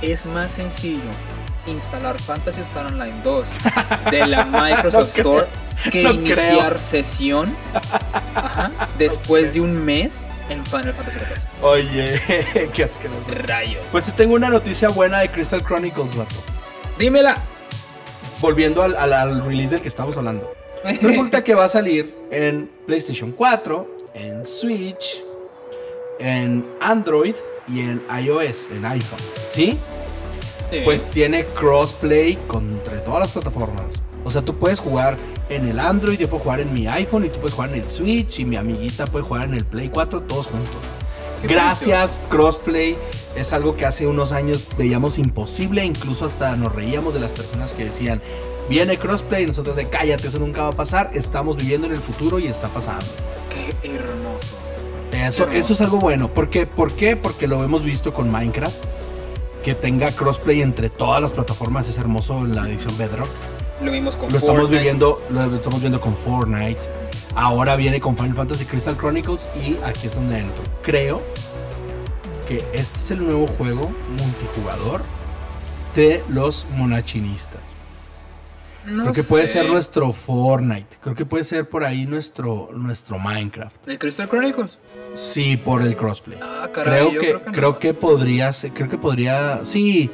es 0.00 0.24
más 0.24 0.52
sencillo 0.52 1.02
instalar 1.66 2.20
Fantasy 2.20 2.60
Star 2.62 2.86
Online 2.86 3.14
2 3.22 3.46
de 4.10 4.26
la 4.26 4.44
Microsoft 4.44 5.16
No 5.16 5.22
Store 5.22 5.46
que 5.90 6.02
no 6.02 6.12
iniciar 6.12 6.68
creo. 6.70 6.78
sesión 6.80 7.54
ajá, 8.34 8.70
después 8.98 9.54
de 9.54 9.60
un 9.60 9.84
mes 9.84 10.24
en 10.50 10.64
Final 10.66 10.92
Fantasy 10.94 11.18
14. 11.18 11.40
Oye, 11.62 12.70
qué 12.74 12.84
asqueroso. 12.84 13.20
Rayo. 13.46 13.78
Pues 13.92 14.04
te 14.04 14.12
tengo 14.12 14.34
una 14.34 14.48
noticia 14.50 14.88
buena 14.90 15.20
de 15.20 15.28
Crystal 15.30 15.62
Chronicles, 15.64 16.14
vato. 16.16 16.34
Dímela. 16.98 17.34
Volviendo 18.40 18.82
al, 18.82 18.94
al- 18.96 19.12
al 19.14 19.44
release 19.44 19.70
del 19.74 19.80
que 19.82 19.88
estamos 19.88 20.16
hablando. 20.18 20.52
Resulta 21.00 21.42
que 21.42 21.54
va 21.54 21.64
a 21.64 21.68
salir 21.68 22.14
en 22.30 22.70
PlayStation 22.86 23.32
4, 23.32 24.08
en 24.12 24.46
Switch, 24.46 25.22
en 26.18 26.64
Android 26.80 27.34
y 27.66 27.80
en 27.80 28.02
iOS, 28.22 28.68
en 28.70 28.84
iPhone. 28.84 29.18
¿Sí? 29.50 29.78
Pues 30.82 31.06
tiene 31.10 31.44
crossplay 31.44 32.38
entre 32.52 32.98
todas 32.98 33.20
las 33.20 33.30
plataformas. 33.30 33.84
O 34.24 34.30
sea, 34.30 34.42
tú 34.42 34.58
puedes 34.58 34.80
jugar 34.80 35.16
en 35.50 35.68
el 35.68 35.78
Android, 35.78 36.18
yo 36.18 36.28
puedo 36.28 36.42
jugar 36.42 36.60
en 36.60 36.72
mi 36.72 36.86
iPhone 36.86 37.24
y 37.26 37.28
tú 37.28 37.36
puedes 37.36 37.54
jugar 37.54 37.70
en 37.70 37.76
el 37.76 37.84
Switch 37.84 38.40
y 38.40 38.44
mi 38.44 38.56
amiguita 38.56 39.04
puede 39.06 39.24
jugar 39.24 39.44
en 39.44 39.54
el 39.54 39.64
Play 39.64 39.90
4, 39.90 40.22
todos 40.22 40.46
juntos. 40.46 40.76
Gracias, 41.42 42.22
crossplay. 42.30 42.96
Es 43.36 43.52
algo 43.52 43.76
que 43.76 43.84
hace 43.84 44.06
unos 44.06 44.32
años 44.32 44.64
veíamos 44.78 45.18
imposible, 45.18 45.84
incluso 45.84 46.24
hasta 46.24 46.56
nos 46.56 46.74
reíamos 46.74 47.12
de 47.12 47.20
las 47.20 47.32
personas 47.32 47.74
que 47.74 47.84
decían, 47.84 48.22
viene 48.68 48.96
crossplay, 48.96 49.42
y 49.42 49.46
nosotros 49.46 49.76
de 49.76 49.86
cállate, 49.88 50.28
eso 50.28 50.38
nunca 50.38 50.62
va 50.62 50.68
a 50.68 50.72
pasar, 50.72 51.10
estamos 51.12 51.56
viviendo 51.56 51.86
en 51.86 51.92
el 51.92 52.00
futuro 52.00 52.38
y 52.38 52.46
está 52.46 52.68
pasando. 52.68 53.04
Qué 53.50 53.88
hermoso. 53.88 54.56
Eso, 55.12 55.46
Qué 55.46 55.58
eso 55.58 55.74
es 55.74 55.80
algo 55.80 55.98
bueno. 55.98 56.28
¿Por 56.28 56.48
qué? 56.48 56.66
¿Por 56.66 56.92
qué? 56.92 57.16
Porque 57.16 57.46
lo 57.46 57.62
hemos 57.62 57.84
visto 57.84 58.12
con 58.12 58.32
Minecraft. 58.32 58.76
Que 59.64 59.74
tenga 59.74 60.10
crossplay 60.12 60.60
entre 60.60 60.90
todas 60.90 61.22
las 61.22 61.32
plataformas 61.32 61.88
es 61.88 61.96
hermoso 61.96 62.38
en 62.40 62.54
la 62.54 62.68
edición 62.68 62.96
Bedrock. 62.98 63.28
Lo 63.82 63.90
vimos 63.90 64.14
con 64.16 64.30
Lo 64.30 64.36
estamos 64.36 64.62
Fortnite. 64.62 64.78
viviendo, 64.78 65.22
lo 65.30 65.54
estamos 65.54 65.80
viendo 65.80 66.00
con 66.00 66.14
Fortnite. 66.14 66.82
Ahora 67.34 67.74
viene 67.74 67.98
con 67.98 68.14
Final 68.16 68.34
Fantasy 68.34 68.66
Crystal 68.66 68.96
Chronicles 68.96 69.48
y 69.66 69.76
aquí 69.82 70.06
es 70.06 70.16
donde 70.16 70.38
entro. 70.38 70.62
Creo 70.82 71.18
que 72.46 72.58
este 72.74 72.98
es 72.98 73.10
el 73.12 73.24
nuevo 73.24 73.46
juego 73.46 73.90
multijugador 74.18 75.02
de 75.94 76.22
los 76.28 76.66
monachinistas. 76.76 77.62
No 78.86 79.02
Creo 79.04 79.12
que 79.14 79.22
puede 79.22 79.46
ser 79.46 79.66
nuestro 79.68 80.12
Fortnite. 80.12 80.98
Creo 81.00 81.14
que 81.14 81.24
puede 81.24 81.44
ser 81.44 81.68
por 81.68 81.84
ahí 81.84 82.04
nuestro, 82.06 82.68
nuestro 82.74 83.18
Minecraft. 83.18 83.86
¿De 83.86 83.98
Crystal 83.98 84.28
Chronicles? 84.28 84.78
Sí, 85.14 85.56
por 85.56 85.80
el 85.82 85.96
crossplay. 85.96 86.38
Ah, 86.42 86.68
caray, 86.72 86.98
creo 86.98 87.10
que, 87.12 87.18
creo 87.18 87.44
que 87.44 87.50
creo 87.52 87.72
no. 87.72 87.78
que 87.78 87.94
podría 87.94 88.52
ser- 88.52 88.72
creo 88.72 88.88
que 88.88 88.98
podría, 88.98 89.60
sí, 89.64 90.10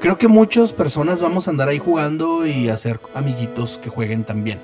creo 0.00 0.16
que 0.16 0.28
muchas 0.28 0.72
personas 0.72 1.20
vamos 1.20 1.48
a 1.48 1.50
andar 1.50 1.68
ahí 1.68 1.78
jugando 1.78 2.46
y 2.46 2.68
hacer 2.70 3.00
amiguitos 3.14 3.78
que 3.78 3.90
jueguen 3.90 4.24
también. 4.24 4.58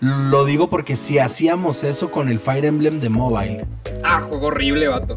Lo 0.00 0.44
digo 0.44 0.70
porque 0.70 0.94
si 0.94 1.18
hacíamos 1.18 1.82
eso 1.82 2.10
con 2.12 2.28
el 2.28 2.38
Fire 2.38 2.64
Emblem 2.64 3.00
de 3.00 3.08
mobile, 3.08 3.66
Ah, 4.04 4.20
juego 4.20 4.46
horrible, 4.46 4.86
vato. 4.88 5.16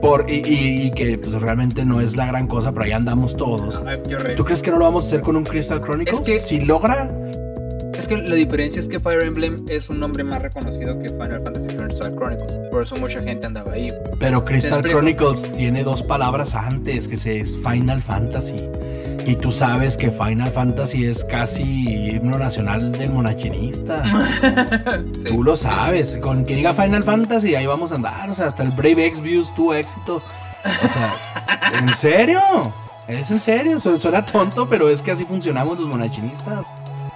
Por, 0.00 0.26
y, 0.28 0.34
y- 0.46 0.82
y 0.86 0.90
que 0.92 1.18
pues 1.18 1.34
realmente 1.40 1.84
no 1.84 2.00
es 2.00 2.16
la 2.16 2.26
gran 2.26 2.46
cosa, 2.46 2.72
pero 2.72 2.84
ahí 2.84 2.92
andamos 2.92 3.36
todos. 3.36 3.82
¿Tú 4.36 4.44
crees 4.44 4.62
que 4.62 4.70
no 4.70 4.78
lo 4.78 4.84
vamos 4.84 5.04
a 5.04 5.06
hacer 5.08 5.20
con 5.22 5.36
un 5.36 5.44
Crystal 5.44 5.80
Chronicles? 5.80 6.20
Es 6.20 6.26
que- 6.26 6.40
si 6.40 6.60
logra, 6.60 7.10
Es 8.10 8.16
que 8.22 8.28
la 8.28 8.36
diferencia 8.36 8.80
es 8.80 8.88
que 8.88 9.00
Fire 9.00 9.22
Emblem 9.22 9.64
es 9.68 9.90
un 9.90 10.00
nombre 10.00 10.24
más 10.24 10.40
reconocido 10.40 10.98
que 10.98 11.08
Final 11.10 11.42
Fantasy 11.44 11.66
Crystal 11.76 12.14
Chronicles. 12.16 12.52
Por 12.70 12.82
eso 12.82 12.96
mucha 12.96 13.20
gente 13.22 13.46
andaba 13.46 13.72
ahí. 13.72 13.88
pero 14.18 14.44
Crystal. 14.44 14.80
Chronicles 14.82 15.50
tiene 15.52 15.84
dos 15.84 16.02
palabras 16.02 16.54
antes, 16.54 17.06
que 17.06 17.16
se 17.16 17.40
es 17.40 17.58
Final 17.58 18.00
Fantasy. 18.02 18.56
Y 19.26 19.36
tú 19.36 19.52
sabes 19.52 19.98
que 19.98 20.10
Final 20.10 20.50
Fantasy 20.50 21.04
es 21.04 21.22
casi 21.22 21.62
himno 22.12 22.38
nacional 22.38 22.92
del 22.92 23.10
monachinista. 23.10 24.02
Sí. 25.22 25.28
Tú 25.28 25.42
lo 25.44 25.56
sabes, 25.56 26.16
con 26.16 26.44
que 26.44 26.54
diga 26.54 26.72
Final 26.72 27.02
Fantasy, 27.02 27.54
ahí 27.56 27.66
vamos 27.66 27.92
a 27.92 27.96
andar. 27.96 28.30
O 28.30 28.34
sea, 28.34 28.46
hasta 28.46 28.62
el 28.62 28.70
Brave 28.70 29.04
X 29.06 29.20
Views 29.20 29.54
tuvo 29.54 29.74
éxito. 29.74 30.16
O 30.64 30.88
sea, 30.88 31.78
¿en 31.78 31.92
serio? 31.94 32.40
Es 33.06 33.30
en 33.30 33.40
serio, 33.40 33.78
Su- 33.80 33.98
suena 34.00 34.24
tonto, 34.24 34.66
pero 34.68 34.88
es 34.88 35.02
que 35.02 35.10
así 35.10 35.24
funcionamos 35.24 35.78
los 35.78 35.88
monachinistas. 35.88 36.64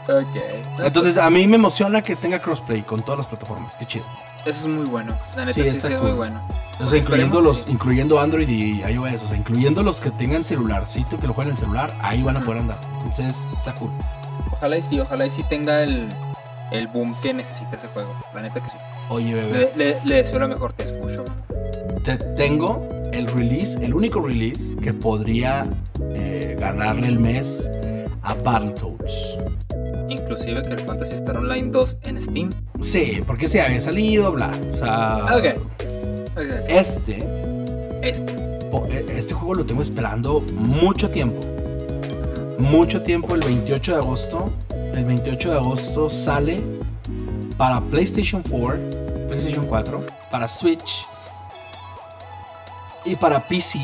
Ok. 0.08 0.80
Entonces, 0.84 1.16
a 1.18 1.30
mí 1.30 1.46
me 1.46 1.56
emociona 1.56 2.02
que 2.02 2.16
tenga 2.16 2.40
crossplay 2.40 2.82
con 2.82 3.02
todas 3.02 3.18
las 3.18 3.26
plataformas. 3.26 3.76
Qué 3.76 3.86
chido. 3.86 4.04
Eso 4.44 4.60
es 4.60 4.66
muy 4.66 4.86
bueno. 4.86 5.14
La 5.36 5.44
neta 5.44 5.54
Sí, 5.54 5.62
sí, 5.62 5.68
está 5.68 5.86
sí 5.88 5.94
es 5.94 5.98
cool. 6.00 6.08
muy 6.08 6.16
bueno. 6.18 6.40
O 6.80 6.88
sea, 6.88 6.98
incluyendo 6.98 6.98
Esperemos 6.98 7.36
que 7.38 7.42
los, 7.44 7.56
sí. 7.58 7.72
incluyendo 7.72 8.20
Android 8.20 8.48
y 8.48 8.82
iOS, 8.82 9.22
o 9.22 9.28
sea, 9.28 9.36
incluyendo 9.36 9.82
los 9.84 10.00
que 10.00 10.10
tengan 10.10 10.44
celularcito 10.44 11.18
que 11.20 11.26
lo 11.28 11.32
jueguen 11.34 11.50
en 11.52 11.56
el 11.56 11.60
celular, 11.60 11.96
ahí 12.00 12.22
van 12.22 12.36
a 12.38 12.40
poder 12.40 12.62
andar. 12.62 12.78
Entonces, 12.98 13.46
está 13.58 13.72
cool. 13.74 13.90
Ojalá 14.52 14.76
y 14.78 14.82
sí, 14.82 14.98
ojalá 14.98 15.26
y 15.26 15.30
sí 15.30 15.44
tenga 15.48 15.82
el, 15.82 16.08
el 16.72 16.88
boom 16.88 17.14
que 17.20 17.32
necesita 17.34 17.76
ese 17.76 17.86
juego. 17.88 18.12
La 18.34 18.42
neta 18.42 18.54
que 18.60 18.70
sí. 18.70 18.76
Oye, 19.10 19.34
bebé, 19.34 19.70
Le, 19.76 19.92
le, 19.94 20.04
le 20.04 20.16
deseo 20.16 20.38
lo 20.40 20.48
mejor, 20.48 20.72
te 20.72 20.84
escucho. 20.84 21.24
te 22.04 22.16
tengo 22.16 22.84
el 23.12 23.28
release, 23.28 23.78
el 23.84 23.94
único 23.94 24.20
release 24.20 24.76
que 24.78 24.92
podría 24.92 25.66
eh, 26.14 26.56
ganarle 26.58 27.06
el 27.08 27.20
mes 27.20 27.70
a 28.22 28.34
Battletoads. 28.34 29.36
Inclusive 30.12 30.62
que 30.62 30.70
el 30.70 30.78
Fantasy 30.80 31.14
Star 31.14 31.36
Online 31.38 31.70
2 31.70 31.98
en 32.04 32.22
Steam. 32.22 32.50
Sí, 32.80 33.22
porque 33.26 33.48
se 33.48 33.60
había 33.60 33.80
salido, 33.80 34.30
bla. 34.32 34.50
O 34.74 34.78
sea, 34.78 35.26
este, 36.68 37.16
Este. 38.02 38.32
e- 38.90 39.18
este 39.18 39.34
juego 39.34 39.54
lo 39.54 39.66
tengo 39.66 39.82
esperando 39.82 40.40
mucho 40.54 41.10
tiempo. 41.10 41.40
Mucho 42.58 43.02
tiempo, 43.02 43.34
el 43.34 43.40
28 43.40 43.92
de 43.92 43.98
agosto. 43.98 44.50
El 44.94 45.04
28 45.04 45.50
de 45.52 45.56
agosto 45.58 46.10
sale 46.10 46.60
para 47.56 47.80
PlayStation 47.80 48.42
4, 48.48 48.78
PlayStation 49.28 49.66
4, 49.66 50.04
para 50.30 50.46
Switch 50.48 51.06
y 53.04 53.16
para 53.16 53.46
PC. 53.48 53.78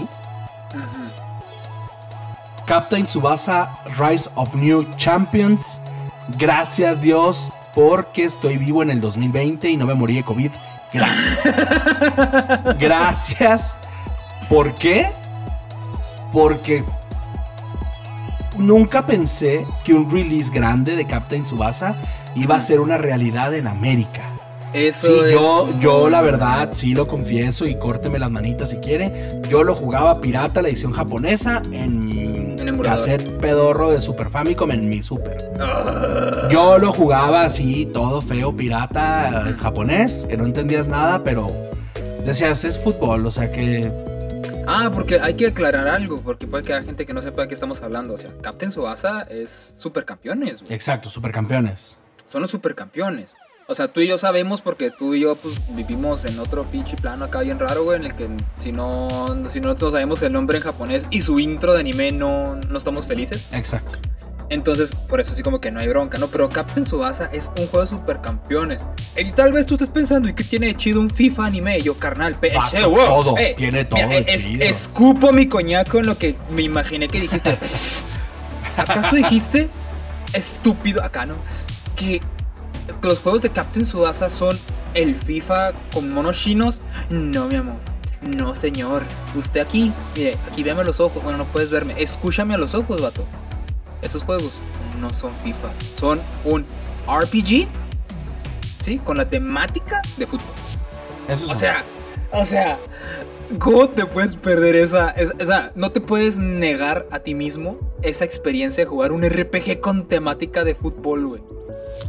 Captain 2.67 3.07
Subasa 3.09 3.79
Rise 3.99 4.29
of 4.35 4.55
New 4.55 4.85
Champions. 4.97 5.81
Gracias 6.37 7.01
Dios 7.01 7.51
porque 7.75 8.25
estoy 8.25 8.59
vivo 8.59 8.83
en 8.83 8.91
el 8.91 9.01
2020 9.01 9.71
y 9.71 9.77
no 9.77 9.87
me 9.87 9.95
morí 9.95 10.17
de 10.17 10.25
COVID. 10.25 10.51
Gracias. 10.93 11.39
Gracias. 12.79 13.79
¿Por 14.49 14.75
qué? 14.75 15.11
Porque 16.33 16.83
nunca 18.57 19.07
pensé 19.07 19.67
que 19.85 19.95
un 19.95 20.11
release 20.11 20.51
grande 20.53 20.97
de 20.97 21.07
Captain 21.07 21.47
Subasa 21.47 21.97
iba 22.35 22.57
a 22.57 22.61
ser 22.61 22.81
una 22.81 22.99
realidad 22.99 23.55
en 23.55 23.67
América. 23.67 24.23
Eso 24.73 25.07
Sí, 25.07 25.21
es 25.25 25.33
yo, 25.33 25.71
yo 25.79 26.11
la 26.11 26.21
verdad, 26.21 26.71
sí 26.73 26.95
lo 26.95 27.07
confieso 27.07 27.67
y 27.67 27.79
córteme 27.79 28.19
las 28.19 28.31
manitas 28.31 28.71
si 28.71 28.77
quiere. 28.77 29.41
Yo 29.49 29.65
lo 29.65 29.75
jugaba 29.75 30.21
pirata, 30.21 30.61
la 30.61 30.69
edición 30.69 30.93
japonesa, 30.93 31.63
en 31.73 32.28
En 32.69 32.75
emulador. 32.75 32.99
cassette 32.99 33.41
pedorro 33.41 33.91
de 33.91 34.01
Super 34.01 34.29
Famicom 34.29 34.71
en 34.71 34.89
mi 34.89 35.03
Super. 35.03 35.37
Yo 36.51 36.79
lo 36.79 36.93
jugaba 36.93 37.43
así, 37.43 37.87
todo 37.87 38.21
feo, 38.21 38.55
pirata, 38.55 39.55
japonés, 39.59 40.27
que 40.29 40.37
no 40.37 40.45
entendías 40.45 40.87
nada, 40.87 41.25
pero 41.25 41.49
decías, 42.25 42.65
es 42.65 42.79
fútbol, 42.79 43.27
o 43.27 43.31
sea 43.31 43.51
que... 43.51 43.91
Ah, 44.67 44.91
porque 44.93 45.19
hay 45.19 45.33
que 45.33 45.47
aclarar 45.47 45.89
algo, 45.89 46.21
porque 46.21 46.47
puede 46.47 46.63
que 46.63 46.75
haya 46.75 46.85
gente 46.85 47.07
que 47.07 47.15
no 47.15 47.23
sepa 47.23 47.43
de 47.43 47.49
qué 47.49 47.55
estamos 47.55 47.81
hablando. 47.81 48.15
O 48.15 48.19
sea, 48.19 48.31
Captain 48.43 48.71
Subasa 48.71 49.23
es 49.23 49.73
supercampeones, 49.79 50.61
güey. 50.61 50.75
Exacto, 50.75 51.09
supercampeones. 51.09 51.97
Son 52.27 52.43
los 52.43 52.51
supercampeones. 52.51 53.31
O 53.71 53.75
sea, 53.75 53.89
tú 53.89 54.01
y 54.01 54.07
yo 54.07 54.17
sabemos 54.17 54.63
porque 54.63 54.91
tú 54.91 55.13
y 55.13 55.21
yo 55.21 55.37
pues 55.37 55.55
vivimos 55.77 56.25
en 56.25 56.39
otro 56.39 56.65
pinche 56.65 56.97
plano 56.97 57.27
acá 57.27 57.41
bien 57.41 57.59
raro, 57.59 57.85
güey, 57.85 57.99
en 57.99 58.07
el 58.07 58.15
que 58.15 58.27
si 58.59 58.73
no, 58.73 59.27
si 59.51 59.61
no 59.61 59.77
sabemos 59.77 60.23
el 60.23 60.33
nombre 60.33 60.57
en 60.57 60.65
japonés 60.65 61.07
y 61.11 61.21
su 61.21 61.39
intro 61.39 61.75
de 61.75 61.81
anime 61.81 62.11
no, 62.11 62.57
no 62.67 62.79
estamos 62.79 63.07
felices. 63.07 63.45
Exacto. 63.53 63.99
Entonces, 64.49 64.93
por 65.07 65.21
eso 65.21 65.35
sí 65.35 65.43
como 65.43 65.61
que 65.61 65.71
no 65.71 65.81
hay 65.81 65.89
bronca, 65.89 66.17
¿no? 66.17 66.29
Pero 66.29 66.49
Captain 66.49 66.87
Subasa 66.87 67.29
es 67.31 67.51
un 67.59 67.67
juego 67.67 67.83
de 67.83 67.89
supercampeones. 67.89 68.87
Y 69.19 69.31
tal 69.33 69.53
vez 69.53 69.67
tú 69.67 69.75
estés 69.75 69.91
pensando, 69.91 70.31
¿y 70.31 70.33
qué 70.33 70.45
tiene 70.45 70.69
de 70.69 70.75
chido 70.75 71.03
un 71.03 71.11
FIFA 71.11 71.45
anime? 71.45 71.79
Yo, 71.83 71.99
carnal, 71.99 72.37
PS, 72.37 72.83
wow. 72.87 72.97
todo, 72.97 73.37
eh, 73.37 73.53
tiene 73.55 73.85
todo 73.85 74.01
de 74.09 74.25
es- 74.27 74.47
chido. 74.47 74.65
Escupo 74.65 75.31
mi 75.35 75.47
coñaco 75.47 75.99
en 75.99 76.07
lo 76.07 76.17
que 76.17 76.37
me 76.51 76.63
imaginé 76.63 77.07
que 77.09 77.21
dijiste. 77.21 77.59
¿Acaso 78.79 79.15
dijiste, 79.15 79.69
estúpido, 80.33 81.05
acá 81.05 81.27
no, 81.27 81.35
que 81.95 82.23
los 83.03 83.19
juegos 83.21 83.43
de 83.43 83.51
Captain 83.51 83.85
Subasa 83.87 84.31
son 84.31 84.59
el 84.95 85.17
FIFA 85.17 85.73
con 85.93 86.11
monos 86.13 86.39
chinos? 86.39 86.83
No, 87.11 87.47
mi 87.47 87.57
amor. 87.57 87.77
No, 88.23 88.55
señor. 88.55 89.03
Usted 89.37 89.61
aquí, 89.61 89.93
mire, 90.17 90.37
aquí 90.51 90.63
véame 90.63 90.85
los 90.85 90.99
ojos. 91.01 91.23
Bueno, 91.23 91.39
no 91.39 91.45
puedes 91.47 91.71
verme. 91.71 91.95
Escúchame 92.03 92.55
a 92.55 92.59
los 92.59 92.75
ojos, 92.75 93.01
vato. 93.01 93.25
Esos 94.03 94.23
juegos 94.23 94.53
no 95.01 95.13
son 95.13 95.33
FIFA. 95.45 95.69
Son 95.97 96.21
un 96.45 96.65
RPG, 97.07 97.69
¿sí? 98.83 98.99
Con 98.99 99.17
la 99.17 99.29
temática 99.29 100.03
de 100.17 100.27
fútbol. 100.27 100.47
Eso 101.29 101.53
O 101.53 101.55
sea, 101.55 101.85
o 102.33 102.45
sea, 102.45 102.79
¿cómo 103.59 103.89
te 103.91 104.07
puedes 104.07 104.35
perder 104.37 104.77
esa, 104.77 105.11
esa- 105.11 105.35
O 105.41 105.47
sea, 105.47 105.73
no 105.75 105.93
te 105.93 106.01
puedes 106.01 106.39
negar 106.39 107.07
a 107.11 107.21
ti 107.21 107.35
mismo 107.35 107.79
esa 108.03 108.25
experiencia 108.25 108.85
de 108.85 108.89
jugar 108.91 109.13
un 109.13 109.23
RPG 109.29 109.81
con 109.81 110.07
temática 110.07 110.65
de 110.65 110.75
fútbol, 110.75 111.27
güey. 111.27 111.43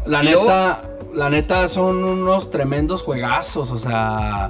La 0.06 0.24
luego- 0.24 0.44
neta, 0.44 0.84
la 1.14 1.30
neta 1.30 1.68
son 1.68 2.04
unos 2.04 2.50
tremendos 2.50 3.04
juegazos, 3.04 3.72
o 3.72 3.78
sea, 3.78 4.50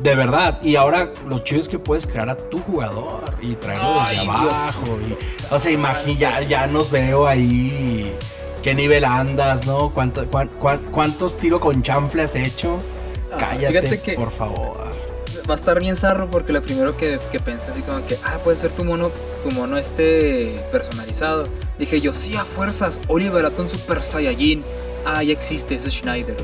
de 0.00 0.14
verdad. 0.14 0.60
Y 0.62 0.76
ahora 0.76 1.12
lo 1.28 1.38
chido 1.40 1.60
es 1.60 1.68
que 1.68 1.78
puedes 1.78 2.06
crear 2.06 2.28
a 2.28 2.36
tu 2.36 2.58
jugador 2.58 3.20
y 3.40 3.54
traerlo 3.54 4.00
Ay, 4.00 4.16
desde 4.18 4.30
Dios 4.30 4.36
abajo. 4.52 4.98
y- 5.08 5.54
o 5.54 5.58
sea, 5.58 5.72
imagina, 5.72 6.18
ya, 6.18 6.40
ya 6.42 6.66
nos 6.66 6.90
veo 6.90 7.26
ahí. 7.26 8.14
¿Qué 8.62 8.74
nivel 8.74 9.04
andas, 9.04 9.66
no? 9.66 9.90
¿Cuánto- 9.92 10.26
cuán- 10.30 10.48
cuán- 10.58 10.80
¿Cuántos 10.90 11.36
tiros 11.36 11.60
con 11.60 11.82
chanfle 11.82 12.22
has 12.22 12.34
hecho? 12.34 12.78
Ah, 13.32 13.36
Cállate, 13.38 14.00
que- 14.00 14.14
por 14.14 14.30
favor. 14.30 14.78
Va 15.48 15.54
a 15.54 15.56
estar 15.56 15.78
bien 15.78 15.94
zarro 15.96 16.30
porque 16.30 16.52
lo 16.52 16.62
primero 16.62 16.96
que, 16.96 17.18
que 17.30 17.38
pensé 17.38 17.70
así 17.70 17.82
como 17.82 18.06
que, 18.06 18.18
ah, 18.24 18.38
puede 18.42 18.56
ser 18.56 18.72
tu 18.72 18.82
mono, 18.84 19.10
tu 19.42 19.50
mono 19.50 19.76
este 19.76 20.54
personalizado. 20.72 21.44
Dije 21.78 22.00
yo, 22.00 22.12
sí, 22.14 22.34
a 22.36 22.44
fuerzas, 22.44 22.98
Oliver 23.08 23.44
Atom 23.44 23.68
Super 23.68 24.02
Saiyajin. 24.02 24.64
Ah, 25.04 25.22
ya 25.22 25.32
existe, 25.32 25.74
es 25.74 25.84
Schneider. 25.92 26.36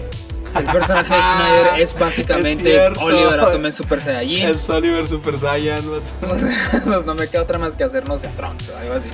El 0.55 0.65
personaje 0.65 1.15
de 1.15 1.21
Schneider 1.21 1.67
es 1.81 1.99
básicamente 1.99 2.87
Es. 2.89 2.99
Oliver 2.99 3.41
Atom 3.41 3.65
en 3.67 3.73
Super 3.73 4.01
Saiyajin. 4.03 4.49
Es 4.51 4.69
Oliver 4.69 5.07
Super 5.09 5.39
Saiyan. 5.39 5.83
Pues, 6.21 6.45
pues 6.85 7.07
no 7.07 7.15
me 7.15 7.27
queda 7.29 7.43
otra 7.43 7.59
más 7.59 7.77
que 7.77 7.85
hacer, 7.85 8.07
no 8.07 8.19
sé, 8.19 8.29
Trunks 8.37 8.69
o 8.69 8.77
algo 8.77 8.95
así. 8.95 9.09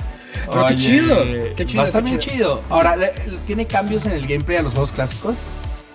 Pero 0.49 0.65
Oye, 0.65 0.75
qué 0.75 0.81
chido, 0.81 1.21
qué 1.55 1.65
chido. 1.65 1.77
Va 1.77 1.83
a 1.83 1.85
estar 1.87 2.03
bien 2.03 2.19
chido. 2.19 2.61
Ahora, 2.69 2.95
le- 2.95 3.13
le- 3.27 3.37
tiene 3.45 3.65
cambios 3.67 4.05
en 4.05 4.13
el 4.13 4.27
gameplay 4.27 4.57
a 4.57 4.61
los 4.63 4.73
juegos 4.73 4.91
clásicos. 4.91 5.43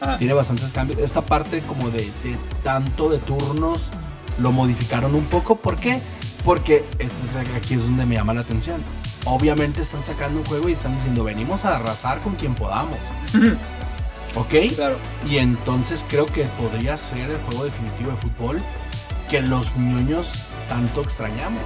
Ajá. 0.02 0.18
Tiene 0.18 0.34
bastantes 0.34 0.72
cambios. 0.72 1.00
Esta 1.00 1.24
parte 1.24 1.60
como 1.62 1.90
de, 1.90 1.98
de 2.24 2.36
tanto 2.62 3.08
de 3.08 3.18
turnos 3.18 3.90
lo 4.38 4.50
modificaron 4.52 5.14
un 5.14 5.24
poco. 5.26 5.56
¿Por 5.56 5.76
qué? 5.76 6.02
Porque 6.44 6.84
esto 6.98 7.24
es- 7.24 7.36
aquí 7.54 7.74
es 7.74 7.84
donde 7.84 8.04
me 8.04 8.16
llama 8.16 8.34
la 8.34 8.40
atención. 8.40 8.82
Obviamente 9.24 9.80
están 9.80 10.04
sacando 10.04 10.40
un 10.40 10.44
juego 10.46 10.68
y 10.68 10.72
están 10.72 10.94
diciendo, 10.96 11.22
venimos 11.24 11.64
a 11.64 11.76
arrasar 11.76 12.18
con 12.20 12.34
quien 12.34 12.54
podamos. 12.54 12.96
¿Ok? 14.34 14.74
Claro. 14.74 14.96
Y 15.28 15.36
entonces 15.38 16.04
creo 16.08 16.26
que 16.26 16.44
podría 16.60 16.96
ser 16.96 17.30
el 17.30 17.36
juego 17.42 17.64
definitivo 17.64 18.10
de 18.10 18.16
fútbol 18.16 18.56
que 19.30 19.42
los 19.42 19.76
ñoños 19.76 20.32
tanto 20.68 21.02
extrañamos. 21.02 21.62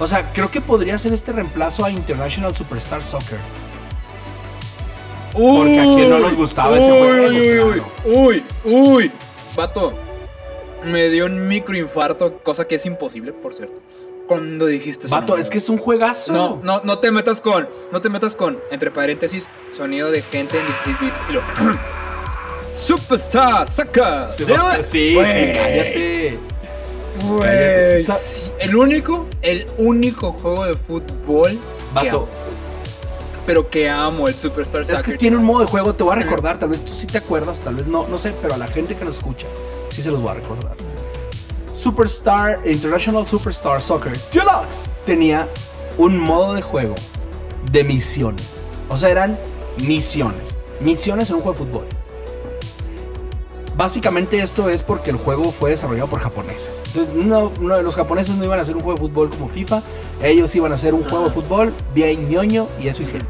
O 0.00 0.06
sea, 0.08 0.32
creo 0.32 0.50
que 0.50 0.60
podría 0.60 0.98
ser 0.98 1.12
este 1.12 1.32
reemplazo 1.32 1.84
a 1.84 1.90
International 1.90 2.54
Superstar 2.54 3.04
Soccer. 3.04 3.38
Porque 5.34 5.80
a 5.80 5.84
quien 5.84 6.10
no 6.10 6.18
nos 6.20 6.36
gustaba 6.36 6.78
ese 6.78 6.88
juego, 6.90 7.28
Uy, 7.28 7.36
uy, 7.38 7.58
claro. 7.58 7.92
uy, 8.04 8.44
uy. 8.64 9.12
Vato, 9.56 9.92
me 10.84 11.08
dio 11.10 11.26
un 11.26 11.48
microinfarto, 11.48 12.38
cosa 12.38 12.66
que 12.66 12.76
es 12.76 12.86
imposible, 12.86 13.32
por 13.32 13.54
cierto. 13.54 13.74
Cuando 14.26 14.66
dijiste 14.66 15.06
ese 15.06 15.14
Vato, 15.14 15.36
es 15.36 15.50
que 15.50 15.58
es 15.58 15.68
un 15.68 15.76
juegazo. 15.78 16.32
No, 16.32 16.60
no, 16.62 16.80
no 16.84 16.98
te 16.98 17.10
metas 17.10 17.40
con, 17.40 17.68
no 17.92 18.00
te 18.00 18.08
metas 18.08 18.34
con, 18.34 18.58
entre 18.70 18.90
paréntesis, 18.90 19.46
sonido 19.76 20.10
de 20.10 20.22
gente 20.22 20.58
en 20.58 20.66
16 20.66 21.00
bits 21.00 21.18
y 21.28 21.32
lo. 21.34 21.40
Superstar, 22.74 23.68
saca. 23.68 24.28
Sí, 24.30 24.44
sí, 24.44 24.52
sí, 24.84 25.14
Güey, 25.14 25.52
cállate. 25.54 26.38
güey, 27.24 27.40
cállate. 28.04 28.52
El 28.60 28.74
único, 28.76 29.26
el 29.42 29.66
único 29.78 30.32
juego 30.32 30.64
de 30.64 30.74
fútbol 30.74 31.58
Vato, 31.92 32.28
pero 33.46 33.68
que 33.68 33.88
amo 33.88 34.28
el 34.28 34.34
Superstar 34.34 34.82
es 34.82 34.88
Soccer. 34.88 35.04
que 35.04 35.18
tiene 35.18 35.36
un 35.36 35.44
modo 35.44 35.60
de 35.60 35.66
juego, 35.66 35.94
te 35.94 36.04
voy 36.04 36.12
a 36.12 36.20
recordar, 36.20 36.58
tal 36.58 36.70
vez 36.70 36.84
tú 36.84 36.92
sí 36.92 37.06
te 37.06 37.18
acuerdas, 37.18 37.60
tal 37.60 37.74
vez 37.76 37.86
no, 37.86 38.08
no 38.08 38.18
sé, 38.18 38.34
pero 38.40 38.54
a 38.54 38.56
la 38.56 38.66
gente 38.66 38.96
que 38.96 39.04
nos 39.04 39.18
escucha, 39.18 39.46
sí 39.90 40.02
se 40.02 40.10
los 40.10 40.20
voy 40.20 40.30
a 40.30 40.34
recordar. 40.34 40.76
Superstar, 41.72 42.60
International 42.64 43.26
Superstar 43.26 43.82
Soccer 43.82 44.18
Deluxe 44.32 44.88
tenía 45.04 45.48
un 45.98 46.18
modo 46.18 46.54
de 46.54 46.62
juego 46.62 46.94
de 47.70 47.84
misiones. 47.84 48.66
O 48.88 48.96
sea, 48.96 49.10
eran 49.10 49.38
misiones. 49.78 50.58
Misiones 50.80 51.30
en 51.30 51.36
un 51.36 51.42
juego 51.42 51.58
de 51.58 51.64
fútbol. 51.64 51.86
Básicamente 53.76 54.40
esto 54.40 54.70
es 54.70 54.84
porque 54.84 55.10
el 55.10 55.16
juego 55.16 55.50
fue 55.50 55.70
desarrollado 55.70 56.08
por 56.08 56.20
japoneses. 56.20 56.80
Entonces, 56.86 57.14
no, 57.14 57.52
no, 57.60 57.82
los 57.82 57.96
japoneses 57.96 58.36
no 58.36 58.44
iban 58.44 58.60
a 58.60 58.62
hacer 58.62 58.76
un 58.76 58.82
juego 58.82 58.98
de 58.98 59.08
fútbol 59.08 59.30
como 59.30 59.48
FIFA, 59.48 59.82
ellos 60.22 60.54
iban 60.54 60.70
a 60.70 60.76
hacer 60.76 60.94
un 60.94 61.02
juego 61.02 61.24
de 61.24 61.32
fútbol 61.32 61.74
bien 61.92 62.28
ñoño 62.28 62.68
y 62.80 62.86
eso 62.86 63.02
hicieron. 63.02 63.26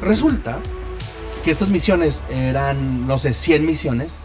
Resulta 0.00 0.58
que 1.44 1.50
estas 1.50 1.70
misiones 1.70 2.22
eran, 2.30 3.06
no 3.08 3.18
sé, 3.18 3.32
100 3.32 3.66
misiones 3.66 4.20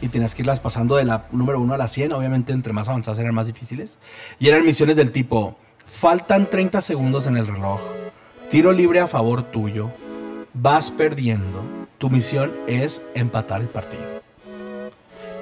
y 0.00 0.08
tenías 0.08 0.34
que 0.34 0.42
irlas 0.42 0.58
pasando 0.58 0.96
de 0.96 1.04
la 1.04 1.26
número 1.30 1.60
1 1.60 1.74
a 1.74 1.78
la 1.78 1.86
100. 1.86 2.12
Obviamente, 2.12 2.52
entre 2.52 2.72
más 2.72 2.88
avanzadas 2.88 3.20
eran 3.20 3.34
más 3.34 3.46
difíciles. 3.46 3.98
Y 4.40 4.48
eran 4.48 4.66
misiones 4.66 4.96
del 4.96 5.12
tipo: 5.12 5.56
faltan 5.84 6.50
30 6.50 6.80
segundos 6.80 7.28
en 7.28 7.36
el 7.36 7.46
reloj, 7.46 7.80
tiro 8.50 8.72
libre 8.72 8.98
a 8.98 9.06
favor 9.06 9.44
tuyo, 9.44 9.92
vas 10.54 10.90
perdiendo. 10.90 11.62
Tu 11.98 12.10
misión 12.10 12.52
es 12.66 13.02
empatar 13.14 13.60
el 13.60 13.68
partido. 13.68 14.15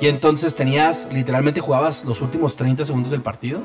Y 0.00 0.08
entonces 0.08 0.54
tenías, 0.54 1.08
literalmente 1.12 1.60
jugabas 1.60 2.04
los 2.04 2.20
últimos 2.20 2.56
30 2.56 2.84
segundos 2.84 3.10
del 3.12 3.22
partido 3.22 3.60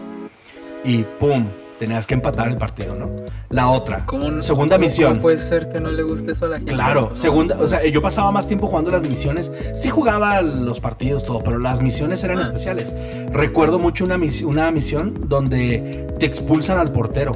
y 0.84 1.04
¡pum! 1.20 1.46
Tenías 1.80 2.06
que 2.06 2.14
empatar 2.14 2.50
el 2.50 2.58
partido, 2.58 2.94
¿no? 2.94 3.10
La 3.50 3.70
otra, 3.70 4.06
¿Cómo 4.06 4.30
no- 4.30 4.44
segunda 4.44 4.76
cómo- 4.76 4.86
misión. 4.86 5.12
cómo 5.12 5.22
puede 5.22 5.40
ser 5.40 5.70
que 5.72 5.80
no 5.80 5.90
le 5.92 6.04
guste 6.04 6.34
eso 6.34 6.46
a 6.46 6.50
la 6.50 6.56
gente? 6.58 6.74
Claro, 6.74 7.08
No. 7.10 7.16
segunda, 7.16 7.58
o 7.58 7.68
sea, 7.70 7.86
yo 7.86 8.02
pasaba 8.02 8.32
más 8.32 8.48
tiempo 8.48 8.68
jugando 8.68 8.92
las 8.92 9.02
misiones. 9.08 9.50
Sí 9.74 9.90
jugaba 9.90 10.42
los 10.42 10.82
partidos, 10.82 11.24
todo, 11.26 11.42
pero 11.42 11.58
las 11.58 11.82
misiones 11.82 12.22
eran 12.26 12.40
Ah. 12.40 12.42
especiales. 12.44 12.94
Recuerdo 13.32 13.80
mucho 13.80 14.04
una, 14.04 14.18
mis- 14.18 14.42
una 14.42 14.70
misión 14.72 15.14
donde 15.30 16.08
te 16.20 16.26
expulsan 16.26 16.78
al 16.80 16.92
portero 16.92 17.32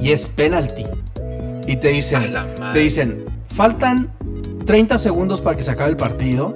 y 0.00 0.10
es 0.12 0.28
penalty. 0.28 0.86
Y 1.66 1.76
te 1.76 1.88
dicen, 1.88 2.32
te 2.72 2.78
dicen, 2.78 3.24
faltan 3.56 4.08
30 4.66 4.98
segundos 4.98 5.40
para 5.40 5.56
que 5.56 5.64
se 5.64 5.72
acabe 5.72 5.90
el 5.90 5.96
partido. 5.96 6.54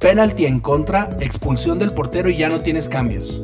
Penalty 0.00 0.46
en 0.46 0.60
contra, 0.60 1.10
expulsión 1.20 1.78
del 1.78 1.92
portero 1.92 2.28
y 2.30 2.36
ya 2.36 2.48
no 2.48 2.60
tienes 2.60 2.88
cambios. 2.88 3.40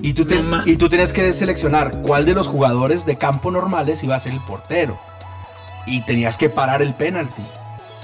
Y 0.00 0.14
tú, 0.14 0.24
te- 0.24 0.36
y 0.66 0.76
tú 0.76 0.88
tienes 0.88 1.12
que 1.12 1.32
seleccionar 1.32 2.02
cuál 2.02 2.24
de 2.24 2.34
los 2.34 2.48
jugadores 2.48 3.04
de 3.04 3.16
campo 3.16 3.50
normales 3.50 4.02
iba 4.02 4.14
a 4.16 4.20
ser 4.20 4.32
el 4.32 4.40
portero. 4.40 4.98
Y 5.86 6.02
tenías 6.02 6.38
que 6.38 6.48
parar 6.48 6.82
el 6.82 6.94
penalti. 6.94 7.42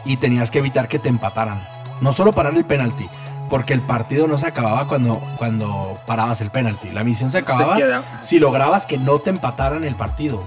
Y 0.04 0.16
tenías 0.16 0.50
que 0.50 0.58
evitar 0.58 0.88
que 0.88 0.98
te 0.98 1.08
empataran. 1.08 1.62
No 2.00 2.12
solo 2.12 2.32
parar 2.32 2.54
el 2.54 2.64
penalti, 2.64 3.08
porque 3.50 3.74
el 3.74 3.80
partido 3.80 4.26
no 4.28 4.38
se 4.38 4.46
acababa 4.46 4.86
cuando, 4.88 5.20
cuando 5.38 5.98
parabas 6.06 6.40
el 6.40 6.50
penalti. 6.50 6.90
La 6.90 7.02
misión 7.04 7.30
se 7.32 7.38
acababa 7.38 7.76
si 8.22 8.38
lograbas 8.38 8.86
que 8.86 8.98
no 8.98 9.18
te 9.18 9.30
empataran 9.30 9.84
el 9.84 9.94
partido. 9.94 10.42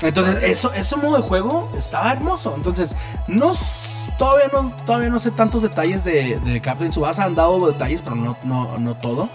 Entonces, 0.00 0.38
eso, 0.42 0.72
ese 0.72 0.96
modo 0.96 1.16
de 1.16 1.22
juego 1.22 1.70
estaba 1.76 2.12
hermoso. 2.12 2.54
Entonces, 2.56 2.94
no, 3.28 3.52
todavía, 4.18 4.46
no, 4.52 4.72
todavía 4.86 5.10
no 5.10 5.18
sé 5.18 5.30
tantos 5.30 5.62
detalles 5.62 6.04
de, 6.04 6.38
de 6.38 6.60
Captain 6.60 6.92
Subasa. 6.92 7.24
Han 7.24 7.34
dado 7.34 7.66
detalles, 7.66 8.02
pero 8.02 8.16
no, 8.16 8.36
no, 8.44 8.78
no 8.78 8.96
todo. 8.96 9.28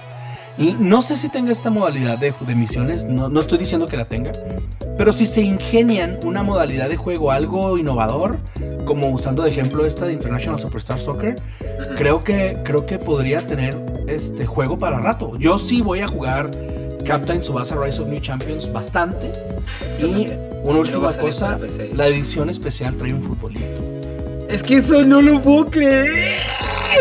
Y 0.57 0.73
no 0.73 1.01
sé 1.01 1.15
si 1.15 1.29
tenga 1.29 1.51
esta 1.51 1.69
modalidad 1.69 2.17
de, 2.17 2.33
de 2.39 2.55
misiones. 2.55 3.05
No, 3.05 3.29
no 3.29 3.39
estoy 3.39 3.57
diciendo 3.57 3.87
que 3.87 3.95
la 3.95 4.05
tenga. 4.05 4.31
Pero 4.97 5.13
si 5.13 5.25
se 5.25 5.41
ingenian 5.41 6.19
una 6.25 6.43
modalidad 6.43 6.89
de 6.89 6.97
juego 6.97 7.31
algo 7.31 7.77
innovador, 7.77 8.37
como 8.85 9.09
usando 9.09 9.43
de 9.43 9.51
ejemplo 9.51 9.85
esta 9.85 10.05
de 10.05 10.13
International 10.13 10.59
Superstar 10.59 10.99
Soccer, 10.99 11.35
creo 11.95 12.21
que, 12.21 12.57
creo 12.65 12.85
que 12.85 12.99
podría 12.99 13.45
tener 13.47 13.79
este 14.09 14.45
juego 14.45 14.77
para 14.77 14.99
rato. 14.99 15.37
Yo 15.37 15.59
sí 15.59 15.81
voy 15.81 16.01
a 16.01 16.07
jugar 16.07 16.51
Captain 17.05 17.43
Subasa 17.43 17.75
Rise 17.75 18.01
of 18.01 18.07
New 18.07 18.19
Champions 18.19 18.71
bastante. 18.71 19.31
Y 19.99 20.27
una 20.63 20.79
última 20.79 21.13
cosa, 21.13 21.57
la 21.93 22.07
edición 22.07 22.49
especial 22.49 22.95
trae 22.97 23.13
un 23.13 23.23
futbolito. 23.23 24.47
Es 24.49 24.63
que 24.63 24.77
eso 24.77 25.03
no 25.03 25.21
lo 25.21 25.41
puedo 25.41 25.67
creer. 25.67 26.39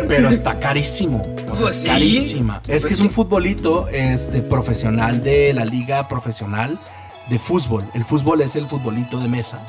Pero 0.06 0.28
está 0.28 0.58
carísimo. 0.60 1.22
O 1.50 1.56
sea, 1.56 1.64
Pues 1.64 1.76
es 1.76 1.82
sí. 1.82 1.86
carísima. 1.88 2.60
Es 2.68 2.82
Pues 2.82 2.86
que 2.86 2.94
es 2.94 3.00
un 3.00 3.10
futbolito 3.10 3.88
este, 3.88 4.42
profesional 4.42 5.22
de 5.22 5.52
la 5.54 5.64
liga 5.64 6.06
profesional 6.08 6.78
de 7.30 7.38
fútbol. 7.38 7.84
El 7.94 8.04
fútbol 8.04 8.42
es 8.42 8.54
el 8.56 8.66
futbolito 8.66 9.18
de 9.18 9.28
mesa. 9.28 9.60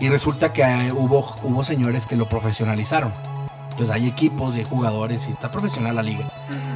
Y 0.00 0.08
resulta 0.08 0.52
que 0.52 0.62
eh, 0.62 0.92
hubo, 0.92 1.34
hubo 1.44 1.62
señores 1.62 2.06
que 2.06 2.16
lo 2.16 2.28
profesionalizaron. 2.28 3.12
Entonces 3.80 3.96
hay 3.96 4.08
equipos 4.08 4.54
y 4.54 4.58
hay 4.58 4.66
jugadores 4.66 5.26
y 5.26 5.32
está 5.32 5.50
profesional 5.50 5.96
la 5.96 6.02
liga. 6.02 6.30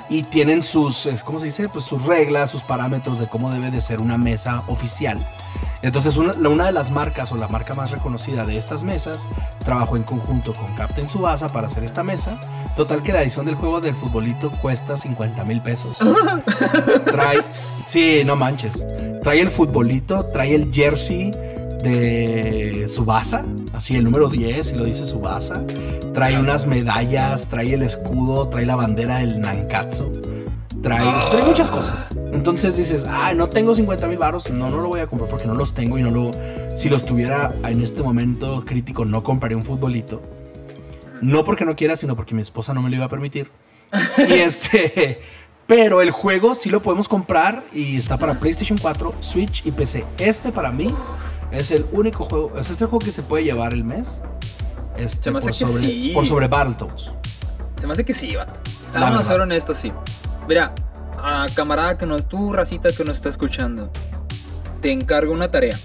Y 0.08 0.22
tienen 0.22 0.62
sus, 0.62 1.06
¿cómo 1.22 1.38
se 1.38 1.44
dice? 1.44 1.68
Pues 1.68 1.84
sus 1.84 2.02
reglas, 2.06 2.50
sus 2.50 2.62
parámetros 2.62 3.20
de 3.20 3.26
cómo 3.26 3.50
debe 3.50 3.70
de 3.70 3.82
ser 3.82 4.00
una 4.00 4.16
mesa 4.16 4.62
oficial. 4.68 5.22
Entonces 5.82 6.16
una, 6.16 6.32
una 6.48 6.64
de 6.64 6.72
las 6.72 6.90
marcas 6.90 7.30
o 7.30 7.36
la 7.36 7.46
marca 7.46 7.74
más 7.74 7.90
reconocida 7.90 8.46
de 8.46 8.56
estas 8.56 8.84
mesas 8.84 9.28
trabajó 9.66 9.96
en 9.96 10.04
conjunto 10.04 10.54
con 10.54 10.74
Captain 10.76 11.06
Subasa 11.06 11.50
para 11.50 11.66
hacer 11.66 11.84
esta 11.84 12.02
mesa. 12.02 12.40
Total 12.74 13.02
que 13.02 13.12
la 13.12 13.20
edición 13.20 13.44
del 13.44 13.56
juego 13.56 13.82
del 13.82 13.94
futbolito 13.94 14.50
cuesta 14.62 14.96
50 14.96 15.44
mil 15.44 15.60
pesos. 15.60 15.98
Trae, 17.04 17.42
sí, 17.84 18.22
no 18.24 18.34
manches. 18.34 18.86
Trae 19.22 19.42
el 19.42 19.48
futbolito, 19.48 20.24
trae 20.32 20.54
el 20.54 20.72
jersey 20.72 21.32
de 21.84 22.86
Subasa, 22.88 23.44
así 23.72 23.94
el 23.96 24.04
número 24.04 24.28
10, 24.28 24.72
y 24.72 24.74
lo 24.74 24.84
dice 24.84 25.04
Subasa. 25.04 25.64
Trae 26.12 26.38
unas 26.38 26.66
medallas, 26.66 27.48
trae 27.48 27.74
el 27.74 27.82
escudo, 27.82 28.48
trae 28.48 28.66
la 28.66 28.74
bandera 28.74 29.18
del 29.18 29.40
Nankatsu. 29.40 30.10
Trae, 30.82 31.06
trae 31.30 31.44
muchas 31.44 31.70
cosas. 31.70 31.94
Entonces 32.32 32.76
dices, 32.76 33.06
ay, 33.08 33.36
no 33.36 33.48
tengo 33.48 33.74
50 33.74 34.08
mil 34.08 34.18
baros, 34.18 34.50
no, 34.50 34.70
no 34.70 34.80
lo 34.80 34.88
voy 34.88 35.00
a 35.00 35.06
comprar 35.06 35.30
porque 35.30 35.46
no 35.46 35.54
los 35.54 35.74
tengo 35.74 35.98
y 35.98 36.02
no 36.02 36.10
lo... 36.10 36.30
Si 36.74 36.88
los 36.88 37.06
tuviera 37.06 37.54
en 37.64 37.80
este 37.80 38.02
momento 38.02 38.64
crítico, 38.66 39.04
no 39.04 39.22
compraría 39.22 39.56
un 39.56 39.64
futbolito. 39.64 40.20
No 41.20 41.44
porque 41.44 41.64
no 41.64 41.76
quiera, 41.76 41.96
sino 41.96 42.16
porque 42.16 42.34
mi 42.34 42.42
esposa 42.42 42.74
no 42.74 42.82
me 42.82 42.90
lo 42.90 42.96
iba 42.96 43.04
a 43.04 43.08
permitir. 43.08 43.50
y 44.18 44.32
este... 44.32 45.20
Pero 45.66 46.02
el 46.02 46.10
juego 46.10 46.54
sí 46.54 46.68
lo 46.68 46.82
podemos 46.82 47.08
comprar 47.08 47.62
y 47.72 47.96
está 47.96 48.18
para 48.18 48.34
PlayStation 48.34 48.78
4, 48.78 49.14
Switch 49.20 49.64
y 49.64 49.70
PC. 49.70 50.04
Este 50.18 50.52
para 50.52 50.70
mí 50.70 50.88
es 51.56 51.70
el 51.70 51.86
único 51.92 52.24
juego, 52.24 52.58
es 52.58 52.70
ese 52.70 52.84
juego 52.86 53.04
que 53.04 53.12
se 53.12 53.22
puede 53.22 53.44
llevar 53.44 53.72
el 53.72 53.84
mes. 53.84 54.20
Este, 54.96 55.24
Se 55.24 55.30
me 55.30 55.38
hace 55.38 55.48
por, 55.48 55.58
que 55.58 55.66
sobre, 55.66 55.86
sí. 55.86 56.10
por 56.14 56.26
sobre 56.26 56.48
Battletoads. 56.48 57.12
Se 57.80 57.86
me 57.86 57.92
hace 57.92 58.04
que 58.04 58.14
sí, 58.14 58.34
vato. 58.36 58.54
Vamos 58.92 59.20
a 59.20 59.24
ser 59.24 59.40
honestos, 59.40 59.76
sí. 59.76 59.92
Mira, 60.48 60.72
a 61.18 61.46
camarada 61.54 61.98
que 61.98 62.06
nos, 62.06 62.26
tú, 62.28 62.52
racita 62.52 62.92
que 62.92 63.04
nos 63.04 63.16
está 63.16 63.28
escuchando, 63.28 63.90
te 64.80 64.92
encargo 64.92 65.32
una 65.32 65.48
tarea. 65.48 65.78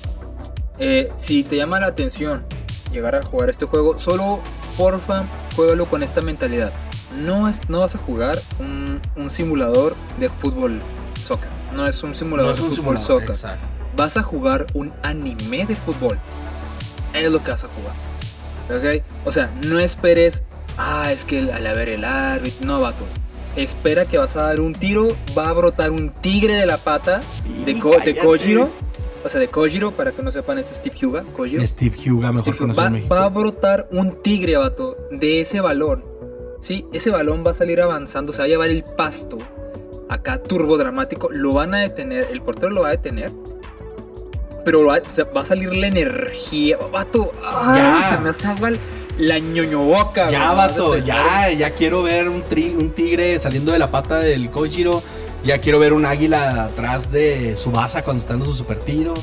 Eh, 0.77 1.09
si 1.17 1.43
te 1.43 1.55
llama 1.55 1.79
la 1.79 1.87
atención 1.87 2.45
llegar 2.91 3.15
a 3.15 3.21
jugar 3.21 3.49
este 3.49 3.65
juego, 3.65 3.97
solo 3.99 4.39
porfa, 4.77 5.25
juégalo 5.55 5.85
con 5.85 6.03
esta 6.03 6.21
mentalidad. 6.21 6.71
No, 7.17 7.47
es, 7.47 7.59
no 7.69 7.79
vas 7.79 7.95
a 7.95 7.97
jugar 7.97 8.39
un, 8.59 9.01
un 9.15 9.29
simulador 9.29 9.95
de 10.19 10.29
fútbol 10.29 10.79
soccer. 11.25 11.49
No 11.75 11.85
es 11.87 12.01
un 12.03 12.15
simulador 12.15 12.55
de 12.55 12.61
fútbol 12.61 12.99
soccer. 12.99 13.29
exacto. 13.29 13.78
Vas 13.95 14.17
a 14.17 14.23
jugar 14.23 14.65
un 14.73 14.93
anime 15.03 15.65
de 15.65 15.75
fútbol. 15.75 16.17
Es 17.13 17.31
lo 17.31 17.43
que 17.43 17.51
vas 17.51 17.63
a 17.63 17.67
jugar. 17.69 17.95
¿Ok? 18.69 19.03
O 19.25 19.31
sea, 19.31 19.51
no 19.65 19.79
esperes. 19.79 20.43
Ah, 20.77 21.11
es 21.11 21.25
que 21.25 21.39
al 21.51 21.65
haber 21.67 21.89
el 21.89 22.05
árbitro. 22.05 22.65
No, 22.65 22.81
vato. 22.81 23.05
Espera 23.55 24.05
que 24.05 24.17
vas 24.17 24.35
a 24.35 24.43
dar 24.43 24.59
un 24.61 24.73
tiro. 24.73 25.07
Va 25.37 25.49
a 25.49 25.53
brotar 25.53 25.91
un 25.91 26.11
tigre 26.11 26.53
de 26.53 26.65
la 26.65 26.77
pata 26.77 27.21
de, 27.65 27.79
Ko- 27.79 27.97
de. 28.03 28.15
Kojiro. 28.15 28.69
O 29.25 29.27
sea, 29.27 29.41
de 29.41 29.49
Kojiro, 29.49 29.91
para 29.91 30.13
que 30.13 30.21
no 30.23 30.31
sepan, 30.31 30.59
este 30.59 30.71
es 30.71 30.77
Steve 30.77 30.95
Hyuga. 30.95 31.23
Kojiro. 31.35 31.65
Steve 31.67 31.95
Huga, 32.09 32.29
mejor 32.31 32.41
Steve 32.41 32.57
conocido 32.57 32.85
en 32.85 32.87
Va, 32.87 32.95
México. 32.95 33.15
va 33.15 33.25
a 33.25 33.29
brotar 33.29 33.89
un 33.91 34.21
tigre, 34.21 34.55
vato, 34.55 34.95
de 35.11 35.41
ese 35.41 35.59
balón. 35.59 36.05
Sí, 36.61 36.85
ese 36.93 37.09
balón 37.09 37.43
va 37.45 37.51
a 37.51 37.53
salir 37.53 37.81
avanzando, 37.81 38.31
se 38.31 38.39
va 38.39 38.45
a 38.45 38.47
llevar 38.47 38.69
el 38.69 38.83
pasto. 38.83 39.37
Acá, 40.07 40.41
turbo 40.41 40.77
dramático. 40.77 41.29
Lo 41.33 41.51
van 41.53 41.73
a 41.73 41.79
detener, 41.79 42.29
el 42.31 42.41
portero 42.41 42.69
lo 42.69 42.81
va 42.81 42.87
a 42.87 42.91
detener. 42.91 43.29
Pero 44.63 44.85
va, 44.85 44.97
o 45.05 45.11
sea, 45.11 45.25
va 45.25 45.41
a 45.41 45.45
salir 45.45 45.75
la 45.75 45.87
energía. 45.87 46.77
Vato, 46.91 47.31
Ya. 47.41 48.07
se 48.09 48.17
me 48.17 48.29
hace 48.29 48.47
agua 48.47 48.71
la 49.17 49.39
ñoño 49.39 49.79
boca. 49.83 50.29
Ya, 50.29 50.53
vato, 50.53 50.97
ya, 50.97 51.51
ya 51.51 51.71
quiero 51.71 52.03
ver 52.03 52.29
un, 52.29 52.43
tri- 52.43 52.73
un 52.75 52.91
tigre 52.91 53.37
saliendo 53.39 53.71
de 53.71 53.79
la 53.79 53.87
pata 53.87 54.19
del 54.19 54.49
Kojiro. 54.49 55.01
Ya 55.43 55.59
quiero 55.59 55.79
ver 55.79 55.93
un 55.93 56.05
águila 56.05 56.65
atrás 56.65 57.11
de 57.11 57.55
Subasa 57.55 58.01
cuando 58.03 58.19
está 58.19 58.33
dando 58.33 58.45
su 58.45 58.53
super 58.53 58.79
tiro. 58.79 59.13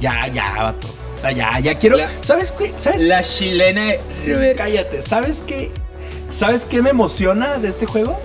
Ya, 0.00 0.26
ya, 0.28 0.52
vato. 0.62 0.88
O 1.16 1.20
sea, 1.20 1.32
ya, 1.32 1.58
ya 1.60 1.78
quiero. 1.78 1.96
La- 1.96 2.10
¿Sabes 2.20 2.52
qué? 2.52 2.74
¿Sabes 2.78 3.04
La 3.06 3.22
chilena. 3.22 3.94
Sí, 4.12 4.32
cállate. 4.56 5.00
¿Sabes 5.02 5.42
qué? 5.46 5.70
¿Sabes 6.28 6.64
qué 6.66 6.82
me 6.82 6.90
emociona 6.90 7.56
de 7.58 7.68
este 7.68 7.86
juego? 7.86 8.18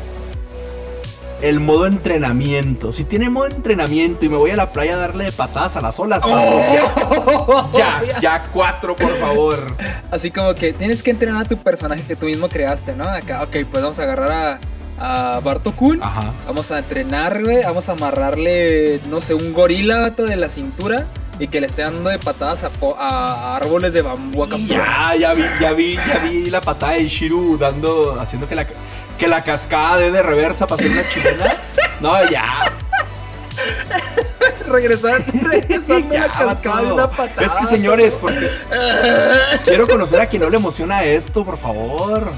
El 1.41 1.59
modo 1.59 1.85
entrenamiento. 1.85 2.91
Si 2.91 3.03
tiene 3.05 3.29
modo 3.29 3.45
entrenamiento 3.47 4.25
y 4.25 4.29
me 4.29 4.35
voy 4.37 4.51
a 4.51 4.55
la 4.55 4.71
playa 4.71 4.95
a 4.95 4.97
darle 4.97 5.25
de 5.25 5.31
patadas 5.31 5.77
a 5.77 5.81
las 5.81 5.99
olas, 5.99 6.21
Oh. 6.25 7.69
ya, 7.73 8.03
ya, 8.13 8.19
ya 8.21 8.43
cuatro, 8.51 8.95
por 8.95 9.15
favor. 9.17 9.59
Así 10.11 10.31
como 10.31 10.53
que 10.55 10.73
tienes 10.73 11.01
que 11.03 11.11
entrenar 11.11 11.45
a 11.45 11.49
tu 11.49 11.57
personaje 11.57 12.03
que 12.03 12.15
tú 12.15 12.25
mismo 12.25 12.49
creaste, 12.49 12.95
¿no? 12.95 13.03
Acá, 13.05 13.43
ok, 13.43 13.57
pues 13.71 13.83
vamos 13.83 13.99
a 13.99 14.03
agarrar 14.03 14.59
a, 14.99 15.35
a 15.35 15.39
Barto 15.39 15.73
Kun. 15.75 16.03
Ajá. 16.03 16.33
Vamos 16.45 16.71
a 16.71 16.79
entrenar, 16.79 17.43
güey. 17.43 17.63
Vamos 17.63 17.87
a 17.89 17.93
amarrarle, 17.93 18.99
no 19.09 19.21
sé, 19.21 19.33
un 19.33 19.53
gorila 19.53 20.09
de 20.09 20.35
la 20.35 20.49
cintura 20.49 21.05
y 21.39 21.47
que 21.47 21.61
le 21.61 21.67
esté 21.67 21.83
dando 21.83 22.09
de 22.09 22.19
patadas 22.19 22.65
a, 22.65 22.69
a 22.97 23.55
árboles 23.55 23.93
de 23.93 24.01
bambú. 24.01 24.45
Y 24.57 24.67
ya, 24.67 25.15
ya 25.17 25.33
vi, 25.33 25.43
ya 25.61 25.71
vi, 25.71 25.95
ya 25.95 26.19
vi 26.19 26.49
la 26.49 26.59
patada 26.59 26.93
de 26.93 27.07
Shiru 27.07 27.57
dando, 27.57 28.19
haciendo 28.19 28.47
que 28.47 28.55
la, 28.55 28.67
que 29.19 29.27
la 29.27 29.43
cascada 29.43 29.97
dé 29.97 30.09
de 30.09 30.23
reversa 30.23 30.65
para 30.65 30.81
hacer 30.81 30.91
una 30.91 31.07
chilena. 31.09 31.57
No, 31.99 32.29
ya. 32.29 32.45
Regresar, 34.67 35.23
regresando 35.33 36.13
ya, 36.15 36.21
la 36.21 36.31
cascada 36.31 36.81
de 36.81 36.93
una 36.93 37.09
patada. 37.09 37.45
Es 37.45 37.53
que 37.53 37.65
señores, 37.65 38.15
porque 38.15 38.49
quiero 39.65 39.87
conocer 39.87 40.21
a 40.21 40.25
quien 40.27 40.41
no 40.41 40.49
le 40.49 40.57
emociona 40.57 41.03
esto, 41.03 41.43
por 41.43 41.57
favor. 41.57 42.31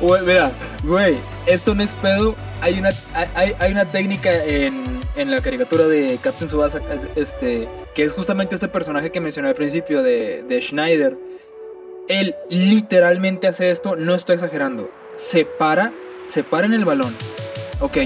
Güey, 0.00 0.22
mira, 0.22 0.52
güey, 0.84 1.16
esto 1.46 1.74
no 1.74 1.82
es 1.82 1.94
pedo. 1.94 2.34
Hay 2.60 2.78
una, 2.78 2.90
hay, 3.34 3.56
hay 3.58 3.72
una 3.72 3.86
técnica 3.86 4.30
en, 4.44 5.00
en 5.16 5.30
la 5.30 5.40
caricatura 5.40 5.86
de 5.86 6.18
Captain 6.22 6.48
Tsubasa, 6.48 6.80
este, 7.16 7.68
que 7.94 8.02
es 8.02 8.12
justamente 8.12 8.56
este 8.56 8.68
personaje 8.68 9.10
que 9.10 9.20
mencioné 9.20 9.48
al 9.48 9.54
principio 9.54 10.02
de, 10.02 10.44
de 10.46 10.60
Schneider. 10.60 11.16
Él 12.08 12.34
literalmente 12.50 13.46
hace 13.46 13.70
esto, 13.70 13.96
no 13.96 14.14
estoy 14.14 14.34
exagerando. 14.34 14.90
Se 15.18 15.44
para, 15.44 15.92
se 16.28 16.42
para 16.44 16.66
en 16.66 16.72
el 16.74 16.84
balón, 16.86 17.14
ok, 17.80 17.96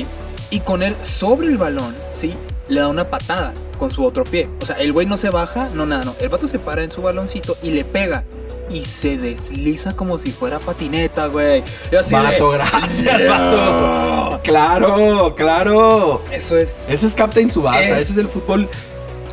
y 0.50 0.60
con 0.60 0.82
él 0.82 0.96
sobre 1.02 1.46
el 1.48 1.58
balón, 1.58 1.94
¿sí? 2.12 2.34
Le 2.68 2.80
da 2.80 2.88
una 2.88 3.08
patada 3.10 3.52
con 3.78 3.90
su 3.90 4.04
otro 4.04 4.24
pie. 4.24 4.48
O 4.60 4.66
sea, 4.66 4.76
el 4.76 4.92
güey 4.92 5.06
no 5.06 5.16
se 5.16 5.28
baja, 5.30 5.68
no 5.74 5.84
nada, 5.86 6.04
no. 6.04 6.14
El 6.20 6.28
vato 6.30 6.48
se 6.48 6.58
para 6.58 6.82
en 6.84 6.90
su 6.90 7.02
baloncito 7.02 7.56
y 7.62 7.70
le 7.70 7.84
pega. 7.84 8.24
Y 8.70 8.84
se 8.86 9.18
desliza 9.18 9.92
como 9.94 10.16
si 10.18 10.30
fuera 10.30 10.58
patineta, 10.58 11.26
güey. 11.26 11.62
Y 11.90 11.96
así 11.96 12.14
de- 12.14 12.22
Vato, 12.22 12.50
gracias, 12.50 13.28
vato. 13.28 14.40
Claro, 14.44 15.34
claro. 15.36 16.22
Eso 16.32 16.56
es. 16.56 16.84
Ese 16.88 17.06
es 17.06 17.14
Captain 17.14 17.50
Subasa, 17.50 17.80
Es- 17.80 17.90
ese 17.90 18.12
es 18.12 18.18
el 18.18 18.28
fútbol. 18.28 18.70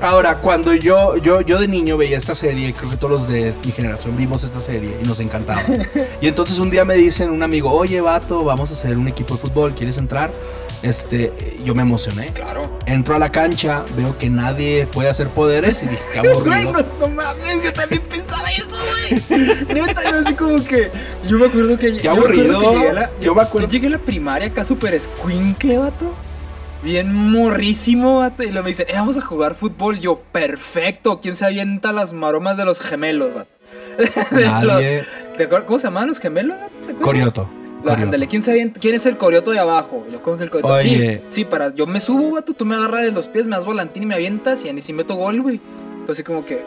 Ahora, 0.02 0.38
cuando 0.40 0.74
yo, 0.74 1.18
yo, 1.18 1.42
yo 1.42 1.60
de 1.60 1.68
niño 1.68 1.98
veía 1.98 2.18
esta 2.18 2.34
serie, 2.34 2.74
creo 2.74 2.90
que 2.90 2.96
todos 2.98 3.12
los 3.12 3.28
de 3.28 3.54
mi 3.66 3.72
generación 3.72 4.16
vimos 4.16 4.44
esta 4.44 4.60
serie 4.62 4.98
y 5.04 5.06
nos 5.06 5.20
encantaba. 5.20 5.62
y 6.22 6.28
entonces 6.28 6.58
un 6.60 6.70
día 6.70 6.86
me 6.86 6.96
dicen 6.96 7.30
un 7.32 7.44
amigo, 7.44 7.72
oye 7.74 8.00
vato, 8.00 8.44
vamos 8.46 8.72
a 8.72 8.74
hacer 8.74 8.98
un 8.98 9.08
equipo 9.10 9.36
de 9.36 9.42
fútbol, 9.42 9.74
¿quieres 9.76 9.98
entrar? 9.98 10.32
Este, 10.82 11.34
yo 11.66 11.76
me 11.76 11.82
emocioné. 11.82 12.28
Claro. 12.28 12.62
Entro 12.86 13.14
a 13.16 13.20
la 13.20 13.30
cancha, 13.34 13.84
veo 13.98 14.18
que 14.18 14.30
nadie 14.30 14.88
puede 14.88 15.10
hacer 15.10 15.28
poderes 15.28 15.84
y 15.84 15.88
dije, 15.88 16.02
qué 16.14 16.20
aburrido. 16.20 16.72
no, 16.72 16.80
no 17.02 17.08
mames, 17.10 17.62
yo 17.62 17.74
también 17.74 18.02
pensaba 18.04 18.48
eso, 18.52 18.78
güey. 19.28 19.54
Neta, 19.74 20.10
yo 20.10 20.20
así 20.20 20.34
como 20.36 20.64
que. 20.64 20.90
Yo 21.28 21.38
me 21.38 21.48
acuerdo 21.48 21.78
que. 21.78 21.98
Qué 21.98 22.04
yo 22.04 22.14
me 22.16 22.20
acuerdo 22.22 22.56
aburrido. 22.56 22.60
que 22.62 22.76
llegué 22.78 22.90
a 22.90 22.94
la- 22.94 23.10
Yo 23.20 23.36
me 23.36 23.42
acuerdo- 23.42 23.68
yo 23.68 23.72
llegué 23.74 23.88
a 23.88 23.90
la 23.90 23.98
primaria 23.98 24.48
acá 24.48 24.64
súper 24.64 24.94
escuincle, 24.94 25.78
vato. 25.78 26.14
Bien 26.84 27.14
morrísimo, 27.14 28.20
vato. 28.20 28.44
Y 28.44 28.48
luego 28.48 28.64
me 28.64 28.70
dicen, 28.70 28.88
eh, 28.90 28.94
vamos 28.96 29.18
a 29.18 29.22
jugar 29.22 29.56
fútbol. 29.56 30.00
Yo, 30.00 30.22
perfecto. 30.32 31.20
¿Quién 31.22 31.36
se 31.36 31.46
avienta 31.46 31.92
las 31.92 32.14
maromas 32.14 32.58
de 32.58 32.66
los 32.66 32.80
gemelos, 32.80 33.34
vato? 33.34 33.50
Los- 34.32 34.46
Nadie. 34.46 35.04
¿Te 35.38 35.44
acuerdas 35.46 35.68
cómo 35.68 35.80
se 35.80 35.88
llamaban 35.88 36.10
los 36.10 36.20
gemelos, 36.20 36.58
vato? 36.60 37.00
Corioto. 37.02 37.50
Ándale, 37.86 38.28
¿quién, 38.28 38.42
¿quién 38.42 38.96
es 38.96 39.06
el 39.06 39.16
corioto 39.18 39.52
de 39.52 39.60
abajo? 39.60 40.06
Y 40.10 40.12
yo, 40.12 40.22
¿cómo 40.22 40.36
es 40.36 40.42
el 40.42 40.50
corioto? 40.50 40.74
Oye. 40.74 41.20
Sí, 41.20 41.24
sí, 41.30 41.46
para, 41.46 41.74
yo 41.74 41.88
me 41.88 42.02
subo, 42.02 42.32
vato, 42.32 42.54
tú 42.54 42.66
me 42.66 42.76
agarras 42.76 43.04
de 43.04 43.12
los 43.12 43.30
pies, 43.30 43.48
me 43.48 43.56
das 43.56 43.66
volantín 43.66 44.04
y 44.04 44.06
me 44.06 44.16
avientas 44.16 44.66
y 44.66 44.74
ni 44.74 44.82
si 44.82 44.92
meto 44.92 45.16
gol, 45.16 45.42
güey. 45.42 45.62
Entonces 45.98 46.26
como 46.26 46.44
que, 46.46 46.62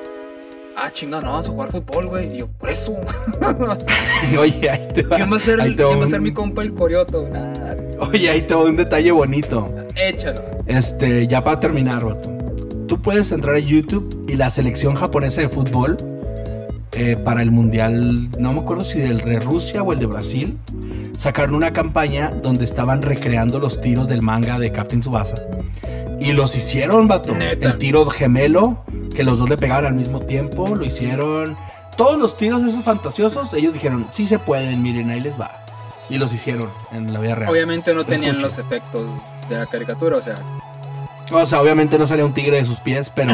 ah, 0.76 0.90
chinga, 0.92 1.20
no, 1.20 1.30
vamos 1.32 1.48
a 1.48 1.52
jugar 1.52 1.70
fútbol, 1.72 2.06
güey. 2.08 2.34
Y 2.34 2.38
yo, 2.40 2.46
por 2.48 2.70
eso. 2.70 2.96
Oye, 4.38 4.70
ahí 4.70 4.88
te 4.92 5.02
va. 5.02 5.16
¿Quién 5.16 5.32
va 5.32 5.36
a 5.36 5.40
ser, 5.40 5.60
el- 5.60 5.76
quién 5.76 6.00
va 6.00 6.04
a 6.04 6.08
ser 6.08 6.20
mi 6.20 6.32
compa 6.32 6.62
el 6.62 6.72
corioto? 6.74 7.28
Nada, 7.28 7.76
Oye, 8.00 8.30
ahí 8.30 8.42
te 8.42 8.54
va 8.54 8.62
un 8.64 8.76
detalle 8.76 9.10
bonito. 9.12 9.68
échalo. 9.96 10.40
Este, 10.66 11.26
ya 11.26 11.42
para 11.44 11.60
terminar, 11.60 12.04
vato. 12.04 12.30
Tú 12.86 13.00
puedes 13.00 13.32
entrar 13.32 13.54
a 13.56 13.58
YouTube 13.58 14.26
y 14.28 14.34
la 14.36 14.50
selección 14.50 14.94
japonesa 14.94 15.40
de 15.40 15.48
fútbol 15.48 15.96
eh, 16.92 17.16
para 17.24 17.42
el 17.42 17.50
mundial, 17.50 18.28
no 18.38 18.52
me 18.52 18.60
acuerdo 18.60 18.84
si 18.84 18.98
del 19.00 19.18
de 19.18 19.40
Rusia 19.40 19.82
o 19.82 19.92
el 19.92 19.98
de 19.98 20.06
Brasil, 20.06 20.58
sacaron 21.16 21.54
una 21.54 21.72
campaña 21.72 22.30
donde 22.42 22.64
estaban 22.64 23.00
recreando 23.02 23.58
los 23.58 23.80
tiros 23.80 24.08
del 24.08 24.20
manga 24.20 24.58
de 24.58 24.72
Captain 24.72 25.00
Tsubasa. 25.00 25.36
Y 26.20 26.32
los 26.32 26.54
hicieron, 26.54 27.08
vato. 27.08 27.34
Neta. 27.34 27.66
El 27.68 27.78
tiro 27.78 28.04
gemelo, 28.06 28.84
que 29.12 29.24
los 29.24 29.38
dos 29.38 29.48
le 29.48 29.56
pegaban 29.56 29.86
al 29.86 29.94
mismo 29.94 30.20
tiempo, 30.20 30.74
lo 30.74 30.84
hicieron. 30.84 31.56
Todos 31.96 32.18
los 32.18 32.36
tiros 32.36 32.62
esos 32.62 32.84
fantasiosos, 32.84 33.52
ellos 33.54 33.74
dijeron, 33.74 34.06
sí 34.10 34.26
se 34.26 34.38
pueden, 34.38 34.82
miren, 34.82 35.10
ahí 35.10 35.20
les 35.20 35.40
va. 35.40 35.64
Y 36.08 36.18
los 36.18 36.32
hicieron 36.32 36.68
en 36.90 37.12
la 37.12 37.20
vida 37.20 37.34
real. 37.34 37.50
Obviamente 37.50 37.94
no 37.94 38.04
tenían 38.04 38.40
los 38.40 38.58
efectos 38.58 39.06
de 39.48 39.56
la 39.56 39.66
caricatura, 39.66 40.16
o 40.16 40.22
sea, 40.22 40.34
O 41.30 41.46
sea, 41.46 41.60
obviamente 41.60 41.98
no 41.98 42.06
salía 42.06 42.24
un 42.24 42.34
tigre 42.34 42.56
de 42.56 42.64
sus 42.64 42.78
pies, 42.78 43.10
pero, 43.10 43.32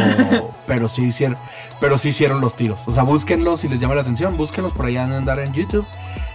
pero 0.67 0.89
sí 0.89 1.05
hicieron, 1.05 1.37
pero 1.81 1.99
sí 1.99 2.11
hicieron 2.11 2.41
los 2.41 2.55
tiros. 2.55 2.87
O 2.87 2.93
sea, 2.93 3.03
búsquenlos 3.03 3.61
si 3.61 3.69
les 3.69 3.81
llama 3.81 3.95
la 3.95 4.03
atención, 4.03 4.37
búsquenlos 4.37 4.73
por 4.73 4.87
allá 4.87 5.05
en 5.05 5.13
andar 5.13 5.39
en 5.39 5.53
YouTube. 5.53 5.87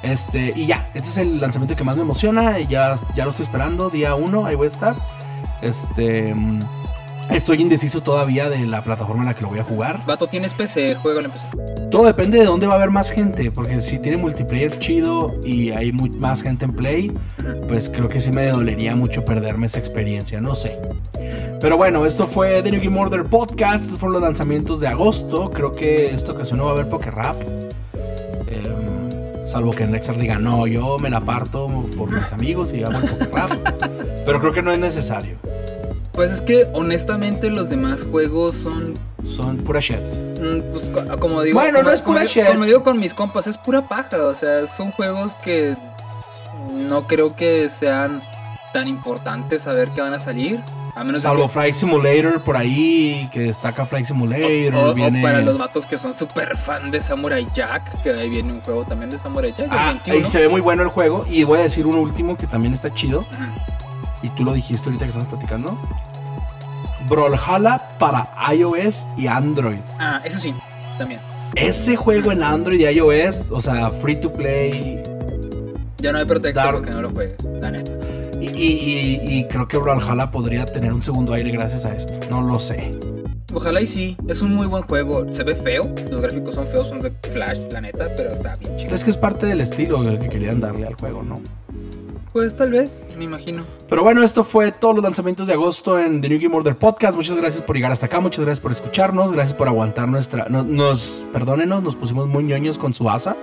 Este, 0.02 0.54
y 0.56 0.66
ya, 0.66 0.90
este 0.94 1.10
es 1.10 1.18
el 1.18 1.40
lanzamiento 1.40 1.76
que 1.76 1.84
más 1.84 1.96
me 1.96 2.02
emociona. 2.02 2.60
Y 2.60 2.68
ya, 2.68 2.96
ya 3.16 3.26
lo 3.26 3.32
estoy 3.32 3.46
esperando, 3.46 3.90
día 3.90 4.16
1, 4.16 4.46
ahí 4.46 4.56
voy 4.56 4.66
a 4.66 4.70
estar. 4.70 4.96
Este. 5.62 6.34
Estoy 7.30 7.62
indeciso 7.62 8.02
todavía 8.02 8.50
de 8.50 8.66
la 8.66 8.84
plataforma 8.84 9.24
en 9.24 9.30
la 9.30 9.34
que 9.34 9.42
lo 9.42 9.50
voy 9.50 9.60
a 9.60 9.64
jugar. 9.64 10.06
vato, 10.06 10.28
tienes 10.28 10.54
PC, 10.54 10.96
juega 10.96 11.22
en 11.22 11.32
PC. 11.32 11.90
Todo 11.90 12.06
depende 12.06 12.40
de 12.40 12.46
dónde 12.46 12.68
va 12.68 12.74
a 12.74 12.76
haber 12.78 12.90
más 12.90 13.12
gente. 13.12 13.52
Porque 13.52 13.80
si 13.82 14.00
tiene 14.00 14.18
multiplayer 14.18 14.78
chido 14.80 15.34
y 15.44 15.72
hay 15.72 15.92
más 15.92 16.42
gente 16.42 16.66
en 16.66 16.74
play, 16.74 17.12
pues 17.68 17.90
creo 17.90 18.10
que 18.10 18.20
sí 18.20 18.32
me 18.32 18.48
dolería 18.48 18.96
mucho 18.96 19.24
perderme 19.24 19.68
esa 19.68 19.80
experiencia. 19.80 20.42
No 20.42 20.56
sé. 20.56 20.80
Pero 21.62 21.78
bueno, 21.78 22.06
esto 22.06 22.28
fue 22.28 22.62
The 22.62 22.72
New 22.72 22.82
Game 22.84 23.00
Order 23.00 23.24
Podcast. 23.26 23.86
Estos 23.86 24.00
fueron 24.00 24.14
los 24.14 24.24
lanzamientos 24.24 24.80
de 24.80 24.88
agosto. 24.88 25.50
Creo 25.52 25.72
que 25.72 26.14
esta 26.14 26.34
ocasión 26.34 26.60
no 26.60 26.66
va 26.66 26.72
a 26.72 26.74
haber 26.74 26.90
Poker 26.90 27.14
Rap. 27.16 27.42
Em, 28.48 29.48
salvo 29.48 29.72
que 29.72 29.86
Nexar 29.88 30.18
diga, 30.18 30.40
no, 30.40 30.68
yo 30.68 30.98
me 31.00 31.10
la 31.10 31.22
parto 31.22 31.68
por 31.98 32.12
mis 32.12 32.34
amigos 32.34 32.74
y 32.74 32.84
hago 32.84 32.98
el 32.98 33.10
Poker 33.10 33.32
Rap. 33.32 33.52
Pero 34.26 34.40
creo 34.40 34.52
que 34.52 34.62
no 34.62 34.72
es 34.72 34.80
necesario. 34.80 35.38
Pues 36.14 36.32
es 36.32 36.42
que 36.42 36.68
honestamente 36.74 37.50
los 37.50 37.70
demás 37.70 38.06
juegos 38.10 38.56
son, 38.56 38.94
Son 39.26 39.58
pura 39.58 39.80
shit. 39.80 39.98
mm, 40.40 40.60
pues 40.72 40.90
co- 40.90 41.20
como 41.20 41.42
digo, 41.42 41.60
Bueno, 41.60 41.80
como, 41.80 41.90
no 41.90 41.96
es 41.96 42.02
como 42.02 42.14
pura 42.16 42.22
digo- 42.28 42.34
shit. 42.34 42.46
como 42.52 42.66
digo 42.66 42.84
con 42.84 43.00
mis 43.00 43.14
compas, 43.14 43.48
es 43.48 43.58
pura 43.58 43.82
paja, 43.88 44.18
o 44.24 44.36
sea, 44.36 44.68
son 44.68 44.92
juegos 44.92 45.34
que 45.44 45.76
no 46.72 47.08
creo 47.08 47.36
que 47.36 47.70
sean 47.70 48.22
tan 48.74 48.88
importantes 48.88 49.64
saber 49.64 49.90
que 49.90 50.02
van 50.02 50.14
a 50.14 50.20
salir, 50.20 50.60
a 50.96 51.04
menos 51.04 51.24
Salvo 51.24 51.44
que- 51.48 51.54
Flight 51.54 51.74
Simulator 51.76 52.42
por 52.42 52.58
ahí, 52.58 53.28
que 53.32 53.40
destaca 53.42 53.86
Flight 53.88 54.06
Simulator. 54.06 54.76
o, 54.76 54.92
o 54.92 54.94
viene... 54.94 55.22
para 55.22 55.42
los 55.42 55.58
vatos 55.58 55.88
que 55.88 55.98
son 55.98 56.14
súper 56.14 56.58
fan 56.58 56.92
de 56.92 57.02
Samurai 57.02 57.48
Jack, 57.56 58.04
que 58.04 58.12
ahí 58.12 58.30
viene 58.30 58.54
un 58.54 58.62
juego 58.62 58.84
también 58.84 59.10
de 59.10 59.18
Samurai 59.18 59.52
Jack, 59.58 59.68
Ah, 59.72 59.94
21. 60.06 60.20
y 60.20 60.26
se 60.26 60.40
ve 60.40 60.48
muy 60.50 60.62
bueno 60.62 60.84
el 60.84 60.90
juego. 60.90 61.26
Y 61.30 61.44
voy 61.44 61.58
a 61.60 61.64
decir 61.64 61.88
un 61.88 61.96
último 61.96 62.38
que 62.38 62.46
también 62.46 62.74
está 62.74 62.94
chido. 62.94 63.22
Ujú. 63.22 63.28
Y 64.24 64.30
tú 64.30 64.44
lo 64.44 64.54
dijiste 64.54 64.90
ahorita 64.90 65.06
que 65.06 65.10
estamos 65.10 65.28
platicando. 65.30 65.78
Brawlhalla 67.10 67.82
para 68.00 68.30
iOS 68.54 69.06
y 69.18 69.28
Android. 69.28 69.80
Ah, 70.00 70.22
eso 70.24 70.40
sí, 70.40 70.54
también. 70.98 71.20
Ese 71.56 71.96
juego 71.96 72.32
en 72.32 72.42
Android 72.42 72.80
y 72.80 72.86
iOS, 72.86 73.50
o 73.52 73.62
sea, 73.62 73.92
free 73.92 74.16
to 74.16 74.32
play. 74.32 75.04
Ya 75.98 76.12
no 76.12 76.18
hay 76.20 76.26
pretexto 76.26 76.60
Dar- 76.64 76.74
porque 76.76 76.92
no 76.92 77.02
lo 77.02 77.10
juegues, 77.12 77.36
la 77.62 77.72
neta. 77.72 77.92
Y, 78.40 78.46
y- 78.50 79.20
y- 79.22 79.38
y 79.40 79.46
creo 79.46 79.68
que 79.68 79.78
Brawlhalla 79.78 80.32
podría 80.32 80.66
tener 80.66 80.92
un 80.94 81.04
segundo 81.04 81.34
aire 81.34 81.52
gracias 81.52 81.86
a 81.86 81.94
esto. 81.96 82.14
No 82.30 82.42
lo 82.42 82.60
sé. 82.60 82.92
Ojalá 83.54 83.82
y 83.82 83.88
sí, 83.88 84.18
es 84.28 84.42
un 84.42 84.54
muy 84.56 84.66
buen 84.68 84.84
juego. 84.84 85.32
Se 85.32 85.44
ve 85.44 85.54
feo, 85.56 85.84
los 86.10 86.22
gráficos 86.22 86.56
son 86.56 86.68
feos, 86.68 86.88
son 86.88 87.02
de 87.02 87.12
Flash, 87.32 87.60
la 87.72 87.82
neta, 87.82 88.08
pero 88.18 88.34
está 88.34 88.56
bien 88.56 88.76
chido. 88.78 88.96
Es 88.96 89.04
que 89.04 89.12
es 89.12 89.18
parte 89.18 89.46
del 89.46 89.62
estilo 89.62 90.02
que 90.02 90.28
querían 90.28 90.60
darle 90.60 90.88
al 90.88 90.96
juego, 90.96 91.22
¿no? 91.24 91.40
Pues 92.34 92.56
tal 92.56 92.72
vez, 92.72 93.04
me 93.16 93.26
imagino. 93.26 93.64
Pero 93.88 94.02
bueno, 94.02 94.24
esto 94.24 94.44
fue 94.44 94.72
todos 94.72 94.96
los 94.96 95.04
lanzamientos 95.04 95.46
de 95.46 95.54
agosto 95.54 96.00
en 96.00 96.20
The 96.20 96.30
New 96.30 96.40
Game 96.42 96.56
Order 96.56 96.76
Podcast. 96.76 97.16
Muchas 97.16 97.38
gracias 97.38 97.62
por 97.62 97.76
llegar 97.76 97.92
hasta 97.92 98.08
acá, 98.08 98.20
muchas 98.20 98.44
gracias 98.44 98.60
por 98.60 98.72
escucharnos, 98.72 99.32
gracias 99.32 99.54
por 99.56 99.68
aguantar 99.68 100.10
nuestra... 100.10 100.48
no- 100.50 100.64
nos, 100.64 101.28
perdónenos, 101.32 101.84
nos 101.84 101.96
pusimos 101.96 102.28
muy 102.28 102.44
ñoños 102.44 102.80
con 102.80 102.94
su 102.96 103.08
asa, 103.08 103.38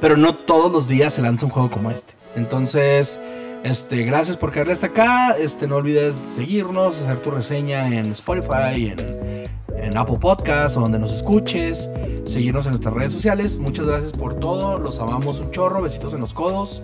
pero 0.00 0.16
no 0.16 0.36
todos 0.36 0.70
los 0.70 0.86
días 0.86 1.12
se 1.14 1.22
lanza 1.22 1.44
un 1.46 1.50
juego 1.50 1.72
como 1.72 1.90
este. 1.90 2.14
Entonces, 2.36 3.18
este, 3.64 4.04
gracias 4.04 4.36
por 4.36 4.52
caerle 4.52 4.74
hasta 4.74 4.86
acá. 4.86 5.32
Este, 5.32 5.66
no 5.66 5.76
olvides 5.76 6.14
seguirnos, 6.14 7.00
hacer 7.00 7.18
tu 7.18 7.32
reseña 7.32 7.88
en 7.88 8.12
Spotify, 8.12 8.94
en, 8.96 9.42
en 9.76 9.96
Apple 9.96 10.18
Podcasts 10.20 10.76
o 10.76 10.82
donde 10.82 11.00
nos 11.00 11.12
escuches, 11.12 11.90
seguirnos 12.24 12.66
en 12.66 12.72
nuestras 12.72 12.94
redes 12.94 13.12
sociales. 13.12 13.58
Muchas 13.58 13.86
gracias 13.86 14.12
por 14.12 14.34
todo, 14.38 14.78
los 14.78 15.00
amamos 15.00 15.40
un 15.40 15.50
chorro, 15.50 15.82
besitos 15.82 16.14
en 16.14 16.20
los 16.20 16.32
codos. 16.32 16.80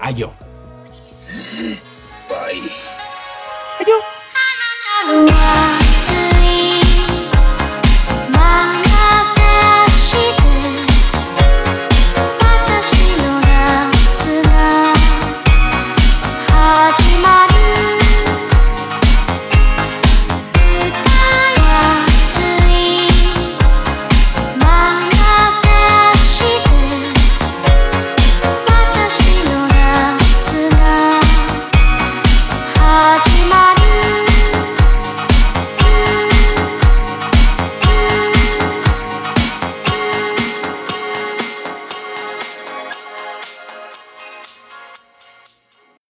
Ayo. 0.00 0.32
Bye. 2.28 2.64
Ayo. 3.80 3.96
Hallelujah. 5.04 5.77